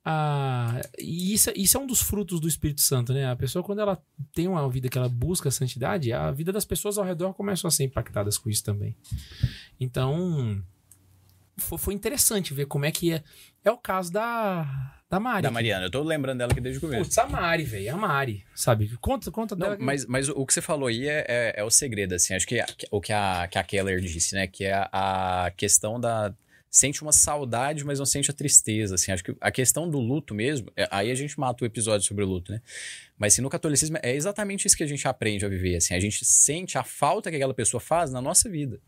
[0.03, 0.82] a...
[0.97, 3.30] e isso, isso é um dos frutos do Espírito Santo, né?
[3.30, 4.01] A pessoa, quando ela
[4.34, 7.67] tem uma vida que ela busca a santidade, a vida das pessoas ao redor começam
[7.67, 8.95] a ser impactadas com isso também.
[9.80, 10.63] Então,
[11.58, 13.24] fo- foi interessante ver como é que é.
[13.66, 14.64] É o caso da,
[15.10, 15.43] da Mari.
[15.43, 15.51] Da.
[15.51, 17.04] Mariana, eu tô lembrando dela aqui desde o começo.
[17.04, 17.93] Putz, a Mari, velho.
[17.93, 18.89] A Mari, sabe?
[18.99, 19.78] Conta, conta Não, dela.
[19.80, 22.34] mas, mas o que você falou aí é, é, é o segredo, assim.
[22.34, 24.47] Acho que a- o que a, que a Keller disse, né?
[24.47, 26.34] Que é a, a questão da...
[26.70, 29.12] Sente uma saudade, mas não sente a tristeza, assim.
[29.12, 30.72] Acho que a questão do luto mesmo...
[30.76, 32.62] é- aí a gente mata o episódio sobre o luto, né?
[33.18, 35.93] Mas, assim, no catolicismo é exatamente isso que a gente aprende a viver, assim.
[35.93, 38.82] A gente sente a falta que aquela pessoa faz na nossa vida.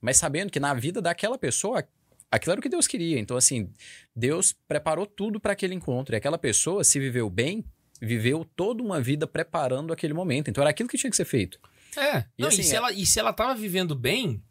[0.00, 1.82] Mas sabendo que na vida daquela pessoa...
[2.30, 3.18] Aquilo era o que Deus queria.
[3.18, 3.72] Então, assim,
[4.14, 6.14] Deus preparou tudo para aquele encontro.
[6.14, 7.64] E aquela pessoa, se viveu bem,
[8.00, 10.48] viveu toda uma vida preparando aquele momento.
[10.48, 11.58] Então era aquilo que tinha que ser feito.
[11.96, 12.24] É.
[12.38, 14.42] E Não, assim, e, se é- ela, e se ela tava vivendo bem.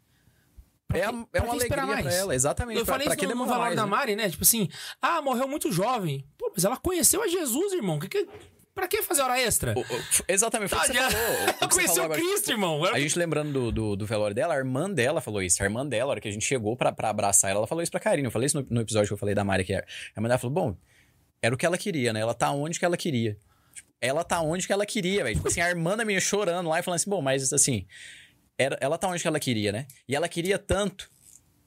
[0.92, 2.02] É, que- é uma alegria mais?
[2.02, 2.78] pra ela, exatamente.
[2.78, 3.90] Eu pra, falei pra isso no, no valor mais, da né?
[3.90, 4.28] Mari, né?
[4.28, 4.68] Tipo assim,
[5.00, 6.26] ah, morreu muito jovem.
[6.36, 7.98] Pô, mas ela conheceu a Jesus, irmão.
[7.98, 8.28] Que que...
[8.80, 9.74] Pra que fazer hora extra?
[9.76, 11.68] O- o- exatamente, foi o que você falou.
[11.70, 12.20] conheceu falou o.
[12.20, 12.84] Cristo, irmão.
[12.86, 15.62] A gente lembrando do, do, do velório dela, a irmã dela falou isso.
[15.62, 17.82] A irmã dela, a hora que a gente chegou pra, pra abraçar ela, ela falou
[17.82, 18.24] isso pra Karine.
[18.26, 19.84] Eu falei isso no, no episódio que eu falei da Mari, que a
[20.16, 20.76] irmã dela falou, bom,
[21.42, 22.20] era o que ela queria, né?
[22.20, 23.36] Ela tá onde que ela queria.
[23.74, 25.36] Tipo, ela tá onde que ela queria, velho.
[25.36, 27.86] Tipo assim, a irmã da minha chorando lá e falando assim, bom, mas assim,
[28.58, 29.86] era, ela tá onde que ela queria, né?
[30.08, 31.10] E ela queria tanto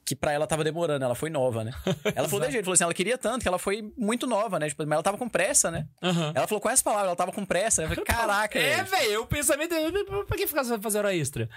[0.04, 1.72] que pra ela tava demorando, ela foi nova, né?
[2.14, 4.68] Ela falou de jeito, falou assim, ela queria tanto que ela foi muito nova, né?
[4.68, 5.86] Tipo, mas ela tava com pressa, né?
[6.02, 6.32] Aham.
[6.34, 7.82] Ela falou com essa palavra, ela tava com pressa.
[7.82, 9.22] Eu falei, caraca, É, velho.
[9.22, 9.74] o pensamento.
[10.26, 11.48] Pra que ficar fazer hora extra?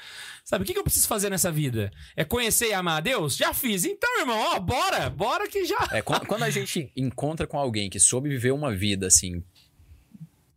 [0.46, 1.92] Sabe, o que, que eu preciso fazer nessa vida?
[2.16, 3.36] É conhecer e amar a Deus?
[3.36, 3.84] Já fiz.
[3.84, 5.90] Então, irmão, ó, bora, bora que já.
[5.92, 9.44] É, quando, quando a gente encontra com alguém que soube viver uma vida assim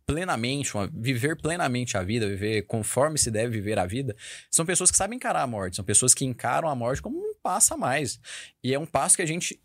[0.05, 4.15] plenamente, uma- viver plenamente a vida, viver conforme se deve viver a vida,
[4.49, 7.43] são pessoas que sabem encarar a morte, são pessoas que encaram a morte como um
[7.43, 8.19] passo a mais.
[8.63, 9.59] E é um passo que a gente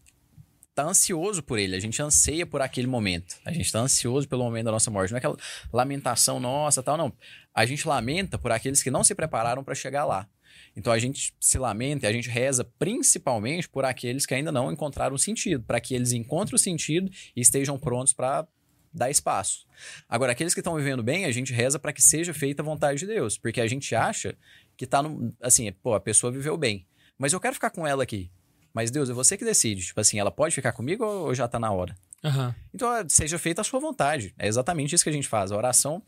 [0.75, 3.37] tá ansioso por ele, a gente anseia por aquele momento.
[3.45, 5.37] A gente tá ansioso pelo momento da nossa morte, não é aquela
[5.73, 7.13] lamentação nossa, tal, não.
[7.55, 10.29] A gente lamenta por aqueles que não se prepararam para chegar lá.
[10.75, 14.71] Então a gente se lamenta e a gente reza principalmente por aqueles que ainda não
[14.71, 18.47] encontraram sentido, para que eles encontrem o sentido e estejam prontos para
[18.93, 19.67] dar espaço.
[20.09, 23.01] Agora, aqueles que estão vivendo bem, a gente reza para que seja feita a vontade
[23.01, 24.37] de Deus, porque a gente acha
[24.77, 26.87] que tá no, assim, pô, a pessoa viveu bem,
[27.19, 28.31] mas eu quero ficar com ela aqui.
[28.77, 29.87] Mas Deus, é você que decide.
[29.87, 31.97] Tipo assim, ela pode ficar comigo ou já tá na hora?
[32.23, 32.55] Aham.
[32.75, 34.35] Então, é, seja feita a sua vontade.
[34.39, 35.51] É exatamente isso que a gente faz.
[35.51, 36.03] A oração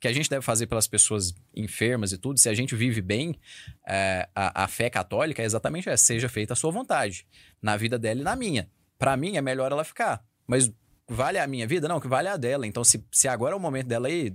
[0.00, 3.38] que a gente deve fazer pelas pessoas enfermas e tudo, se a gente vive bem,
[3.86, 6.04] é, a, a fé católica é exatamente essa.
[6.04, 7.26] Seja feita a sua vontade.
[7.60, 8.70] Na vida dela e na minha.
[8.98, 10.24] Pra mim, é melhor ela ficar.
[10.46, 10.72] Mas
[11.06, 11.88] vale a minha vida?
[11.88, 12.66] Não, que vale a dela.
[12.66, 14.34] Então, se, se agora é o momento dela aí,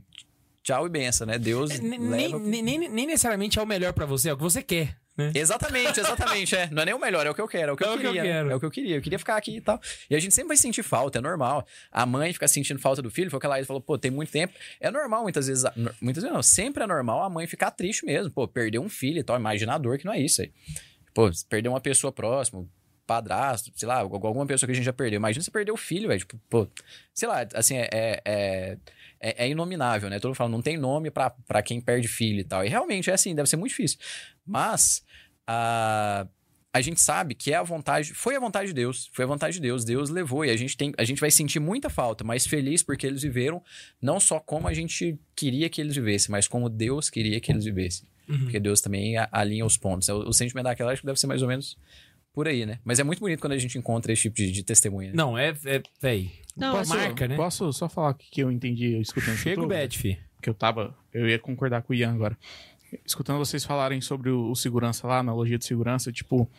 [0.64, 1.38] tchau e benção, né?
[1.38, 2.00] Deus É, Nem,
[2.40, 5.32] nem, nem, nem necessariamente é o melhor pra você, é o que você quer, né?
[5.36, 6.70] Exatamente, exatamente, é.
[6.72, 7.94] Não é nem o melhor, é o que eu quero, é o que É eu
[7.94, 8.24] o que eu queria.
[8.24, 8.30] né?
[8.30, 8.52] quero.
[8.52, 8.96] É o que eu queria.
[8.98, 9.80] Eu queria ficar aqui e tal.
[10.10, 11.66] E a gente sempre vai sentir falta, é normal.
[11.92, 14.32] A mãe fica sentindo falta do filho, foi o que ela falou, pô, tem muito
[14.32, 14.54] tempo.
[14.80, 15.64] É normal, muitas vezes,
[16.02, 18.32] muitas vezes não, sempre é normal a mãe ficar triste mesmo.
[18.32, 20.52] Pô, perder um filho e tal, imagina a dor que não é isso aí.
[21.14, 22.66] Pô, perder uma pessoa próxima,
[23.06, 25.18] padrasto, sei lá, alguma pessoa que a gente já perdeu.
[25.18, 26.20] Imagina você perder o filho, velho.
[26.20, 26.68] Tipo, pô,
[27.14, 28.78] sei lá, assim, é, é,
[29.20, 30.20] é, é- é inominável, né?
[30.20, 32.64] Todo mundo fala, não tem nome pra, pra quem perde filho e tal.
[32.66, 33.98] E realmente é assim, deve ser muito difícil.
[34.46, 35.04] Mas
[35.48, 36.28] a,
[36.74, 39.56] a gente sabe que é a vontade, foi a vontade de Deus, foi a vontade
[39.56, 42.46] de Deus, Deus levou e a gente tem, a gente vai sentir muita falta, mas
[42.46, 43.62] feliz porque eles viveram
[44.02, 47.66] não só como a gente queria que eles vivessem, mas como Deus queria que eles
[47.66, 48.08] vivessem.
[48.28, 48.40] Uhum.
[48.42, 50.08] Porque Deus também alinha os pontos.
[50.10, 51.76] O, o sentimento daquela acho que deve ser mais ou menos
[52.34, 52.80] por aí, né?
[52.84, 55.10] Mas é muito bonito quando a gente encontra esse tipo de, de testemunha.
[55.10, 55.16] né?
[55.16, 56.32] Não, é, é véi.
[56.56, 57.36] Não, Posso, marca, né?
[57.36, 60.20] posso só falar o que que eu entendi eu escutando Chega o bet, fi.
[60.42, 60.96] que eu tava.
[61.14, 62.38] Eu ia concordar com o Ian agora.
[63.06, 66.50] Escutando vocês falarem sobre o, o segurança lá, analogia de segurança, tipo,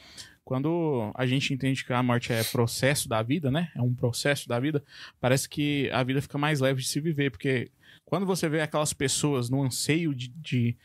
[0.45, 3.71] quando a gente entende que a morte é processo da vida, né?
[3.75, 4.83] É um processo da vida,
[5.21, 7.71] parece que a vida fica mais leve de se viver, porque
[8.05, 10.77] quando você vê aquelas pessoas no anseio de, de,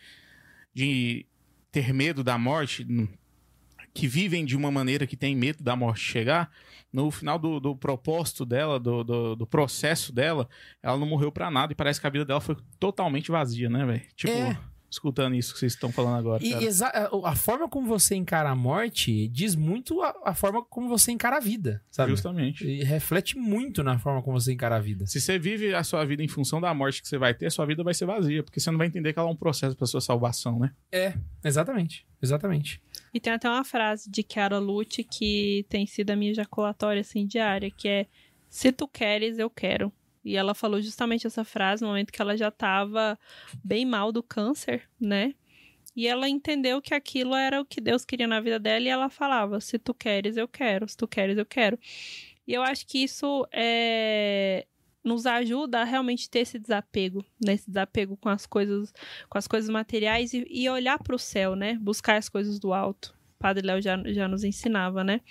[0.73, 1.25] de
[1.71, 2.85] ter medo da morte,
[3.95, 6.51] que vivem de uma maneira que tem medo da morte chegar,
[6.91, 10.47] no final do, do propósito dela, do, do, do processo dela,
[10.83, 13.85] ela não morreu pra nada e parece que a vida dela foi totalmente vazia, né,
[13.85, 14.01] velho?
[14.15, 14.57] Tipo, É.
[14.89, 16.43] escutando isso que vocês estão falando agora.
[16.43, 16.53] E
[17.23, 21.37] a forma como você encara a morte diz muito a, a forma como você encara
[21.37, 22.11] a vida, sabe?
[22.11, 22.65] Justamente.
[22.65, 25.05] E reflete muito na forma como você encara a vida.
[25.05, 27.51] Se você vive a sua vida em função da morte que você vai ter, a
[27.51, 29.75] sua vida vai ser vazia, porque você não vai entender que ela é um processo
[29.75, 30.71] para sua salvação, né?
[30.91, 31.13] É,
[31.43, 32.05] exatamente.
[32.21, 32.81] Exatamente.
[33.15, 37.25] E tem até uma frase de Chiara Lute que tem sido a minha ejaculatória assim
[37.25, 38.07] diária, que é
[38.49, 39.89] se tu queres, eu quero.
[40.21, 43.17] E ela falou justamente essa frase no momento que ela já tava
[43.63, 45.33] bem mal do câncer, né?
[45.95, 49.09] E ela entendeu que aquilo era o que Deus queria na vida dela e ela
[49.09, 51.79] falava: se tu queres, eu quero, se tu queres, eu quero.
[52.45, 54.67] E eu acho que isso é,
[55.05, 57.53] nos ajuda a realmente ter esse desapego, né?
[57.53, 58.91] Esse desapego com as coisas,
[59.29, 61.75] com as coisas materiais e, e olhar para o céu, né?
[61.75, 63.15] Buscar as coisas do alto.
[63.35, 65.21] O Padre Léo já, já nos ensinava, né?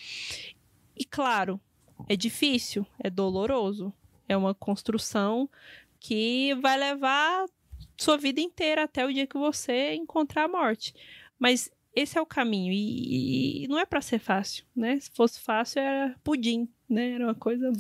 [0.96, 1.60] E claro,
[2.09, 3.92] é difícil, é doloroso,
[4.28, 5.51] é uma construção
[5.98, 7.46] que vai levar
[7.96, 10.94] sua vida inteira até o dia que você encontrar a morte.
[11.38, 14.98] Mas esse é o caminho e, e não é para ser fácil, né?
[15.01, 17.12] Se fosse fácil era pudim, né?
[17.12, 17.70] Era uma coisa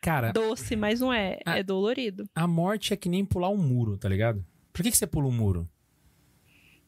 [0.00, 1.58] Cara, doce, mas não é, Ah.
[1.58, 2.28] é dolorido.
[2.34, 4.44] a morte é que nem pular um muro, tá ligado?
[4.72, 5.68] Por que, que você pula um muro?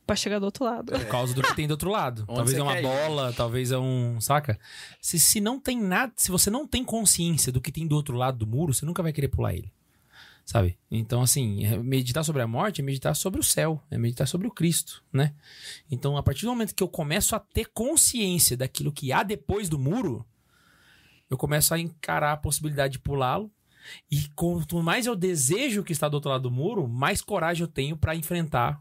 [0.07, 0.91] Pra chegar do outro lado.
[0.93, 2.27] Por causa do que tem do outro lado.
[2.27, 4.21] Talvez é uma quer bola, talvez é um.
[4.21, 4.59] Saca?
[5.01, 6.13] Se, se não tem nada.
[6.17, 9.05] Se você não tem consciência do que tem do outro lado do muro, você nunca
[9.05, 9.73] vai querer pular ele.
[10.45, 10.77] Sabe?
[10.91, 14.49] Então, assim, é- meditar sobre a morte é meditar sobre o céu, é meditar sobre
[14.49, 15.33] o Cristo, né?
[15.89, 19.69] Então, a partir do momento que eu começo a ter consciência daquilo que há depois
[19.69, 20.27] do muro,
[21.31, 23.51] eu começo a encarar a possibilidade de pulá-lo.
[24.11, 27.69] E quanto mais eu desejo que está do outro lado do muro, mais coragem eu
[27.69, 28.79] tenho pra enfrentar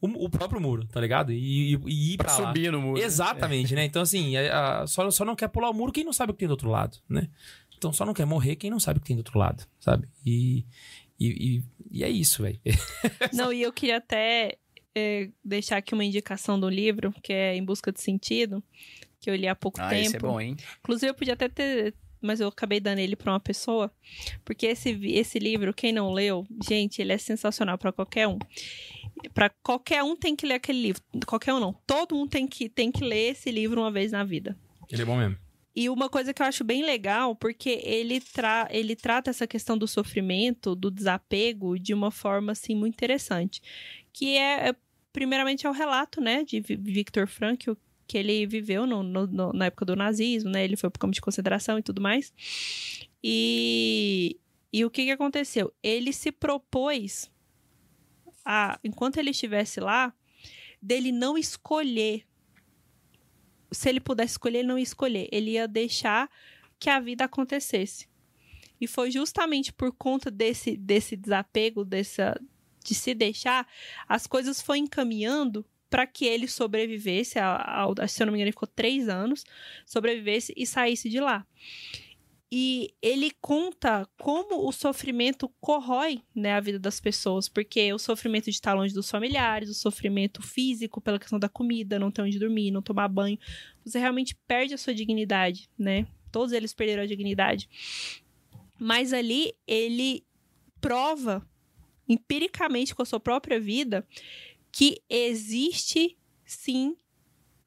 [0.00, 1.32] o, o próprio muro, tá ligado?
[1.32, 2.48] E, e- e ir Pra pra lá.
[2.48, 3.00] subir no muro.
[3.00, 3.84] Exatamente, né?
[3.84, 6.34] Então, assim, a- a- só, só não quer pular o muro quem não sabe o
[6.34, 7.28] que tem do outro lado, né?
[7.76, 10.08] Então, só não quer morrer quem não sabe o que tem do outro lado, sabe?
[10.24, 10.64] E,
[11.18, 11.26] e,
[11.56, 12.60] e, e é isso, velho.
[13.34, 14.56] Não, e eu queria até
[14.94, 18.62] é, deixar aqui uma indicação do livro, que é Em Busca de Sentido,
[19.26, 20.06] que eu li há pouco Ah, tempo.
[20.06, 20.56] esse é bom, hein?
[20.78, 21.94] Inclusive, eu podia até ter.
[22.22, 23.92] Mas eu acabei dando ele pra uma pessoa.
[24.44, 28.38] Porque esse, esse livro, quem não leu, gente, ele é sensacional pra qualquer um.
[29.34, 31.02] Pra qualquer um tem que ler aquele livro.
[31.26, 31.72] Qualquer um não.
[31.86, 34.56] Todo mundo tem que, tem que ler esse livro uma vez na vida.
[34.90, 35.36] Ele é bom mesmo.
[35.74, 39.76] E uma coisa que eu acho bem legal, porque ele, tra ele trata essa questão
[39.76, 43.60] do sofrimento, do desapego, de uma forma, assim, muito interessante.
[44.10, 44.76] Que é, é,
[45.12, 47.72] primeiramente, é o relato, né, de Vi- Viktor Frankl,
[48.06, 51.14] que ele viveu no- no- no- na época do nazismo, né, ele foi pro campo
[51.14, 52.32] de concentração e tudo mais.
[53.22, 54.38] E,
[54.72, 55.72] e o que que aconteceu?
[55.82, 57.30] Ele se propôs,
[58.44, 60.14] a, enquanto ele estivesse lá,
[60.80, 62.24] dele não escolher
[63.72, 65.28] se ele pudesse escolher, ele não ia escolher.
[65.32, 66.30] Ele ia deixar
[66.78, 68.08] que a vida acontecesse.
[68.80, 72.40] E foi justamente por conta desse, desse desapego, dessa,
[72.84, 73.66] de se deixar,
[74.08, 77.38] as coisas foram encaminhando para que ele sobrevivesse.
[77.38, 79.44] Ao, se eu não me engano, ele ficou três anos,
[79.84, 81.46] sobrevivesse e saísse de lá.
[82.50, 88.44] E ele conta como o sofrimento corrói né, a vida das pessoas, porque o sofrimento
[88.44, 92.38] de estar longe dos familiares, o sofrimento físico pela questão da comida, não ter onde
[92.38, 93.36] dormir, não tomar banho,
[93.84, 96.06] você realmente perde a sua dignidade, né?
[96.30, 97.68] Todos eles perderam a dignidade.
[98.78, 100.24] Mas ali ele
[100.80, 101.44] prova
[102.08, 104.06] empiricamente com a sua própria vida
[104.76, 106.98] que existe sim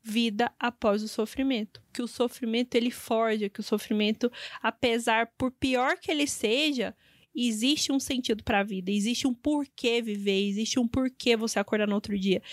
[0.03, 4.31] vida após o sofrimento, que o sofrimento ele forja, que o sofrimento,
[4.61, 6.95] apesar por pior que ele seja,
[7.35, 11.87] existe um sentido para a vida, existe um porquê viver, existe um porquê você acordar
[11.87, 12.43] no outro dia.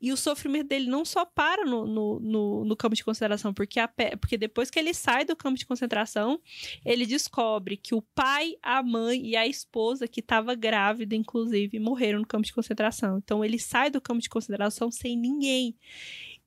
[0.00, 3.80] E o sofrimento dele não só para no, no, no, no campo de concentração, porque,
[3.80, 3.88] a
[4.20, 6.40] porque depois que ele sai do campo de concentração,
[6.84, 12.18] ele descobre que o pai, a mãe e a esposa, que estava grávida, inclusive, morreram
[12.18, 13.18] no campo de concentração.
[13.18, 15.74] Então ele sai do campo de concentração sem ninguém.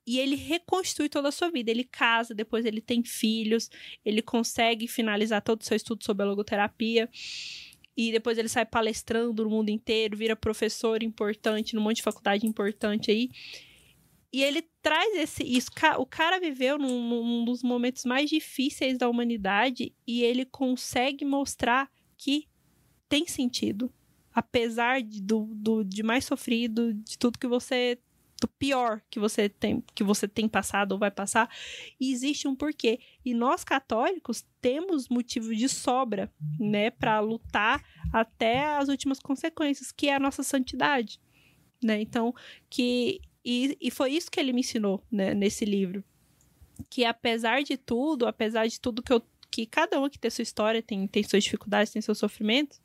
[0.06, 1.70] E ele reconstrui toda a sua vida.
[1.70, 3.70] Ele casa, depois ele tem filhos,
[4.04, 7.08] ele consegue finalizar todo o seu estudo sobre a logoterapia.
[7.96, 12.46] E depois ele sai palestrando no mundo inteiro, vira professor importante, num monte de faculdade
[12.46, 13.30] importante aí.
[14.32, 15.42] E ele traz esse.
[15.42, 21.24] Isso, o cara viveu num, num dos momentos mais difíceis da humanidade e ele consegue
[21.24, 22.48] mostrar que
[23.08, 23.92] tem sentido.
[24.32, 27.98] Apesar de, do, do, de mais sofrido, de tudo que você.
[28.40, 31.50] Do pior que você tem, que você tem passado ou vai passar,
[32.00, 32.98] e existe um porquê.
[33.22, 40.08] E nós católicos temos motivo de sobra, né, para lutar até as últimas consequências, que
[40.08, 41.20] é a nossa santidade,
[41.82, 42.00] né?
[42.00, 42.34] Então,
[42.70, 46.02] que e, e foi isso que ele me ensinou, né, nesse livro.
[46.88, 50.42] que apesar de tudo, apesar de tudo que eu que cada um que tem sua
[50.42, 52.80] história, tem, tem suas dificuldades, tem seus sofrimentos,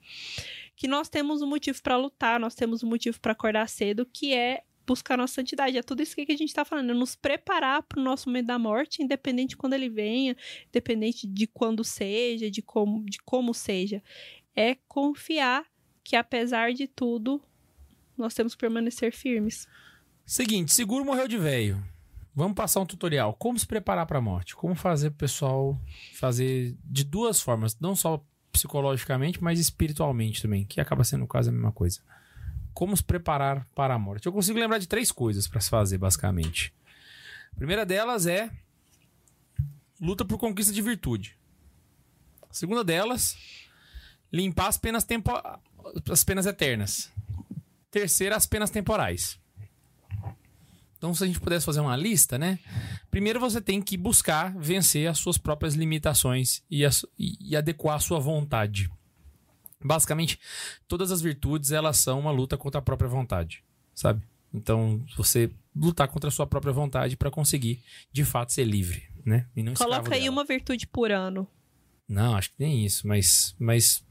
[0.75, 4.33] que nós temos um motivo para lutar, nós temos um motivo para acordar cedo, que
[4.33, 5.77] é buscar nossa santidade.
[5.77, 8.47] É tudo isso que a gente está falando, é nos preparar para o nosso momento
[8.47, 10.35] da morte, independente de quando ele venha,
[10.67, 14.01] independente de quando seja, de como, de como seja.
[14.55, 15.65] É confiar
[16.03, 17.41] que apesar de tudo,
[18.17, 19.67] nós temos que permanecer firmes.
[20.25, 21.83] Seguinte, seguro morreu de velho.
[22.33, 23.33] Vamos passar um tutorial.
[23.33, 24.55] Como se preparar para a morte?
[24.55, 25.79] Como fazer pro pessoal
[26.13, 31.51] fazer de duas formas, não só psicologicamente, mas espiritualmente também, que acaba sendo quase a
[31.51, 32.01] mesma coisa.
[32.75, 34.27] Como se preparar para a morte?
[34.27, 36.71] Eu consigo lembrar de três coisas para se fazer, basicamente.
[37.53, 38.51] A primeira delas é
[39.99, 41.35] luta por conquista de virtude.
[42.49, 43.35] A segunda delas,
[44.31, 45.31] limpar as penas tempo...
[46.11, 47.09] as penas eternas.
[47.89, 49.39] Terceira, as penas temporais.
[50.97, 52.59] Então, se a gente pudesse fazer uma lista, né?
[53.09, 57.99] Primeiro você tem que buscar vencer as suas próprias limitações e, as- e adequar a
[57.99, 58.89] sua vontade.
[59.85, 60.39] Basicamente,
[60.87, 63.63] todas as virtudes, elas são uma luta contra a própria vontade,
[63.93, 64.23] sabe?
[64.51, 69.45] Então, você lutar contra a sua própria vontade para conseguir, de fato, ser livre, né?
[69.55, 70.31] E não Coloca aí dela.
[70.31, 71.47] uma virtude por ano.
[72.07, 74.03] Não, acho que nem isso, mas, mas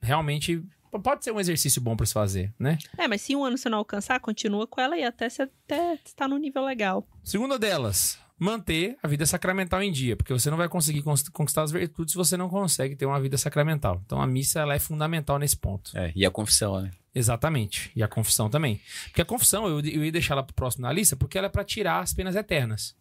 [0.00, 0.62] realmente
[1.02, 2.78] pode ser um exercício bom para se fazer, né?
[2.96, 5.94] É, mas se um ano você não alcançar, continua com ela e até você até
[5.94, 7.06] estar no nível legal.
[7.22, 11.62] Segunda delas, manter a vida sacramental em dia, porque você não vai conseguir cons- conquistar
[11.62, 14.00] as virtudes se você não consegue ter uma vida sacramental.
[14.06, 15.90] Então a missa ela é fundamental nesse ponto.
[15.96, 16.92] É, e a confissão, né?
[17.14, 17.90] Exatamente.
[17.96, 18.80] E a confissão também.
[19.06, 21.50] Porque a confissão, eu, eu ia deixar ela pro próximo na lista, porque ela é
[21.50, 22.94] para tirar as penas eternas.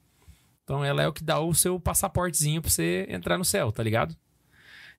[0.64, 3.84] Então ela é o que dá o seu passaportezinho pra você entrar no céu, tá
[3.84, 4.16] ligado?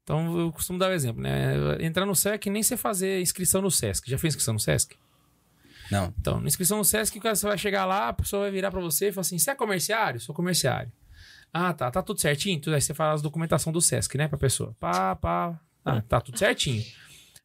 [0.05, 1.53] Então eu costumo dar o exemplo, né?
[1.81, 4.09] Entrar no céu é que nem você fazer inscrição no SESC.
[4.11, 4.95] Já fez inscrição no SESC?
[5.91, 6.13] Não.
[6.19, 9.09] Então, na inscrição no SESC, você vai chegar lá, a pessoa vai virar pra você
[9.09, 10.21] e falar assim: você é comerciário?
[10.21, 10.93] Sou comerciário.
[11.53, 11.91] Ah, tá.
[11.91, 12.61] Tá tudo certinho?
[12.61, 14.77] Tudo aí você faz a documentação do SESC, né, pra pessoa.
[14.79, 15.59] Pá, pá.
[15.85, 16.85] Ah, tá tudo certinho.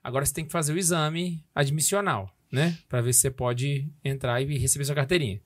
[0.03, 2.78] Agora você tem que fazer o exame admissional, né?
[2.90, 5.41] Pra ver se você pode entrar e receber sua carteirinha.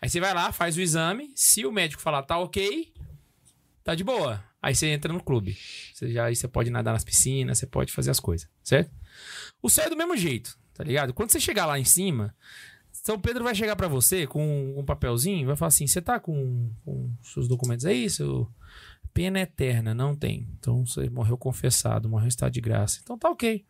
[0.00, 1.32] Aí você vai lá, faz o exame.
[1.34, 2.92] Se o médico falar tá ok,
[3.82, 4.42] tá de boa.
[4.62, 5.56] Aí você entra no clube.
[5.92, 8.90] Você já, aí você pode nadar nas piscinas, você pode fazer as coisas, certo?
[9.62, 11.14] O céu é do mesmo jeito, tá ligado?
[11.14, 12.34] Quando você chegar lá em cima,
[12.92, 16.70] São Pedro vai chegar pra você com um papelzinho vai falar assim: você tá com,
[16.84, 18.08] com seus documentos aí?
[18.10, 18.48] Seu
[19.16, 19.94] pena eterna?
[19.94, 20.46] Não tem.
[20.58, 23.00] Então você morreu confessado, morreu em estado de graça.
[23.02, 23.64] Então tá ok.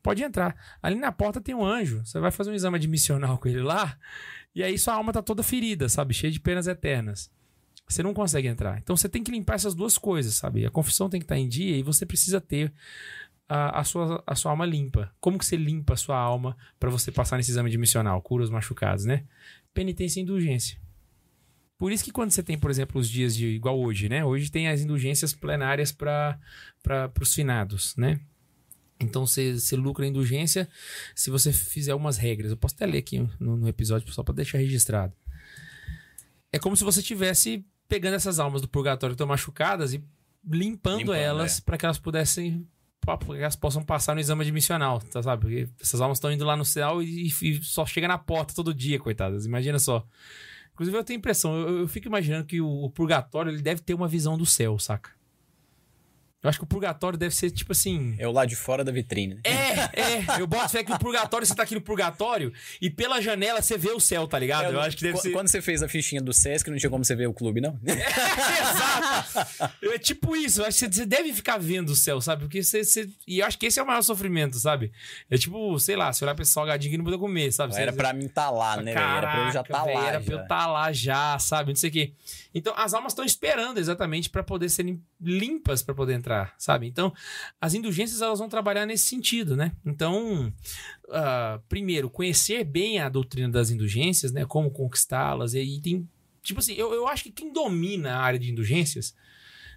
[0.00, 0.54] Pode entrar.
[0.80, 2.04] Ali na porta tem um anjo.
[2.04, 3.98] Você vai fazer um exame admissional com ele lá.
[4.54, 6.14] E aí sua alma tá toda ferida, sabe?
[6.14, 7.28] Cheia de penas eternas.
[7.88, 8.78] Você não consegue entrar.
[8.78, 10.64] Então você tem que limpar essas duas coisas, sabe?
[10.64, 12.72] A confissão tem que estar em dia e você precisa ter
[13.52, 15.14] a, a sua, a sua alma limpa.
[15.20, 18.22] Como que você limpa a sua alma para você passar nesse exame admissional?
[18.22, 19.24] Cura os machucados, né?
[19.74, 20.78] Penitência e indulgência.
[21.76, 24.24] Por isso que quando você tem, por exemplo, os dias de igual hoje, né?
[24.24, 26.40] Hoje tem as indulgências plenárias para
[27.20, 28.20] os finados, né?
[28.98, 30.66] Então você, você lucra a indulgência
[31.14, 32.52] se você fizer umas regras.
[32.52, 35.12] Eu posso até ler aqui no, no episódio só para deixar registrado.
[36.50, 40.02] É como se você estivesse pegando essas almas do purgatório que estão machucadas e
[40.42, 41.60] limpando, Limpando, elas é.
[41.60, 42.66] para que elas pudessem
[43.36, 45.42] elas possam passar no exame admissional, tá, sabe?
[45.42, 48.72] Porque essas almas estão indo lá no céu e, e só chega na porta todo
[48.72, 49.44] dia, coitadas.
[49.46, 50.06] Imagina só.
[50.72, 53.94] Inclusive eu tenho impressão, eu, eu fico imaginando que o, o purgatório ele deve ter
[53.94, 55.10] uma visão do céu, saca?
[56.42, 58.16] Eu acho que o purgatório deve ser tipo assim.
[58.18, 59.34] É o lado de fora da vitrine.
[59.36, 59.40] né?
[59.44, 60.40] É, é.
[60.40, 63.78] Eu boto fé que o purgatório, você tá aqui no purgatório e pela janela você
[63.78, 64.64] vê o céu, tá ligado?
[64.64, 65.30] eu não- acho que deve ser.
[65.30, 67.78] Quando você fez a fichinha do Sesc, não tinha como você ver o clube, não?
[67.86, 69.72] Exato.
[69.82, 70.62] É tipo isso.
[70.62, 72.42] Eu acho que você deve ficar vendo o céu, sabe?
[72.42, 74.92] Porque você, você- E eu acho que esse é o maior sofrimento, sabe?
[75.30, 77.74] É tipo, sei lá, você olhar pra esse salgadinho que não poder comer, sabe?
[77.76, 78.98] Era Você- pra mim estar lá, né, velho?
[79.06, 80.08] Era pra eu já estar velho, lá.
[80.08, 80.42] Era pra eu já.
[80.42, 81.68] estar lá já, sabe?
[81.70, 82.12] Não sei o quê.
[82.54, 86.86] Então, as almas estão esperando exatamente pra poder serem limpas pra poder entrar, sabe?
[86.86, 87.12] Então,
[87.60, 89.72] as indulgências elas vão trabalhar nesse sentido, né?
[89.84, 90.52] Então,
[91.10, 94.44] ah, primeiro, conhecer bem a doutrina das indulgências, né?
[94.44, 95.54] Como conquistá-las.
[95.54, 96.08] E tem.
[96.42, 99.14] Tipo assim, eu, eu acho que quem domina a área de indulgências,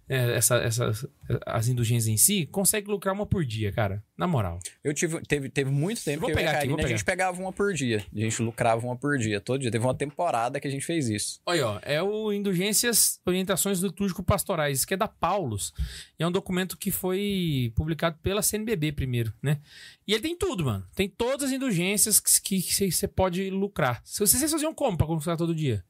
[0.08, 1.06] é, essa, essas,
[1.46, 4.04] as indulgências em si, consegue lucrar uma por dia, cara.
[4.16, 4.60] Na moral.
[4.84, 7.04] Eu tive, teve, teve muito tempo Vou que eu pegar a aqui, vou a gente
[7.04, 8.06] pegava uma por dia.
[8.16, 9.72] A gente lucrava uma por dia, todo dia.
[9.72, 11.42] Teve uma temporada que a gente fez isso.
[11.46, 15.74] Olha, ó, é o Indulgências Orientações Litúrgico-Pastorais, que é da Paulus.
[16.18, 19.60] E é um documento que foi publicado pela CNBB primeiro, né?
[20.08, 20.88] E ele tem tudo, mano.
[20.96, 24.02] Tem todas as indulgências que você pode lucrar.
[24.06, 25.84] Se vocês vocês faziam como pra conquistar todo dia?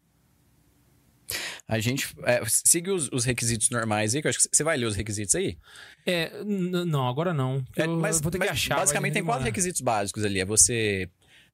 [1.68, 4.77] A gente é, siga os, os requisitos normais aí, que eu acho que você vai
[4.77, 5.57] ler os requisitos aí.
[6.06, 7.64] É, não, agora não.
[7.76, 8.76] É, mas vou ter que mas achar.
[8.76, 10.39] basicamente tem quatro requisitos básicos ali.
[10.39, 11.10] É você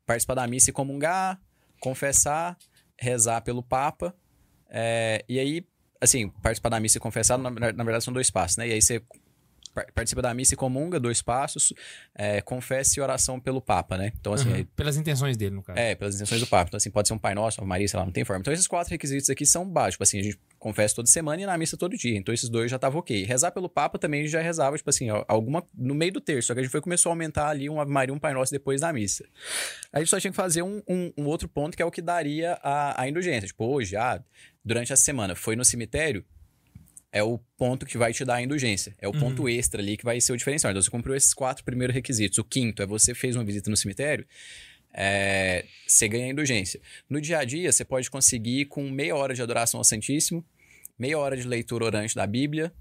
[0.06, 1.40] participar da missa e comungar,
[1.80, 2.58] confessar,
[3.00, 4.14] rezar pelo Papa.
[4.70, 5.66] é, e aí,
[6.00, 8.68] assim, participar da missa e confessar, na, na verdade, são dois passos, né?
[8.68, 9.02] E aí você
[9.94, 11.74] participa da missa e comunga, dois passos,
[12.16, 14.12] é, confessa e oração pelo Papa, né?
[14.20, 14.66] Então, assim, Uhum.
[14.76, 15.80] Pelas intenções dele, no caso.
[15.80, 16.68] é, pelas intenções do Papa.
[16.70, 18.42] Então, assim, pode ser um Pai Nosso, uma Maria, sei lá, não tem forma.
[18.42, 20.08] Então, esses quatro requisitos aqui são básicos.
[20.08, 22.18] Assim, a gente confessa toda semana e na missa todo dia.
[22.18, 23.24] Então, esses dois já estavam ok.
[23.24, 26.48] Rezar pelo Papa também a gente já rezava, tipo assim, alguma no meio do terço.
[26.48, 28.52] Só que a gente foi começou a aumentar ali um Ave Maria, um Pai Nosso
[28.52, 29.24] depois da missa.
[29.94, 31.92] Aí a gente só tinha que fazer um, um- um outro ponto que é o
[31.92, 33.48] que daria a, a indulgência.
[33.48, 34.22] Tipo, hoje, ah,
[34.64, 36.24] durante a semana, foi no cemitério,
[37.12, 38.96] é o ponto que vai te dar a indulgência.
[38.98, 40.72] É o ponto extra ali que vai ser o diferencial.
[40.72, 42.38] Então, você cumpriu esses quatro primeiros requisitos.
[42.38, 44.26] O quinto é você fez uma visita no cemitério,
[44.94, 46.80] é, você ganha a indulgência.
[47.10, 50.46] No dia a dia, você pode conseguir com meia hora de adoração ao Santíssimo,
[50.98, 52.72] meia hora de leitura orante da Bíblia.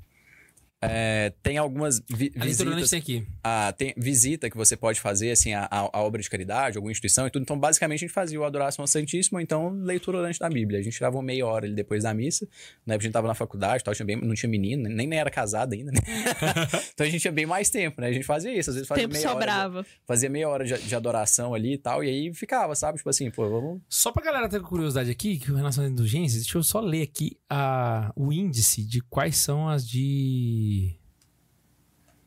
[0.83, 3.27] É, tem algumas vi A visitas tem aqui.
[3.45, 7.27] a, tem visita que você pode fazer, assim, a, a, obra de caridade, alguma instituição
[7.27, 7.43] e tudo.
[7.43, 10.81] Então, basicamente, a gente fazia o adoração ao Santíssimo, ou então leitura orante da Bíblia.
[10.81, 12.49] A gente tirava uma meia hora ali depois da missa.
[12.87, 15.19] Na época a gente tava na faculdade, tal, tinha bem, não tinha menino, nem, nem
[15.19, 15.99] era casado ainda, né?
[16.95, 18.07] então a gente tinha bem mais tempo, né?
[18.07, 19.39] A gente fazia isso, às vezes fazia Tempo meia hora.
[19.39, 19.87] de- sobrava.
[20.07, 22.97] fazia meia hora de, de adoração ali e tal, e aí ficava, sabe?
[22.99, 23.83] Tipo assim, pô, vamos.
[23.89, 27.03] Só pra galera ter curiosidade aqui, que com relação às indulgências, deixa eu só ler
[27.03, 30.70] aqui a, o índice de quais são as de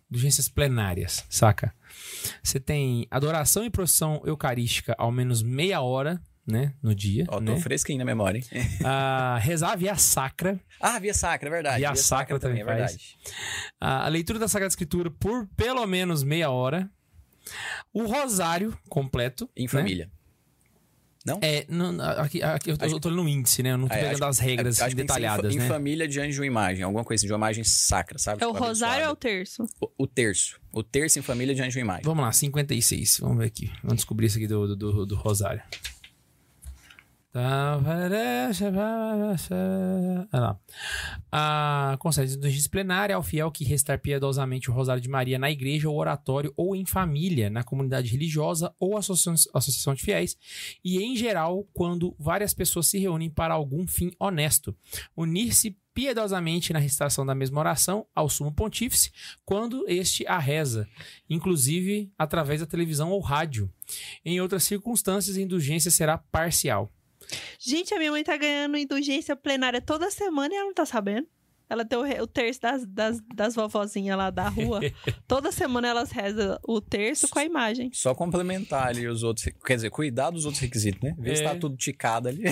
[0.09, 1.73] indulgências plenárias, saca?
[2.41, 7.41] Você tem adoração e procissão eucarística ao menos meia hora, né, no dia, Ó, tô
[7.41, 7.59] né?
[7.59, 8.43] fresquinho na memória, hein?
[8.83, 11.77] Ah, rezar via sacra, Ah, via sacra, é verdade.
[11.79, 12.77] Via sacra também é faz.
[12.77, 13.17] verdade.
[13.79, 16.89] a leitura da Sagrada Escritura por pelo menos meia hora,
[17.93, 19.69] o rosário completo, Em né?
[21.25, 21.39] Família.
[21.41, 23.71] É, não, aqui, aqui eu, tô, Acho eu tô lendo no índice, né?
[23.71, 25.67] Eu não tô É, pegando acho- as regras em fa- detalhadas, em, né?
[25.67, 28.43] família diante de uma imagem, alguma coisa assim, de uma imagem sacra, sabe?
[28.43, 29.63] É o Tipo, rosário ou é o terço?
[29.81, 30.59] o, o terço.
[30.71, 32.03] O terço em família diante de uma imagem.
[32.03, 33.19] Vamos lá, 56.
[33.21, 33.71] Vamos ver aqui.
[33.81, 35.61] Vamos descobrir isso aqui do, do, do, do Rosário.
[37.33, 37.79] Tá,
[40.31, 40.59] Olha lá.
[41.31, 45.89] A concede indulgência plenária ao fiel que restar piedosamente o Rosário de Maria na igreja
[45.89, 50.37] ou oratório ou em família, na comunidade religiosa ou associação, associação de fiéis,
[50.85, 54.75] e em geral quando várias pessoas se reúnem para algum fim honesto.
[55.17, 59.11] Unir-se piedosamente na recitação da mesma oração ao sumo pontífice,
[59.43, 60.87] quando este a reza,
[61.27, 63.73] inclusive através da televisão ou rádio.
[64.23, 66.91] Em outras circunstâncias, a indulgência será parcial.
[67.59, 71.27] Gente, a minha mãe tá ganhando indulgência plenária toda semana e ela não tá sabendo.
[71.69, 74.79] Ela tem o, terço das, das, das vovozinhas lá da rua.
[75.27, 77.89] toda semana elas rezam o terço com a imagem.
[77.93, 79.49] Só complementar ali os outros.
[79.65, 81.15] Quer dizer, cuidar dos outros requisitos, né?
[81.17, 81.49] Ver se É.
[81.49, 82.43] tá tudo ticado ali.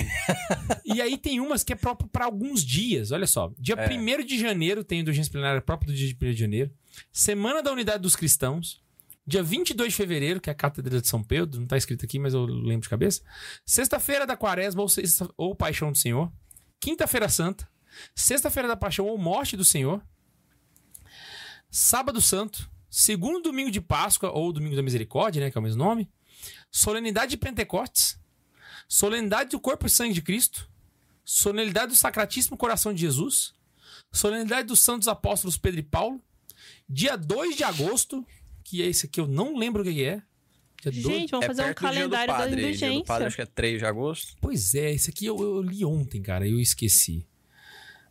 [0.84, 3.12] E aí tem umas que é próprio para alguns dias.
[3.12, 3.52] Olha só.
[3.58, 3.88] Dia É.
[3.88, 6.70] 1 de janeiro tem indulgência plenária própria do dia de 1 de janeiro.
[7.12, 8.81] Semana da Unidade dos Cristãos.
[9.26, 11.60] Dia 22 de fevereiro, que é a Cátedra de São Pedro.
[11.60, 13.22] Não tá escrito aqui, mas eu lembro de cabeça.
[13.64, 16.30] Sexta-feira da Quaresma ou, sexta, ou Paixão do Senhor.
[16.80, 17.68] Quinta-feira Santa.
[18.14, 20.02] Sexta-feira da Paixão ou Morte do Senhor.
[21.70, 22.68] Sábado Santo.
[22.90, 25.50] Segundo domingo de Páscoa ou Domingo da Misericórdia, né?
[25.50, 26.10] Que é o mesmo nome.
[26.70, 28.18] Solenidade de Pentecostes.
[28.88, 30.68] Solenidade do Corpo e Sangue de Cristo.
[31.24, 33.54] Solenidade do Sacratíssimo Coração de Jesus.
[34.10, 36.20] Solenidade dos Santos Apóstolos Pedro e Paulo.
[36.88, 38.26] Dia 2 de agosto,
[38.62, 40.22] que é esse aqui, eu não lembro o que é.
[40.82, 41.04] Dia 2.
[41.04, 42.56] Gente, vamos fazer um É perto do calendário da padre.
[42.56, 43.04] Dia do indulgência.
[43.04, 44.34] padre, acho que é 3 de agosto.
[44.40, 47.24] Pois é, esse aqui eu, eu li ontem, cara, eu esqueci.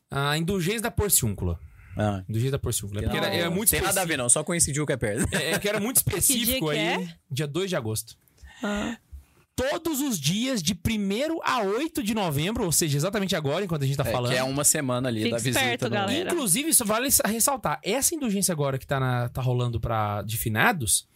[0.09, 1.59] A indulgência da porciúncula.
[1.97, 3.01] Ah, Indulgência da porciúncula.
[3.01, 4.23] É porque era, era muito tem nada a ver, específico.
[4.23, 4.29] não.
[4.29, 5.33] Só coincidiu que é perto.
[5.35, 6.79] É, é que era muito específico que aí.
[6.79, 7.15] é?
[7.29, 8.17] Dia 2 de agosto.
[8.63, 8.97] Ah.
[9.69, 13.85] Todos os dias de 1 a 8 de novembro, ou seja, exatamente agora, enquanto a
[13.85, 14.31] gente tá É, falando.
[14.31, 15.59] que é uma semana ali Fica da visita.
[15.59, 16.31] esperto, no- galera.
[16.31, 17.79] Inclusive, isso vale ressaltar.
[17.83, 21.07] Essa indulgência agora que tá, na- tá rolando para de finados,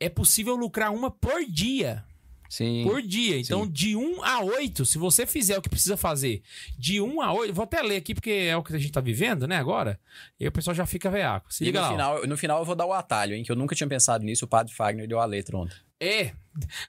[0.00, 2.04] é possível lucrar uma por dia.
[2.48, 2.82] Sim.
[2.84, 3.38] Por dia.
[3.38, 6.42] Então, de 1 a 8, se você fizer o que precisa fazer,
[6.78, 9.00] de 1 a 8, vou até ler aqui porque é o que a gente tá
[9.00, 9.98] vivendo, né, agora.
[10.38, 11.46] E aí o pessoal já fica veaco.
[11.52, 11.90] Se E liga no lá.
[11.92, 13.42] final, no final eu vou dar o atalho, hein?
[13.42, 14.44] Que eu nunca tinha pensado nisso.
[14.44, 15.74] O padre Fagner deu a letra ontem.
[16.02, 16.32] É.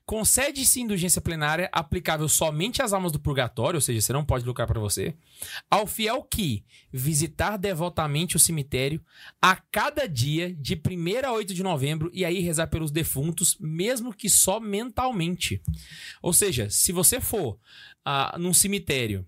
[0.08, 4.68] Concede-se indulgência plenária aplicável somente às almas do purgatório, ou seja, você não pode lucrar
[4.68, 5.14] para você.
[5.70, 9.00] Ao fiel que visitar devotamente o cemitério
[9.40, 14.12] a cada dia de 1 a 8 de novembro e aí rezar pelos defuntos, mesmo
[14.12, 15.62] que só mentalmente.
[16.20, 17.60] Ou seja, se você for
[18.04, 19.26] ah, num cemitério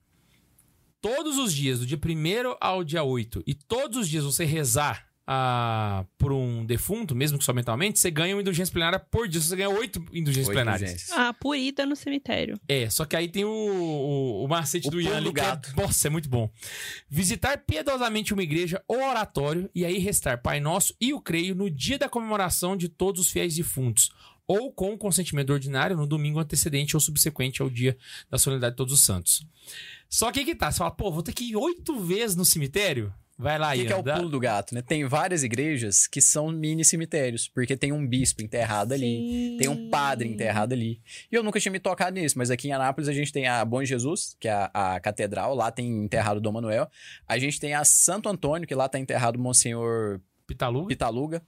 [1.00, 5.08] todos os dias, do dia 1 ao dia 8, e todos os dias você rezar
[5.28, 9.42] ah, por um defunto, mesmo que só mentalmente, você ganha uma indulgência plenária por dia.
[9.42, 11.10] Você ganha oito indulgências Oito plenárias.
[11.12, 12.60] Ah, por ida no cemitério.
[12.68, 15.60] É, só que aí tem o, o, o macete O do Ian ali, que é,
[15.76, 16.50] nossa, é muito bom.
[17.10, 21.70] Visitar piedosamente uma igreja ou oratório e aí restar Pai Nosso e o Creio no
[21.70, 24.12] dia da comemoração de todos os fiéis defuntos.
[24.48, 27.98] ou com consentimento ordinário no domingo antecedente ou subsequente ao dia
[28.30, 29.44] da solenidade de Todos os Santos.
[30.08, 32.46] Só que aí que tá, você fala, pô, vou ter que ir oito vezes no
[32.46, 33.12] cemitério?
[33.38, 33.88] Vai lá, O que, Ian.
[33.88, 34.82] que é o dá- pulo do gato, né?
[34.82, 39.90] Tem várias igrejas que são mini cemitérios, porque tem um bispo enterrado ali, tem um
[39.90, 41.02] padre enterrado ali.
[41.30, 43.66] E eu nunca tinha me tocado nisso, mas aqui em Anápolis a gente tem a
[43.66, 46.90] Bom Jesus, que é a, a catedral, lá tem enterrado Dom Manuel.
[47.28, 50.88] A gente tem a Santo Antônio, que lá tá enterrado Monsenhor Pitaluga?
[50.88, 51.42] Pitaluga.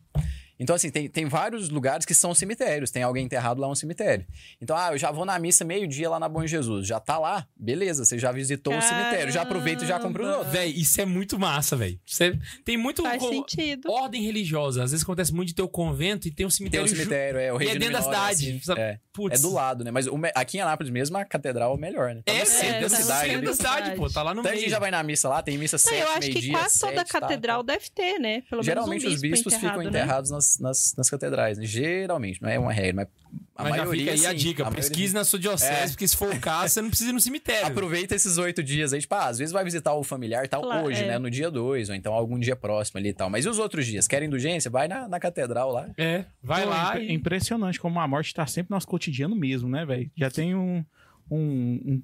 [0.60, 2.90] Então, assim, tem, tem vários lugares que são cemitérios.
[2.92, 4.26] Tem alguém enterrado lá, um cemitério.
[4.62, 6.88] Então, ah, eu já vou na missa meio-dia lá na Bom Jesus.
[6.88, 7.46] Já tá lá?
[7.56, 9.32] Beleza, você já visitou o cemitério.
[9.32, 10.52] Já aproveita e já compra os outros.
[10.54, 12.00] Véi, isso é muito massa, velho.
[12.06, 13.92] Você- Tem muito Faz co- sentido.
[13.92, 14.84] ordem religiosa.
[14.84, 16.86] Às vezes acontece muito de ter o convento e tem um Tem cemitério.
[16.86, 18.60] o ju- cemitério, é o E Rei é de dentro da cidade.
[18.64, 19.00] assim, é.
[19.14, 19.40] Putz.
[19.40, 19.90] É do lado, né?
[19.92, 22.22] Mas o me- aqui em Anápolis mesmo, a catedral é o melhor, né?
[22.26, 23.28] Tá É, centro dentro da da cidade.
[23.30, 24.10] cidade, da cidade, pô.
[24.10, 24.62] Tá lá no Então a meio.
[24.64, 26.98] gente já vai na missa lá, tem missa Não, 7, eu acho que quase toda
[26.98, 27.22] 7, tá?
[27.22, 28.42] catedral deve ter, né?
[28.50, 29.86] Pelo Geralmente menos um os bispo bispos ficam né?
[29.86, 31.66] enterrados nas, nas, nas catedrais, né?
[31.66, 33.08] Geralmente, não é uma regra, mas
[33.56, 34.64] a Mas já maioria fica aí a sim, dica.
[34.64, 35.88] maioria pesquise na sua diocese, É.
[35.88, 37.66] porque se for o caso, você não precisa ir no cemitério.
[37.68, 40.62] Aproveita esses oito dias aí, tipo, ah, às vezes vai visitar o familiar e tal,
[40.62, 41.08] Claro, hoje, é.
[41.08, 41.20] né?
[41.20, 43.30] No dia dois, ou então algum dia próximo ali e tal.
[43.30, 44.08] Mas e os outros dias?
[44.08, 44.70] Querem indulgência?
[44.72, 45.90] Vai na, na catedral lá.
[45.98, 47.14] É, vai Pô, lá impre- e...
[47.14, 50.10] Impressionante como a morte tá sempre no nosso cotidiano mesmo, né, velho?
[50.16, 50.86] Já tem um,
[51.30, 52.04] um, um,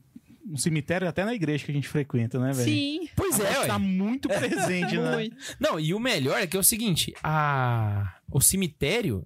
[0.49, 2.69] um cemitério até na igreja que a gente frequenta, né, velho?
[2.69, 3.67] Sim, Pois A é, morte ué.
[3.67, 5.11] tá muito presente, né?
[5.11, 5.37] muito.
[5.59, 8.15] Não, e o melhor é que é o seguinte, a...
[8.31, 9.25] o cemitério...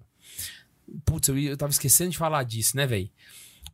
[1.04, 3.10] Putz, eu, eu tava esquecendo de falar disso, né, velho?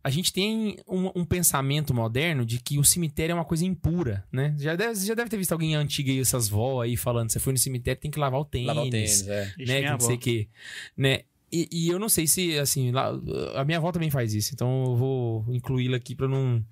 [0.02, 4.22] A gente tem um, um pensamento moderno de que o cemitério é uma coisa impura,
[4.30, 4.54] né?
[4.58, 7.38] Já deve, você já deve ter visto alguém antigo aí, essas vó aí, falando, você
[7.38, 8.66] foi no cemitério, tem que lavar o tênis.
[8.66, 9.54] Lavar o tênis, é.
[9.58, 9.82] Né?
[9.82, 10.48] Que não sei o que,
[10.94, 11.20] né?
[11.54, 13.12] E, e eu não sei se, assim, lá,
[13.54, 16.64] a minha avó também faz isso, então eu vou incluí-la aqui pra não.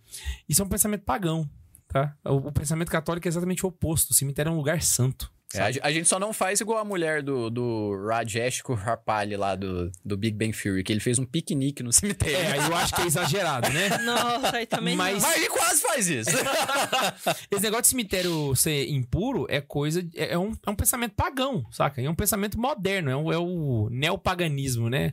[0.49, 1.49] Isso é um pensamento pagão,
[1.87, 2.17] tá?
[2.25, 4.11] O, o pensamento católico é exatamente o oposto.
[4.11, 5.33] O cemitério é um lugar santo.
[5.55, 9.37] É, a, ge- a gente só não faz igual a mulher do, do Rajesh Rapali
[9.37, 12.37] lá do, do Big Bang Theory, que ele fez um piquenique no cemitério.
[12.37, 13.99] É, aí eu acho que é exagerado, né?
[14.05, 15.29] Nossa, aí também Mas- não.
[15.29, 16.31] Mas ele quase faz isso.
[17.51, 20.07] Esse negócio de cemitério ser impuro é coisa.
[20.15, 22.01] É, é um, é um pensamento pagão, saca?
[22.01, 25.13] É um pensamento moderno, é o, é o neopaganismo, né?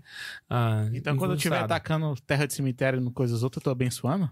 [0.50, 4.30] Ah, Então, quando eu estiver atacando terra de cemitério no coisas outras, eu tô abençoando?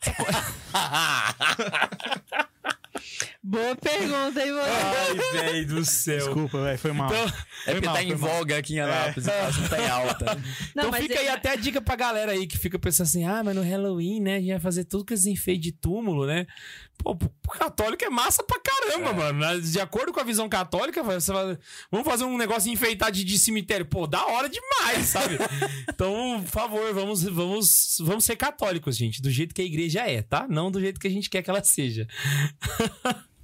[3.40, 4.70] Boa pergunta, hein, você?
[4.70, 5.14] Ai,
[5.52, 6.16] velho do céu.
[6.18, 7.08] Desculpa, velho, foi mal.
[7.08, 7.32] Então,
[7.66, 8.30] É porque mal, tá em foi mal.
[8.38, 10.24] voga aqui em Anápolis, o próximo tá em alta.
[10.74, 13.24] Não, então fica aí é- até a dica pra galera aí que fica pensando assim:
[13.24, 14.36] ah, mas no Halloween, né?
[14.36, 16.46] A gente vai fazer tudo com esses enfeites de túmulo, né?
[16.98, 19.62] Pô, pro católico é massa pra caramba, mano.
[19.62, 21.56] De acordo com a visão católica, você vai,
[21.92, 23.86] vamos fazer um negócio enfeitado de, de cemitério.
[23.86, 25.38] Pô, da hora demais, sabe?
[25.88, 29.22] então, por favor, vamos, vamos, vamos ser católicos, gente.
[29.22, 30.44] Do jeito que a igreja é, tá?
[30.50, 32.06] Não do jeito que a gente quer que ela seja.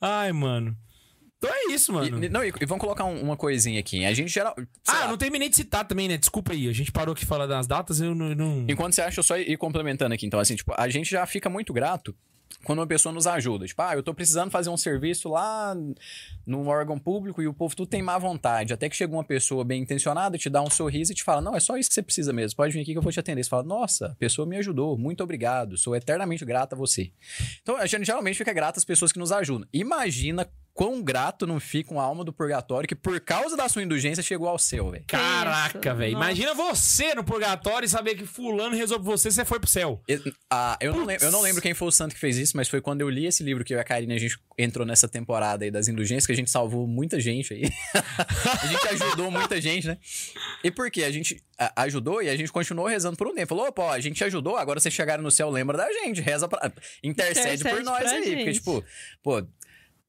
[0.00, 0.76] Ai, mano.
[1.38, 2.24] Então é isso, mano.
[2.24, 4.04] E, não, e, e vamos colocar um- uma coisinha aqui.
[4.04, 4.54] A gente geral.
[4.86, 6.16] Ah, lá, não terminei de citar também, né?
[6.16, 6.68] Desculpa aí.
[6.68, 8.34] A gente parou aqui falar das datas, eu não.
[8.34, 8.64] não...
[8.68, 10.26] Enquanto você acha, eu só ir complementando aqui.
[10.26, 12.14] Então, assim, tipo, a gente já fica muito grato
[12.66, 13.64] quando uma pessoa nos ajuda.
[13.64, 15.72] Tipo, ah, eu tô precisando fazer um serviço lá
[16.44, 18.74] num órgão público e o povo tudo tem má vontade.
[18.74, 21.54] Até que chega uma pessoa bem intencionada, te dá um sorriso e te fala: Não,
[21.54, 22.56] é só isso que você precisa mesmo.
[22.56, 23.44] Pode vir aqui que eu vou te atender.
[23.44, 25.76] Você fala: Nossa, a pessoa me ajudou, muito obrigado.
[25.76, 27.12] Sou eternamente grata a você.
[27.62, 29.68] Então, a gente geralmente fica grato às pessoas que nos ajudam.
[29.72, 30.44] Imagina
[30.76, 34.46] quão grato não fica uma alma do purgatório que, por causa da sua indulgência, chegou
[34.46, 35.04] ao céu, velho.
[35.08, 36.12] Caraca, velho.
[36.12, 40.02] Imagina você no purgatório e saber que fulano por você, você foi pro céu.
[40.06, 40.20] Eu,
[40.50, 42.68] ah, eu, não lembro, eu não lembro quem foi o santo que fez isso, mas
[42.68, 45.08] foi quando eu li esse livro que eu e a Karine, a gente entrou nessa
[45.08, 47.62] temporada aí das indulgências, que a gente salvou muita gente aí.
[48.62, 49.96] a gente ajudou muita gente, né?
[50.62, 51.04] E por quê?
[51.04, 51.42] A gente
[51.74, 53.48] ajudou e a gente continuou rezando por um tempo.
[53.48, 56.70] Falou, pô, a gente ajudou, agora vocês chegaram no céu, lembra da gente, reza pra...
[57.02, 58.22] Intercede, por Intercede nós pra aí.
[58.22, 58.54] Porque, gente.
[58.54, 58.84] tipo,
[59.22, 59.42] pô,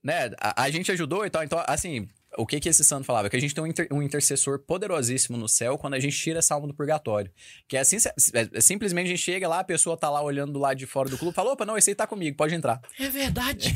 [0.07, 2.07] né, a, a gente ajudou e tal, então, assim...
[2.37, 3.29] O que que esse santo falava?
[3.31, 6.37] Que a gente tem um, inter- um intercessor poderosíssimo no céu quando a gente tira
[6.39, 7.31] essa alma do purgatório.
[7.67, 7.95] Que é assim,
[8.33, 10.85] é- é- simplesmente a gente chega lá, a pessoa tá lá olhando do lado de
[10.85, 12.79] fora do clube, fala, opa, não, esse aí tá comigo, pode entrar.
[12.99, 13.73] É verdade.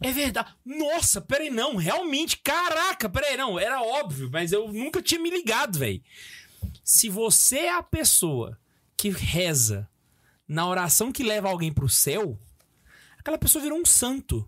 [0.00, 0.54] é verdade.
[0.64, 1.74] Nossa, peraí, não.
[1.74, 3.58] Realmente, caraca, peraí, não.
[3.58, 6.00] Era óbvio, mas eu nunca tinha me ligado, velho.
[6.84, 8.56] Se você é a pessoa
[8.96, 9.88] que reza
[10.46, 12.38] na oração que leva alguém pro céu,
[13.18, 14.46] aquela pessoa virou um santo.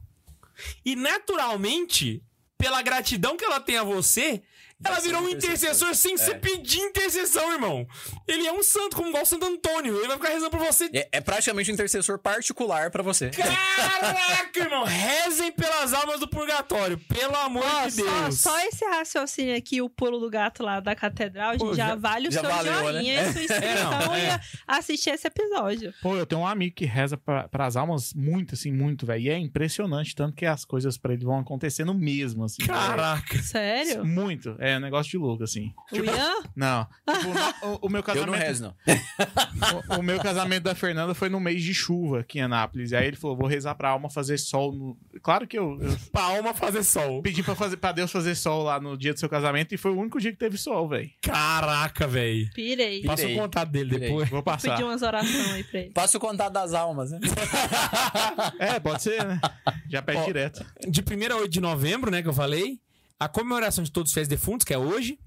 [0.84, 2.22] E naturalmente,
[2.56, 4.42] pela gratidão que ela tem a você,
[4.84, 6.34] ela virou um intercessor, sem você É.
[6.38, 7.86] pedir intercessão, irmão.
[8.28, 9.96] Ele é um santo, como igual o Santo Antônio.
[9.98, 13.30] Ele vai ficar rezando por você É, é praticamente um intercessor particular pra você.
[13.30, 14.84] Caraca, irmão!
[14.84, 18.40] Rezem pelas almas do purgatório, pelo amor de só, Deus.
[18.40, 21.94] só esse raciocínio aqui, o pulo do gato lá da catedral, gente, Pô, já, já-
[21.94, 22.80] vale o já seu valeu, né?
[22.92, 24.34] joinha e sua inscrição é.
[24.36, 25.92] e assistir esse episódio.
[26.02, 29.22] Pô, eu tenho um amigo que reza pra, pras almas muito, assim, muito, velho.
[29.22, 32.62] E é impressionante, tanto que as coisas pra ele vão acontecendo mesmo, assim.
[32.66, 33.40] Caraca.
[33.42, 34.04] Sério?
[34.04, 34.56] Muito.
[34.58, 35.72] É, é um negócio de louco, assim.
[35.92, 36.42] O Ian?
[36.54, 36.86] Não.
[37.08, 37.28] Tipo,
[37.66, 38.30] no- o, o meu Eu casamento.
[38.30, 38.74] não rezo, não.
[39.96, 42.90] o, o meu casamento da Fernanda foi no mês de chuva aqui em Anápolis.
[42.92, 44.72] E aí ele falou: vou rezar pra alma fazer sol.
[44.72, 44.96] No...
[45.22, 47.22] Claro que eu, eu Pra alma fazer sol.
[47.22, 49.90] pedi pra, fazer, pra Deus fazer sol lá no dia do seu casamento e foi
[49.92, 51.10] o único dia que teve sol, velho.
[51.22, 52.48] Caraca, velho.
[52.54, 53.00] Pirei.
[53.00, 54.08] Pi- Passa o contato dele Pirei.
[54.08, 54.28] depois.
[54.28, 54.70] Vou passar.
[54.72, 55.90] Pedi umas orações aí pra ele.
[55.90, 57.20] Passa o contato das almas, né?
[58.58, 59.40] É, pode ser, né?
[59.88, 60.64] Já pede Ó, direto.
[60.88, 62.78] De 1 a 8 de novembro, né, que eu falei.
[63.18, 65.18] A comemoração de todos os fiéis defuntos, que é hoje.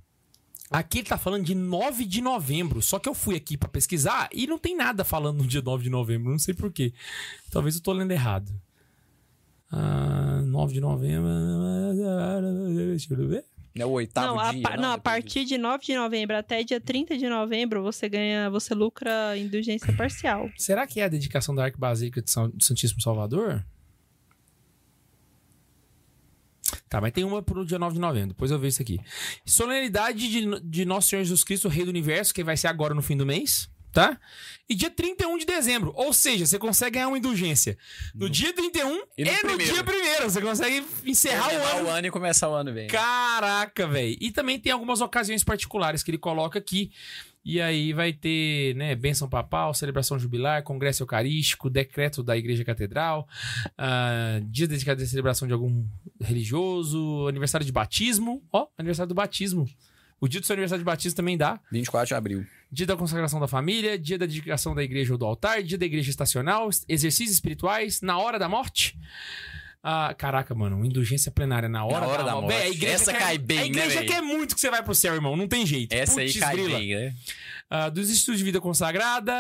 [0.70, 2.82] Aqui ele tá falando de 9 de novembro.
[2.82, 5.84] Só que eu fui aqui pra pesquisar e não tem nada falando no dia 9
[5.86, 6.30] de novembro.
[6.32, 6.94] Não sei porquê.
[7.50, 8.52] Talvez eu tô lendo errado.
[9.72, 11.30] Ah, 9 de novembro.
[12.90, 13.46] Deixa eu ver.
[13.76, 14.62] É o oitavo Não, a, dia.
[14.64, 18.50] pa- não, a partir de 9 de novembro até dia 30 de novembro, você ganha,
[18.50, 20.50] você lucra indulgência parcial.
[20.58, 23.64] Será que é a dedicação da Arquibasílica de São, do Santíssimo Salvador?
[26.90, 28.30] Tá, mas tem uma pro dia 9 de novembro.
[28.30, 29.00] Depois eu vejo isso aqui.
[29.46, 33.02] Solenidade de, de Nosso Senhor Jesus Cristo, Rei do Universo, que vai ser agora no
[33.02, 34.18] fim do mês, tá?
[34.70, 35.92] E dia 31 de dezembro.
[35.96, 37.78] Ou seja, você consegue ganhar uma indulgência
[38.14, 39.74] no dia 31 e, E no no primeiro.
[39.74, 40.30] dia primeiro.
[40.30, 42.88] Você consegue encerrar o ano o ano e começar o ano bem.
[42.88, 44.18] Caraca, velho.
[44.20, 46.92] E também tem algumas ocasiões particulares que ele coloca aqui.
[47.48, 53.26] E aí vai ter, né, bênção papal, celebração jubilar, congresso eucarístico, decreto da igreja catedral,
[53.78, 55.86] ah, dia dedicado à celebração de algum
[56.20, 58.44] religioso, aniversário de batismo.
[58.52, 59.66] Ó, aniversário do batismo.
[60.20, 61.58] O dia do seu aniversário de batismo também dá.
[61.72, 62.46] 24 de abril.
[62.70, 65.86] Dia da consagração da família, dia da dedicação da igreja ou do altar, dia da
[65.86, 69.00] igreja estacional, exercícios espirituais, na hora da morte.
[69.90, 72.54] Ah, caraca, mano, indulgência plenária na hora, Na hora da mo- morte.
[72.58, 74.06] Véi, a igreja Essa quer- cai bem, A né, igreja véi?
[74.10, 75.38] quer muito que você vai pro céu, irmão.
[75.38, 75.94] Não tem jeito.
[75.94, 76.78] Essa aí Putz, cai grila.
[76.78, 77.14] bem, né?
[77.70, 79.32] Ah, dos estudos de vida consagrada,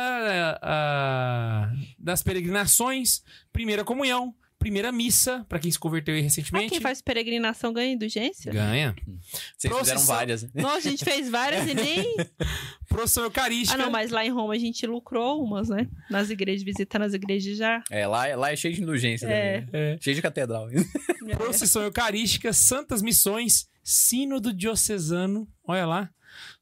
[0.61, 1.69] ah,
[1.99, 3.22] das peregrinações,
[3.52, 6.70] primeira comunhão, primeira missa, pra quem se converteu aí Ah, recentemente.
[6.70, 8.52] quem faz peregrinação ganha indulgência?
[8.52, 8.96] Ganha.
[8.98, 10.16] Vocês fizeram Procissão.
[10.16, 10.44] várias.
[10.44, 10.50] né?
[10.56, 12.16] Nossa, a gente fez várias e nem.
[12.90, 13.80] Procissão eucarística.
[13.80, 15.88] Ah, não, mas lá em Roma a gente lucrou umas, né?
[16.10, 17.84] Nas igrejas, visitando as igrejas já.
[17.92, 19.62] É, lá, lá é cheio de indulgência É.
[19.62, 19.70] também.
[19.82, 19.98] É.
[20.02, 20.68] Cheio de catedral.
[21.38, 26.10] Procissão Eucarística, Santas Missões, Sínodo Diocesano, olha lá.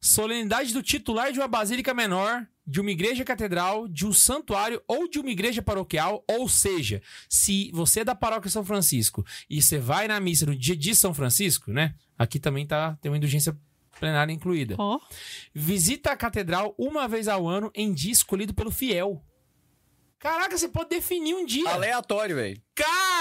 [0.02, 5.08] Solenidade do titular de uma basílica menor, de uma igreja catedral, de um santuário ou
[5.08, 6.24] de uma igreja paroquial.
[6.28, 10.56] Ou seja, se você é da paróquia São Francisco e você vai na missa no
[10.56, 11.94] dia de São Francisco, né?
[12.18, 13.56] Aqui também tá, tem uma indulgência
[14.00, 14.76] plenária incluída.
[14.78, 15.00] Ó.
[15.54, 19.24] Visita a catedral uma vez ao ano em dia escolhido pelo fiel.
[20.20, 21.70] Caraca, você pode definir um dia.
[21.70, 22.60] Aleatório, velho.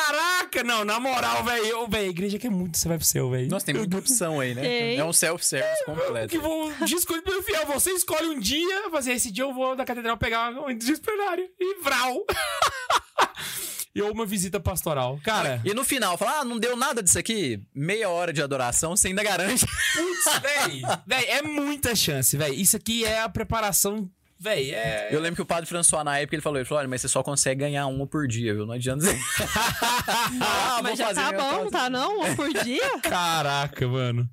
[0.07, 0.63] Caraca!
[0.63, 1.87] Não, na moral, velho.
[1.89, 3.49] Velho, a igreja quer muito você vai pro céu, velho.
[3.49, 4.63] Nossa, tem muita opção aí, né?
[4.63, 4.99] Tem.
[4.99, 6.41] É um self-service Que completo.
[6.41, 7.67] vou dia escolhido pelo fiel.
[7.67, 11.49] Você escolhe um dia, fazer esse dia eu vou da catedral pegar um disciplinário.
[11.59, 12.25] E vral.
[13.95, 15.19] e ou uma visita pastoral.
[15.23, 18.97] Cara, E no final, fala, ah, não deu nada disso aqui, meia hora de adoração,
[18.97, 19.65] você ainda garante.
[19.67, 20.87] putz, velho.
[21.07, 22.55] Velho, é muita chance, velho.
[22.55, 24.11] Isso aqui é a preparação.
[24.45, 25.09] Velho, é.
[25.11, 27.09] Eu lembro que o padre François, na época, ele falou, ele falou, olha, mas você
[27.09, 28.66] só consegue ganhar uma por dia, viu?
[28.66, 29.19] Não adianta dizer.
[30.41, 32.21] ah, mas já tá bom, tá não?
[32.21, 32.99] Um por dia?
[33.01, 34.29] Caraca, mano.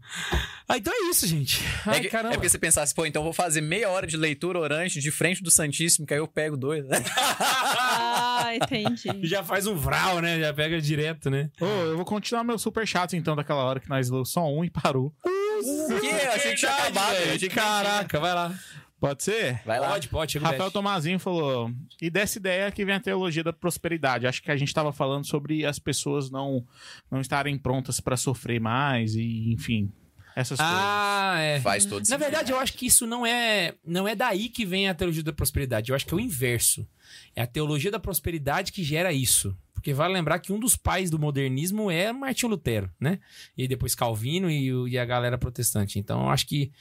[0.67, 1.63] Ah, então é isso, gente.
[1.85, 2.33] Ai, É, que- caramba.
[2.33, 5.11] é porque você pensasse, pô, então eu vou fazer meia hora de leitura orante de
[5.11, 6.85] frente do Santíssimo, que aí eu pego dois.
[6.85, 7.01] né?
[7.17, 9.25] Ah, entendi.
[9.25, 10.39] Já faz um vral, né?
[10.41, 11.49] Já pega direto, né?
[11.59, 14.63] Ô, eu vou continuar meu super chato então daquela hora que nós leu só um
[14.65, 15.13] e parou.
[15.23, 16.07] O quê?
[16.07, 17.15] Eu achei que tinha acabado.
[17.53, 18.53] Caraca, vai lá.
[19.01, 19.59] Pode ser?
[19.65, 19.89] Vai lá.
[19.89, 20.69] Pode, pode, Rafael.
[20.69, 24.27] Tomazinho falou: e dessa ideia que vem a teologia da prosperidade.
[24.27, 26.63] Acho que a gente estava falando sobre as pessoas não,
[27.09, 29.91] não estarem prontas para sofrer mais e, enfim,
[30.35, 31.59] essas Ah, é.
[31.59, 34.87] Faz todo Na verdade, eu acho que isso não é, não é daí que vem
[34.87, 35.89] a teologia da prosperidade.
[35.89, 36.87] Eu acho que é o inverso.
[37.35, 39.57] É a teologia da prosperidade que gera isso.
[39.73, 43.17] Porque vale lembrar que um dos pais do modernismo é Martinho Lutero, né?
[43.57, 45.97] E depois Calvino e, e a galera protestante.
[45.97, 46.71] Então, eu acho que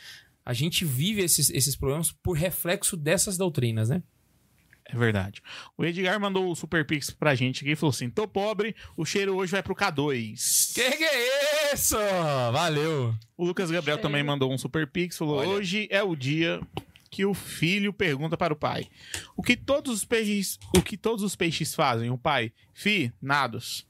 [0.45, 4.03] a gente vive esses, esses problemas por reflexo dessas doutrinas, né?
[4.93, 5.41] É verdade.
[5.79, 9.05] O Edgar mandou o super pix pra gente aqui e falou assim: tô pobre, o
[9.05, 10.75] cheiro hoje vai pro K2.
[10.75, 11.97] Que que é isso?
[12.53, 13.15] Valeu.
[13.37, 14.03] O Lucas Gabriel Cheiro.
[14.03, 15.49] também mandou um super pix, falou: Olha.
[15.49, 16.61] hoje é o dia
[17.09, 18.89] que o filho pergunta para o pai:
[19.37, 22.11] o que todos os peixes, o que todos os peixes fazem?
[22.11, 23.87] O pai: fi, nados.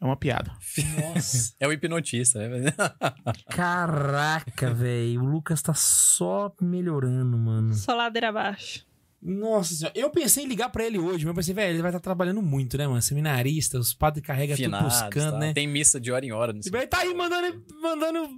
[0.00, 0.52] É uma piada.
[1.00, 1.54] Nossa.
[1.58, 2.72] É o hipnotista, né?
[3.50, 5.22] Caraca, velho.
[5.22, 7.72] O Lucas tá só melhorando, mano.
[7.74, 8.84] Só ladeira abaixo.
[9.22, 9.98] Nossa senhora.
[9.98, 12.40] Eu pensei em ligar pra ele hoje, mas eu pensei, velho, ele vai estar trabalhando
[12.42, 13.00] muito, né, mano?
[13.02, 15.38] Seminarista, os padres carregam tudo Finados, cantos, tá?
[15.38, 15.52] né?
[15.54, 16.52] Tem missa de hora em hora.
[16.52, 16.70] Não E sei.
[16.72, 17.64] vai tá aí mandando.
[17.82, 18.28] mandando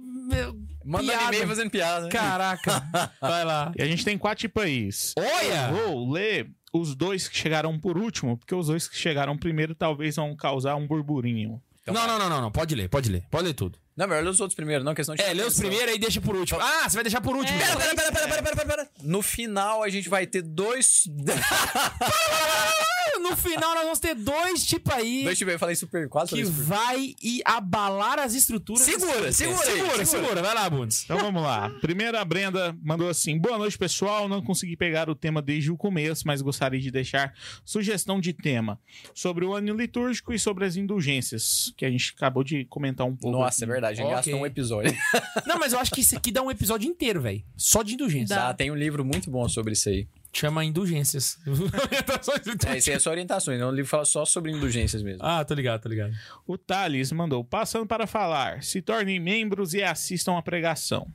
[0.85, 1.35] Mandando piada.
[1.35, 2.05] e-mail fazendo piada.
[2.05, 2.11] né?
[2.11, 2.89] Caraca.
[3.21, 3.71] Vai lá.
[3.77, 5.13] E a gente tem quatro tipos.
[5.17, 5.71] Olha!
[5.71, 10.15] Vou ler os dois que chegaram por último, porque os dois que chegaram primeiro talvez
[10.15, 11.61] vão causar um burburinho.
[11.81, 12.51] Então não, não, não, não, não.
[12.51, 13.23] Pode ler, pode ler.
[13.31, 13.79] Pode ler tudo.
[13.99, 15.21] Não, melhor ler os outros primeiro, não, questão de.
[15.21, 16.57] É, lê os primeiros aí deixa por último.
[16.61, 17.59] Ah, você vai deixar por último.
[17.59, 18.89] Pera, pera, pera, pera, pera, pera, pera, pera.
[19.03, 21.03] No final, a gente vai ter dois.
[23.19, 26.07] No final nós vamos ter dois tipos aí dois tipo, eu falei super.
[26.09, 28.81] Quase que vai e abalar as estruturas.
[28.81, 30.05] Segura, segura aí, segura, segura.
[30.05, 30.41] segura.
[30.41, 31.03] Vai lá, Bundes.
[31.03, 31.69] Então vamos lá.
[31.81, 34.27] Primeiro a Brenda mandou assim: Boa noite, pessoal.
[34.27, 37.33] Não consegui pegar o tema desde o começo, mas gostaria de deixar
[37.65, 38.79] sugestão de tema
[39.13, 43.15] sobre o ano litúrgico e sobre as indulgências, que a gente acabou de comentar um
[43.15, 43.37] pouco.
[43.37, 43.88] Nossa, é aqui.
[43.89, 44.15] Verdade, a gente Ok.
[44.15, 44.95] gastou um episódio.
[45.45, 47.43] Não, mas eu acho que isso aqui dá um episódio inteiro, velho.
[47.57, 48.35] Só de indulgência.
[48.35, 48.47] Dá.
[48.47, 50.07] Tá, tem um livro muito bom sobre isso aí.
[50.31, 51.39] Chama Indulgências.
[52.67, 53.69] É, isso aí é só orientações, não.
[53.69, 55.19] O livro fala só sobre indulgências mesmo.
[55.23, 56.13] ah, tô ligado, tô ligado.
[56.45, 61.07] O Thales mandou: Passando para falar, se tornem membros e assistam a pregação.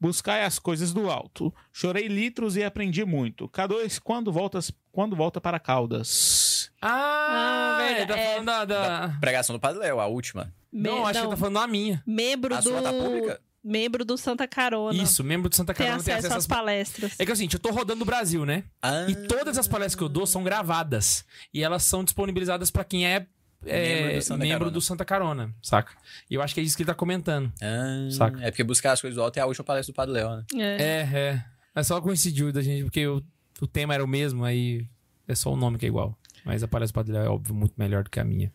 [0.00, 1.52] Buscai as coisas do alto.
[1.72, 3.48] Chorei litros e aprendi muito.
[3.48, 6.70] K2, quando, voltas, quando volta para Caldas?
[6.80, 8.32] Ah, Ah, tá É.
[8.32, 8.64] falando da...
[8.64, 10.52] da- Pregação do Padre Léo, a última.
[10.72, 12.02] Me- Não, acho que ele tá falando da minha.
[12.06, 12.68] Membro A do.
[12.70, 13.40] sua tá pública?
[13.64, 15.02] Membro do Santa Carona.
[15.02, 16.46] Isso, membro do Santa Tem Carona tem acesso acesso às às...
[16.46, 17.12] palestras.
[17.18, 18.62] É que assim, eu tô rodando o Brasil, né?
[18.80, 21.24] Ah, E todas as palestras que eu dou são gravadas.
[21.52, 23.26] E elas são disponibilizadas pra quem é,
[23.64, 24.70] é, Membro do Santa membro Carona.
[24.72, 25.92] do Santa Carona, saca?
[26.30, 27.52] E eu acho que é isso que ele tá comentando.
[27.62, 28.40] ah, Saca.
[28.42, 30.44] É porque buscar as coisas do alto é a última palestra do Padre Léo, né?
[30.54, 30.82] É.
[30.82, 31.44] É, é.
[31.74, 33.22] É só coincidiu da gente, porque o,
[33.60, 34.86] o tema era o mesmo, aí
[35.28, 36.16] é só o nome que é igual.
[36.44, 38.52] Mas a palestra do Padre Léo é óbvio muito melhor do que a minha.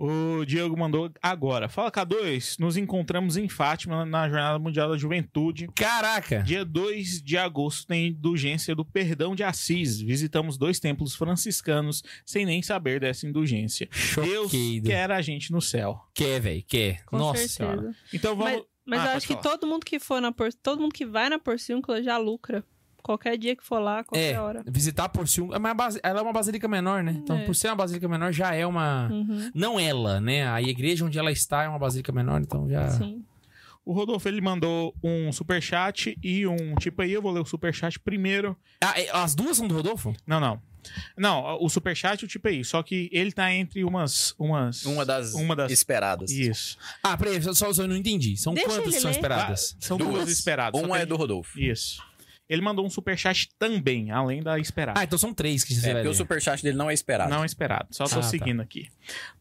[0.00, 1.68] O Diego mandou agora.
[1.68, 5.68] Fala K2, nos encontramos em Fátima na Jornada Mundial da Juventude.
[5.74, 6.40] Caraca!
[6.44, 10.00] Dia 2 de agosto tem indulgência do Perdão de Assis.
[10.00, 13.88] Visitamos dois templos franciscanos sem nem saber dessa indulgência.
[14.22, 14.52] Deus
[14.84, 16.00] quer a gente no céu.
[16.14, 17.04] Quer, velho, quer.
[17.04, 17.54] Com Nossa certeza.
[17.56, 17.94] senhora.
[18.14, 18.52] Então vamos.
[18.52, 19.42] Mas, mas Ah, eu acho que falar.
[19.56, 20.52] todo mundo que for na por...
[20.54, 22.64] todo mundo que vai na Porciúncula já lucra.
[23.08, 24.62] Qualquer dia que for lá, qualquer É, hora.
[24.66, 25.56] visitar a Porciúncula.
[25.56, 27.12] é base- Ela é uma basílica menor, né?
[27.12, 27.44] Então, É.
[27.46, 29.08] por ser uma basílica menor, já é uma.
[29.10, 30.46] Uhum, Não ela, né?
[30.46, 32.90] A igreja onde ela está é uma basílica menor, então já.
[32.90, 33.24] sim.
[33.82, 37.10] O Rodolfo ele mandou um superchat e um tipo aí.
[37.14, 38.54] Eu vou ler o superchat primeiro.
[38.84, 40.14] Ah, é- as duas são do Rodolfo?
[40.26, 40.60] Não, não.
[41.16, 42.62] Não, o superchat e o tipo aí.
[42.64, 44.34] Só que ele tá entre umas.
[44.38, 46.30] umas Uma das, Uma das- esperadas.
[46.30, 46.76] Isso.
[47.02, 48.36] Ah, peraí, só, só eu não entendi.
[48.36, 49.16] São Deixa quantas são ler.
[49.16, 49.74] esperadas?
[49.74, 50.78] Ah, são duas, esperadas.
[50.78, 51.58] só Uma é do Rodolfo.
[51.58, 52.02] Isso.
[52.48, 54.98] Ele mandou um superchat também, além da esperada.
[55.00, 57.30] Ah, então são três que você É, vai porque o superchat dele não é esperado.
[57.30, 57.88] Não esperado.
[57.90, 58.22] Só tô Ah, tá.
[58.22, 58.88] seguindo aqui.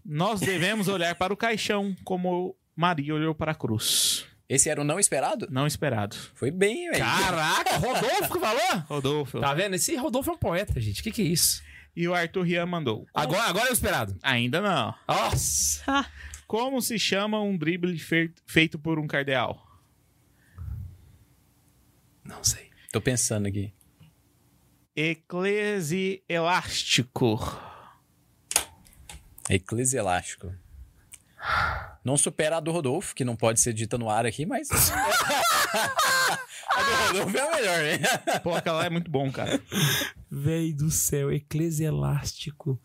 [0.06, 4.26] Nós devemos olhar para o caixão como Maria olhou para a cruz.
[4.50, 5.48] Esse era o não esperado?
[5.50, 6.16] Não esperado.
[6.36, 7.04] Foi bem, velho.
[7.04, 8.84] Caraca, Rodolfo que falou?
[8.88, 9.40] Rodolfo.
[9.40, 9.76] Tá vendo?
[9.76, 11.02] Esse Rodolfo é um poeta, gente.
[11.02, 11.62] O que, que é isso?
[11.96, 13.06] E o Arthur Rian mandou.
[13.14, 14.16] Agora, agora é o esperado.
[14.22, 14.94] Ainda não.
[15.08, 15.82] Nossa!
[15.88, 16.06] Ah,
[16.46, 17.98] Como se chama um drible
[18.46, 19.66] feito por um cardeal?
[22.24, 22.67] Não sei.
[22.98, 23.72] Tô pensando aqui.
[24.96, 27.40] Eclesielástico.
[29.48, 30.52] Eclesiástico.
[32.04, 34.70] Não supera a do Rodolfo, que não pode ser dita no ar aqui, mas.
[36.74, 38.00] a do Rodolfo é a melhor, né?
[38.40, 39.62] Pô, aquela é muito bom, cara.
[40.28, 42.82] Véi do céu, eclesiástico.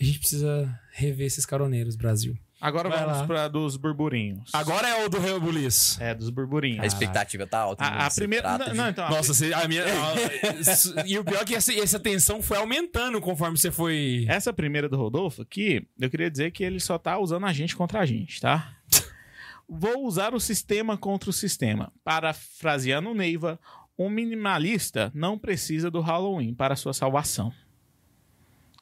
[0.00, 2.38] A gente precisa rever esses caroneiros, Brasil.
[2.60, 3.26] Agora Vai vamos lá.
[3.26, 4.50] para dos burburinhos.
[4.52, 6.02] Agora é o do Rebuliço.
[6.02, 6.80] É, dos burburinhos.
[6.82, 7.84] A expectativa tá alta.
[7.84, 8.58] A, a primeira.
[8.58, 9.06] Não, de- não, então.
[9.06, 9.84] a Nossa, você- a minha.
[9.86, 14.24] a- e o pior é que essa, essa tensão foi aumentando conforme você foi.
[14.28, 17.76] Essa primeira do Rodolfo aqui, eu queria dizer que ele só tá usando a gente
[17.76, 18.72] contra a gente, tá?
[19.68, 21.92] Vou usar o sistema contra o sistema.
[22.02, 23.60] Parafraseando o Neiva,
[23.96, 27.52] um minimalista não precisa do Halloween para sua salvação.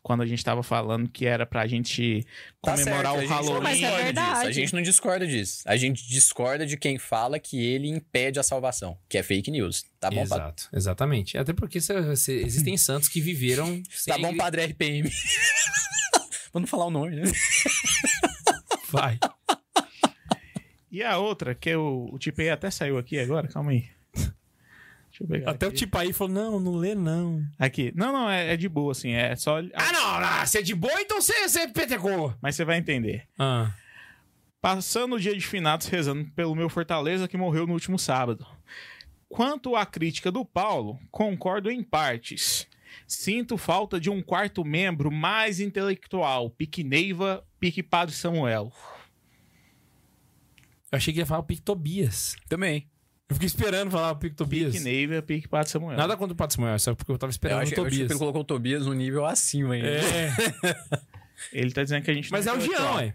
[0.06, 2.24] Quando a gente tava falando que era pra gente
[2.62, 3.62] Tá comemorar certo, a o gente não Halloween.
[3.64, 4.34] Mas é verdade.
[4.36, 4.46] disso.
[4.46, 5.62] A gente não discorda disso.
[5.66, 9.84] A gente discorda de quem fala que ele impede a salvação, que é fake news.
[9.98, 10.44] Tá bom, padre?
[10.44, 11.36] Exato, exatamente.
[11.36, 13.82] Até porque cê- cê- existem santos que viveram.
[13.90, 15.10] sem Tá bom, padre RPM.
[16.54, 17.22] Não falar o nome, né?
[18.88, 19.18] Vai.
[20.88, 23.84] E a outra, que é o, o Tipei até saiu aqui agora, calma aí.
[25.16, 25.50] Deixa eu pegar.
[25.50, 25.78] Até o aqui.
[25.78, 27.42] tipo aí falou: não, não lê, não.
[27.58, 27.92] Aqui.
[27.94, 29.12] Não, não, é, é de boa, assim.
[29.12, 29.58] É só.
[29.58, 32.34] Ah, não, não, você é de boa, então você, você petecou.
[32.40, 33.26] Mas você vai entender.
[33.38, 33.72] Ah.
[34.60, 38.46] Passando o dia de finados rezando pelo meu Fortaleza que morreu no último sábado.
[39.28, 42.66] Quanto à crítica do Paulo, concordo em partes.
[43.06, 48.72] Sinto falta de um quarto membro mais intelectual, pique Neiva, pique Padre Samuel.
[50.90, 52.36] Eu achei que ia falar o Pique Tobias.
[52.48, 52.88] Também.
[53.28, 54.72] Eu fiquei esperando falar o Pique Tobias.
[54.72, 55.96] Pique Neiva, pique Padre Samuel.
[55.96, 57.90] Nada contra o Pato Samuel, só porque eu tava Eu esperando acho, o eu acho
[57.90, 58.10] que Tobias.
[58.10, 59.88] ele colocou o Tobias no nível acima ainda.
[59.88, 60.30] É,
[61.52, 62.96] Ele tá dizendo que a gente mas é não o Jean, intelectual.
[62.96, 63.14] ué.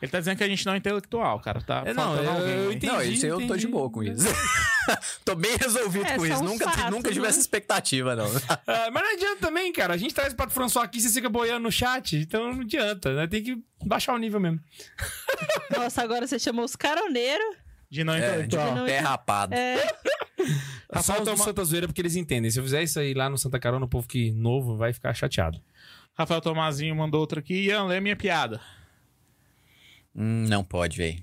[0.00, 1.60] Ele tá dizendo que a gente não é intelectual, cara.
[1.60, 2.86] Tá É, não, eu- alguém eu entendi.
[2.92, 4.26] não, isso aí eu tô de boa com isso.
[5.24, 6.42] tô bem resolvido É, com isso.
[6.42, 7.28] Nunca, fatos, nunca tive né?
[7.28, 8.26] essa expectativa, não.
[8.66, 9.94] Ah, mas não adianta também, cara.
[9.94, 12.16] A gente traz o Pato François aqui, você fica boiando no chat.
[12.16, 13.26] Então não adianta, né?
[13.26, 14.60] Tem que baixar o nível mesmo.
[15.76, 17.56] Nossa, agora você chamou os caroneiros.
[17.90, 18.74] De não É, de intelectual.
[18.74, 19.54] não- pé rapado.
[19.54, 19.86] É,
[20.92, 22.50] Rafael Toma- Santa Zoeira porque eles entendem.
[22.50, 25.12] Se eu fizer isso aí lá no Santa Carona, o povo que novo vai ficar
[25.14, 25.60] chateado.
[26.14, 27.54] Rafael Tomazinho mandou outra aqui.
[27.66, 28.60] Ian, lê minha piada.
[30.14, 31.22] Hum, não pode, velho.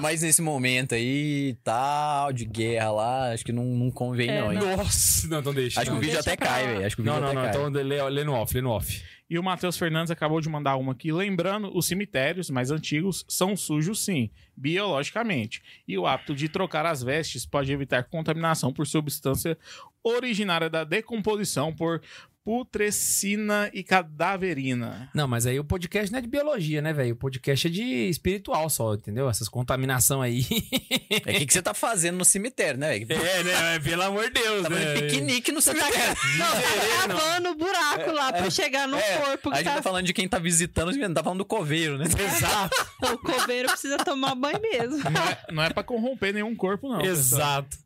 [0.00, 4.52] Mas nesse momento aí, tal, de guerra lá, acho que não, não convém, É, não,
[4.52, 4.58] hein?
[4.76, 5.80] Nossa, não, então deixa.
[5.80, 6.00] Acho que o não.
[6.00, 6.86] vídeo até pra cai, velho.
[6.86, 7.42] Acho que o vídeo Não, não, até não.
[7.42, 7.50] cai.
[7.50, 9.02] Então lê, lê no off, lê no off.
[9.30, 11.10] E o Matheus Fernandes acabou de mandar uma aqui.
[11.10, 15.62] Lembrando, os cemitérios mais antigos são sujos, sim, biologicamente.
[15.88, 19.56] E o hábito de trocar as vestes pode evitar contaminação por substância
[20.04, 22.02] originária da decomposição por
[22.44, 25.08] putrescina e cadaverina.
[25.14, 27.12] Não, mas aí o podcast não é de biologia, né, velho?
[27.14, 29.28] O podcast é de espiritual só, entendeu?
[29.28, 30.44] Essas contaminação aí.
[31.26, 32.98] É o que, que você tá fazendo no cemitério, né?
[32.98, 33.22] velho?
[33.24, 33.78] é, né?
[33.80, 36.14] Pelo amor de Deus, Tá fazendo piquenique no cemitério.
[36.38, 39.74] tá cavando o buraco lá pra chegar no É, corpo a gente tá...
[39.76, 42.04] tá falando de quem tá visitando, a gente não tá falando do coveiro, né?
[42.06, 42.92] Exato.
[43.02, 44.98] O coveiro precisa tomar banho mesmo.
[45.10, 46.98] Não é, não é pra corromper nenhum corpo, não.
[46.98, 47.12] pessoal.
[47.66, 47.78] Exato.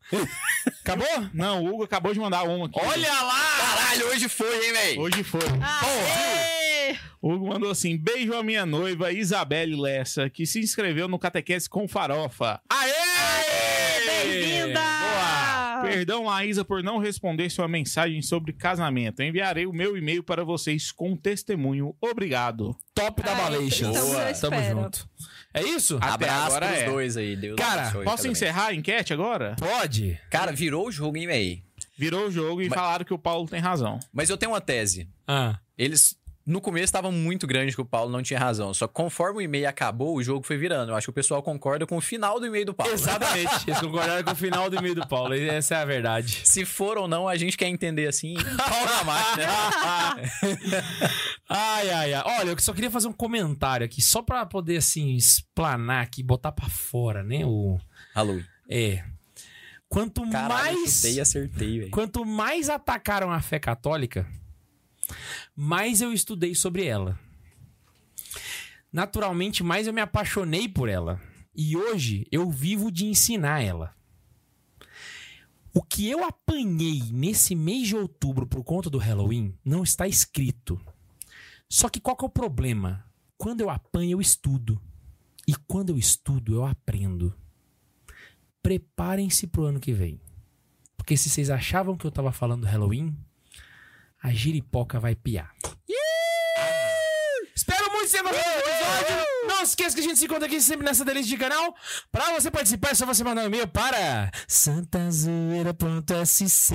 [0.83, 1.27] Acabou?
[1.33, 2.78] Não, o Hugo acabou de mandar uma aqui.
[2.78, 3.57] Olha lá!
[3.59, 5.01] Caralho, hoje foi, hein, velho?
[5.01, 5.40] Hoje foi.
[5.60, 6.97] Aê!
[7.20, 11.68] O Hugo mandou assim: beijo à minha noiva Isabelle Lessa, que se inscreveu no Catequese
[11.68, 12.60] com Farofa.
[12.70, 14.06] Aê!
[14.06, 14.81] Bem-vinda!
[14.81, 15.82] Boa!
[15.82, 19.23] Perdão, Laísa, por não responder sua mensagem sobre casamento.
[19.23, 21.94] Enviarei o meu e-mail para vocês com testemunho.
[22.01, 22.77] Obrigado.
[22.94, 25.09] Top da estamos à Tamo junto.
[25.55, 25.97] É isso?
[25.97, 26.85] Até Abraço agora pros é.
[26.86, 27.36] dois aí.
[27.36, 29.56] Deus Cara, abençoe Posso encerrar a enquete agora?
[29.59, 30.20] Pode.
[30.31, 31.65] Cara, virou o jogo, hein, velho?
[31.97, 33.98] Virou o jogo e Mas- falaram que o Paulo tem razão.
[34.12, 35.09] Mas eu tenho uma tese.
[35.27, 35.59] Ah.
[35.78, 36.14] Eles,
[36.47, 38.73] no começo, estavam muito grandes que o Paulo não tinha razão.
[38.74, 40.93] Só que conforme o e-mail acabou, o jogo foi virando.
[40.93, 42.93] Eu acho que o pessoal concorda com o final do e-mail do Paulo.
[42.93, 43.51] Exatamente.
[43.66, 45.35] Eles concordaram com o final do e-mail do Paulo.
[45.35, 46.43] E Essa é a verdade.
[46.44, 48.35] Se for ou não, a gente quer entender assim.
[48.35, 49.47] Pau na máquina.
[51.48, 52.23] Ai, ai, ai.
[52.40, 56.51] Olha, eu só queria fazer um comentário aqui, só pra poder, assim, explanar aqui, botar
[56.52, 57.44] pra fora, né?
[57.44, 57.78] O...
[58.14, 58.40] Alô.
[58.68, 59.05] É.
[59.89, 60.95] Quanto Caralho, mais.
[60.95, 61.91] chutei acertei.
[61.91, 64.27] Quanto mais atacaram a fé católica,
[65.55, 67.19] mais eu estudei sobre ela.
[68.93, 71.21] Naturalmente, mais eu me apaixonei por ela.
[71.55, 73.95] E hoje eu vivo de ensinar ela.
[75.73, 80.81] O que eu apanhei nesse mês de outubro por conta do Halloween não está escrito.
[81.69, 83.05] Só que qual que é o problema?
[83.37, 84.81] Quando eu apanho, eu estudo.
[85.47, 87.35] E quando eu estudo, eu aprendo.
[88.66, 90.20] Preparem-se pro ano que vem.
[90.97, 93.16] Porque se vocês achavam que eu tava falando do Halloween,
[94.20, 95.55] a giripoca vai piar.
[95.88, 96.06] Espero
[98.15, 99.27] episódio.
[99.47, 101.74] Não esqueça que a gente se encontra aqui sempre nessa delícia de canal.
[102.11, 106.74] Pra você participar, é só você mandar um e-mail para santazoeira.sc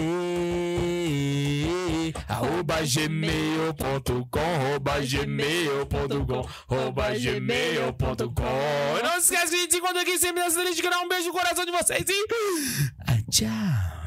[2.28, 10.44] arroba gmail.com arroba gmail.com arroba gmail.com não esqueça que a gente se encontra aqui sempre
[10.44, 11.04] nessa delícia de canal.
[11.06, 12.28] Um beijo no coração de vocês e...
[13.08, 14.01] Ah, tchau.